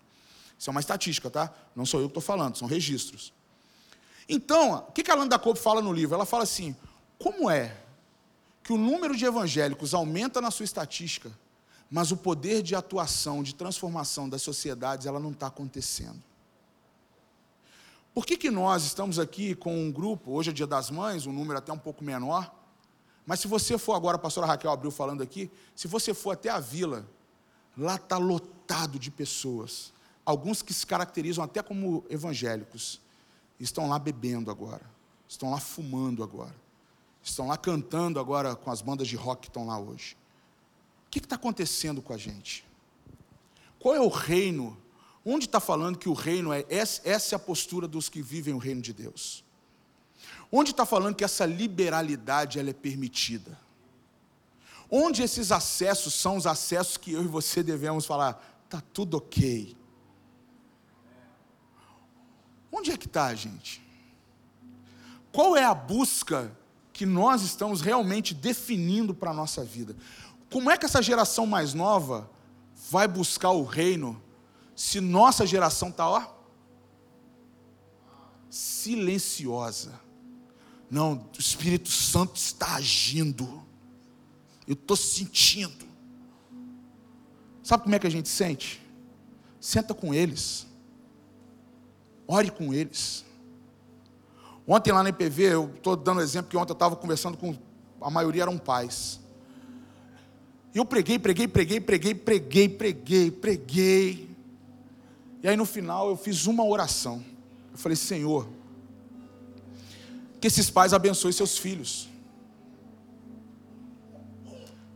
Isso 0.59 0.68
é 0.68 0.72
uma 0.72 0.80
estatística, 0.80 1.30
tá? 1.30 1.54
Não 1.74 1.86
sou 1.86 2.00
eu 2.00 2.09
que 2.09 2.18
estou 2.18 2.22
falando, 2.22 2.56
são 2.56 2.66
registros. 2.66 3.32
Então, 4.28 4.84
o 4.88 4.92
que 4.92 5.09
a 5.11 5.14
Landa 5.14 5.38
Cope 5.38 5.61
fala 5.61 5.80
no 5.80 5.92
livro? 5.92 6.14
Ela 6.14 6.26
fala 6.26 6.42
assim: 6.42 6.76
como 7.18 7.48
é 7.48 7.76
que 8.62 8.72
o 8.72 8.76
número 8.76 9.16
de 9.16 9.24
evangélicos 9.24 9.94
aumenta 9.94 10.40
na 10.40 10.50
sua 10.50 10.64
estatística, 10.64 11.30
mas 11.90 12.11
o 12.11 12.16
poder 12.16 12.62
de 12.62 12.74
atuação, 12.74 13.42
de 13.42 13.54
transformação 13.54 14.28
das 14.28 14.42
sociedades, 14.42 15.06
ela 15.06 15.20
não 15.20 15.30
está 15.30 15.46
acontecendo? 15.46 16.22
Por 18.12 18.26
que, 18.26 18.36
que 18.36 18.50
nós 18.50 18.84
estamos 18.84 19.18
aqui 19.18 19.54
com 19.54 19.74
um 19.74 19.92
grupo, 19.92 20.32
hoje 20.32 20.50
é 20.50 20.52
dia 20.52 20.66
das 20.66 20.90
mães, 20.90 21.24
um 21.24 21.32
número 21.32 21.59
até 21.59 21.72
um 21.72 21.78
pouco 21.78 22.02
menor, 22.02 22.52
mas 23.24 23.38
se 23.38 23.46
você 23.46 23.78
for 23.78 23.94
agora, 23.94 24.16
a 24.16 24.18
pastora 24.18 24.46
Raquel 24.46 24.72
abriu 24.72 24.90
falando 24.90 25.22
aqui, 25.22 25.50
se 25.76 25.86
você 25.86 26.12
for 26.12 26.32
até 26.32 26.48
a 26.48 26.59
vila, 26.59 27.06
lá 27.76 27.94
está 27.94 28.18
lotado 28.18 28.98
de 28.98 29.11
pessoas 29.11 29.92
alguns 30.29 30.61
que 30.61 30.74
se 30.74 30.87
caracterizam 30.87 31.43
até 31.43 31.62
como 31.62 32.05
evangélicos, 32.11 33.01
estão 33.59 33.89
lá 33.89 33.99
bebendo 33.99 34.51
agora, 34.51 34.83
estão 35.26 35.51
lá 35.51 35.59
fumando 35.59 36.22
agora, 36.22 36.55
estão 37.22 37.49
lá 37.49 37.57
cantando 37.57 38.20
agora 38.20 38.55
com 38.55 38.70
as 38.70 38.83
bandas 38.83 39.09
de 39.09 39.16
rock 39.16 39.41
que 39.41 39.49
estão 39.49 39.66
lá 39.66 39.79
hoje. 39.79 40.18
O 41.07 41.11
que 41.11 41.18
está 41.18 41.37
acontecendo 41.37 42.03
com 42.03 42.12
a 42.12 42.18
gente? 42.18 42.62
Qual 43.79 43.95
é 43.95 44.01
o 44.03 44.09
reino? 44.09 44.76
Onde 45.24 45.47
está 45.47 45.61
falando 45.61 45.97
que 45.97 46.11
o 46.11 46.12
reino 46.12 46.53
é 46.53 46.62
essa 46.68 47.35
é 47.35 47.37
a 47.37 47.39
postura 47.39 47.89
dos 47.89 48.11
que 48.11 48.20
vivem 48.20 48.53
o 48.53 48.59
reino 48.59 48.83
de 48.83 48.93
Deus? 48.93 49.43
Onde 50.53 50.72
está 50.72 50.85
falando 50.85 51.14
que 51.14 51.24
essa 51.24 51.47
liberalidade 51.47 52.59
ela 52.59 52.68
é 52.68 52.74
permitida? 52.74 53.59
Onde 54.91 55.22
esses 55.22 55.51
acessos 55.51 56.12
são 56.12 56.37
os 56.37 56.47
acessos 56.47 56.99
que 56.99 57.12
eu 57.12 57.22
e 57.22 57.26
você 57.26 57.62
devemos 57.62 58.05
falar, 58.05 58.61
está 58.66 58.83
tudo 58.93 59.16
ok, 59.16 59.78
Onde 62.89 62.95
é 62.95 62.97
que 62.97 63.07
está, 63.07 63.34
gente? 63.34 63.82
Qual 65.30 65.55
é 65.55 65.62
a 65.62 65.74
busca 65.74 66.51
que 66.91 67.05
nós 67.05 67.43
estamos 67.43 67.82
realmente 67.82 68.32
definindo 68.32 69.14
para 69.14 69.30
a 69.30 69.34
nossa 69.34 69.62
vida? 69.62 69.95
Como 70.51 70.70
é 70.70 70.78
que 70.78 70.86
essa 70.86 71.03
geração 71.03 71.47
mais 71.47 71.74
nova 71.74 72.30
vai 72.91 73.07
buscar 73.07 73.51
o 73.51 73.62
reino 73.62 74.22
se 74.74 75.03
nossa 75.03 75.47
geração 75.47 75.91
está, 75.91 76.09
ó, 76.09 76.34
silenciosa? 78.49 80.01
Não, 80.91 81.28
o 81.36 81.39
Espírito 81.39 81.91
Santo 81.91 82.36
está 82.36 82.76
agindo. 82.76 83.62
Eu 84.66 84.72
estou 84.72 84.97
sentindo. 84.97 85.84
Sabe 87.62 87.82
como 87.82 87.95
é 87.95 87.99
que 87.99 88.07
a 88.07 88.11
gente 88.11 88.30
sente? 88.30 88.80
Senta 89.61 89.93
com 89.93 90.14
eles. 90.14 90.68
Ore 92.29 92.51
com 92.51 92.74
eles. 92.74 93.24
Ontem 94.66 94.93
lá 94.93 95.03
na 95.03 95.09
IPV, 95.09 95.43
eu 95.45 95.72
estou 95.74 95.97
dando 95.97 96.20
exemplo 96.20 96.51
que 96.51 96.57
ontem 96.59 96.72
eu 96.72 96.74
estava 96.74 96.95
conversando 96.95 97.39
com. 97.39 97.57
A 98.03 98.11
maioria 98.11 98.43
eram 98.43 98.59
pais. 98.59 99.18
E 100.74 100.79
eu 100.79 100.85
preguei, 100.85 101.18
preguei, 101.18 101.49
preguei, 101.49 101.81
preguei, 101.81 102.14
preguei, 102.14 102.68
preguei, 102.68 103.31
preguei. 103.31 104.37
E 105.43 105.49
aí 105.49 105.57
no 105.57 105.64
final 105.64 106.11
eu 106.11 106.16
fiz 106.16 106.47
uma 106.47 106.64
oração. 106.64 107.24
Eu 107.72 107.79
falei, 107.79 107.97
Senhor, 107.97 108.47
que 110.39 110.47
esses 110.47 110.68
pais 110.68 110.93
abençoem 110.93 111.33
seus 111.33 111.57
filhos. 111.57 112.09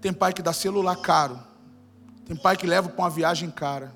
Tem 0.03 0.12
pai 0.12 0.35
que 0.35 0.43
dá 0.43 0.53
celular 0.53 0.97
caro. 0.97 1.41
Tem 2.26 2.37
pai 2.37 2.57
que 2.57 2.66
leva 2.66 2.91
para 2.91 3.03
uma 3.03 3.11
viagem 3.11 3.51
cara. 3.51 3.95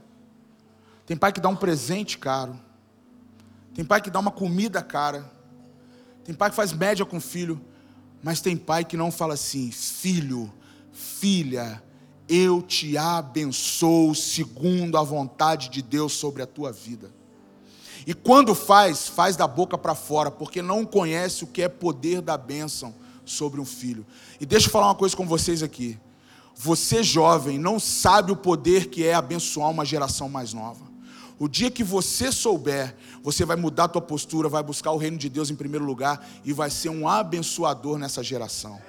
Tem 1.04 1.16
pai 1.16 1.32
que 1.32 1.40
dá 1.40 1.48
um 1.48 1.56
presente 1.56 2.16
caro. 2.16 2.58
Tem 3.76 3.84
pai 3.84 4.00
que 4.00 4.08
dá 4.08 4.18
uma 4.18 4.30
comida 4.30 4.82
cara. 4.82 5.30
Tem 6.24 6.34
pai 6.34 6.48
que 6.48 6.56
faz 6.56 6.72
média 6.72 7.04
com 7.04 7.18
o 7.18 7.20
filho. 7.20 7.60
Mas 8.22 8.40
tem 8.40 8.56
pai 8.56 8.86
que 8.86 8.96
não 8.96 9.12
fala 9.12 9.34
assim: 9.34 9.70
filho, 9.70 10.50
filha, 10.90 11.82
eu 12.26 12.62
te 12.62 12.96
abençoo 12.96 14.14
segundo 14.14 14.96
a 14.96 15.02
vontade 15.02 15.68
de 15.68 15.82
Deus 15.82 16.14
sobre 16.14 16.42
a 16.42 16.46
tua 16.46 16.72
vida. 16.72 17.12
E 18.06 18.14
quando 18.14 18.54
faz, 18.54 19.08
faz 19.08 19.36
da 19.36 19.46
boca 19.46 19.76
para 19.76 19.94
fora, 19.94 20.30
porque 20.30 20.62
não 20.62 20.82
conhece 20.86 21.44
o 21.44 21.46
que 21.46 21.60
é 21.60 21.68
poder 21.68 22.22
da 22.22 22.38
bênção 22.38 22.94
sobre 23.26 23.60
um 23.60 23.66
filho. 23.66 24.06
E 24.40 24.46
deixa 24.46 24.68
eu 24.68 24.72
falar 24.72 24.86
uma 24.86 24.94
coisa 24.94 25.14
com 25.14 25.26
vocês 25.26 25.62
aqui. 25.62 25.98
Você 26.54 27.02
jovem 27.02 27.58
não 27.58 27.78
sabe 27.78 28.32
o 28.32 28.36
poder 28.36 28.88
que 28.88 29.04
é 29.04 29.12
abençoar 29.12 29.68
uma 29.68 29.84
geração 29.84 30.30
mais 30.30 30.54
nova. 30.54 30.85
O 31.38 31.48
dia 31.48 31.70
que 31.70 31.84
você 31.84 32.32
souber, 32.32 32.94
você 33.22 33.44
vai 33.44 33.56
mudar 33.56 33.84
a 33.84 33.88
tua 33.88 34.00
postura, 34.00 34.48
vai 34.48 34.62
buscar 34.62 34.92
o 34.92 34.96
reino 34.96 35.18
de 35.18 35.28
Deus 35.28 35.50
em 35.50 35.54
primeiro 35.54 35.84
lugar 35.84 36.26
e 36.44 36.52
vai 36.52 36.70
ser 36.70 36.88
um 36.88 37.06
abençoador 37.06 37.98
nessa 37.98 38.22
geração. 38.22 38.80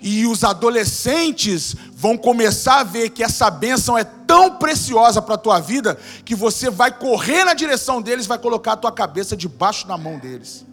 E 0.00 0.26
os 0.26 0.42
adolescentes 0.42 1.76
vão 1.92 2.16
começar 2.16 2.80
a 2.80 2.84
ver 2.84 3.10
que 3.10 3.22
essa 3.22 3.50
bênção 3.50 3.96
é 3.96 4.02
tão 4.02 4.56
preciosa 4.56 5.20
para 5.20 5.34
a 5.36 5.38
tua 5.38 5.60
vida 5.60 5.96
que 6.24 6.34
você 6.34 6.70
vai 6.70 6.90
correr 6.90 7.44
na 7.44 7.54
direção 7.54 8.00
deles, 8.00 8.26
vai 8.26 8.38
colocar 8.38 8.72
a 8.72 8.76
tua 8.76 8.90
cabeça 8.90 9.36
debaixo 9.36 9.86
da 9.86 9.96
mão 9.96 10.18
deles. 10.18 10.64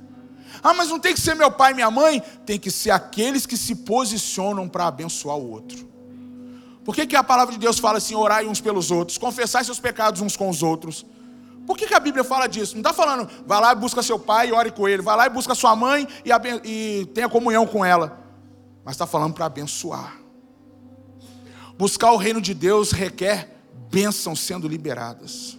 Ah, 0.63 0.73
mas 0.73 0.89
não 0.89 0.99
tem 0.99 1.13
que 1.13 1.21
ser 1.21 1.35
meu 1.35 1.51
pai 1.51 1.73
e 1.73 1.75
minha 1.75 1.91
mãe, 1.91 2.23
tem 2.45 2.57
que 2.57 2.71
ser 2.71 2.91
aqueles 2.91 3.45
que 3.45 3.57
se 3.57 3.75
posicionam 3.75 4.67
para 4.67 4.87
abençoar 4.87 5.37
o 5.37 5.51
outro. 5.51 5.87
Por 6.89 6.95
que, 6.95 7.05
que 7.05 7.15
a 7.15 7.23
palavra 7.23 7.53
de 7.53 7.59
Deus 7.59 7.77
fala 7.77 7.99
assim, 7.99 8.15
orai 8.15 8.47
uns 8.47 8.59
pelos 8.59 8.89
outros, 8.89 9.15
confessai 9.15 9.63
seus 9.63 9.79
pecados 9.79 10.21
uns 10.21 10.35
com 10.35 10.49
os 10.49 10.63
outros? 10.63 11.05
Por 11.67 11.77
que, 11.77 11.85
que 11.85 11.93
a 11.93 11.99
Bíblia 11.99 12.23
fala 12.23 12.47
disso? 12.47 12.73
Não 12.73 12.79
está 12.79 12.91
falando, 12.91 13.29
vai 13.45 13.61
lá 13.61 13.73
e 13.73 13.75
busca 13.75 14.01
seu 14.01 14.17
pai 14.17 14.49
e 14.49 14.51
ore 14.51 14.71
com 14.71 14.89
ele, 14.89 15.03
vai 15.03 15.15
lá 15.15 15.27
e 15.27 15.29
busca 15.29 15.53
sua 15.53 15.75
mãe 15.75 16.07
e, 16.25 16.31
e 16.67 17.05
tenha 17.13 17.29
comunhão 17.29 17.67
com 17.67 17.85
ela. 17.85 18.19
Mas 18.83 18.95
está 18.95 19.05
falando 19.05 19.35
para 19.35 19.45
abençoar. 19.45 20.19
Buscar 21.77 22.11
o 22.11 22.17
reino 22.17 22.41
de 22.41 22.55
Deus 22.55 22.91
requer 22.91 23.55
bênçãos 23.91 24.39
sendo 24.39 24.67
liberadas. 24.67 25.58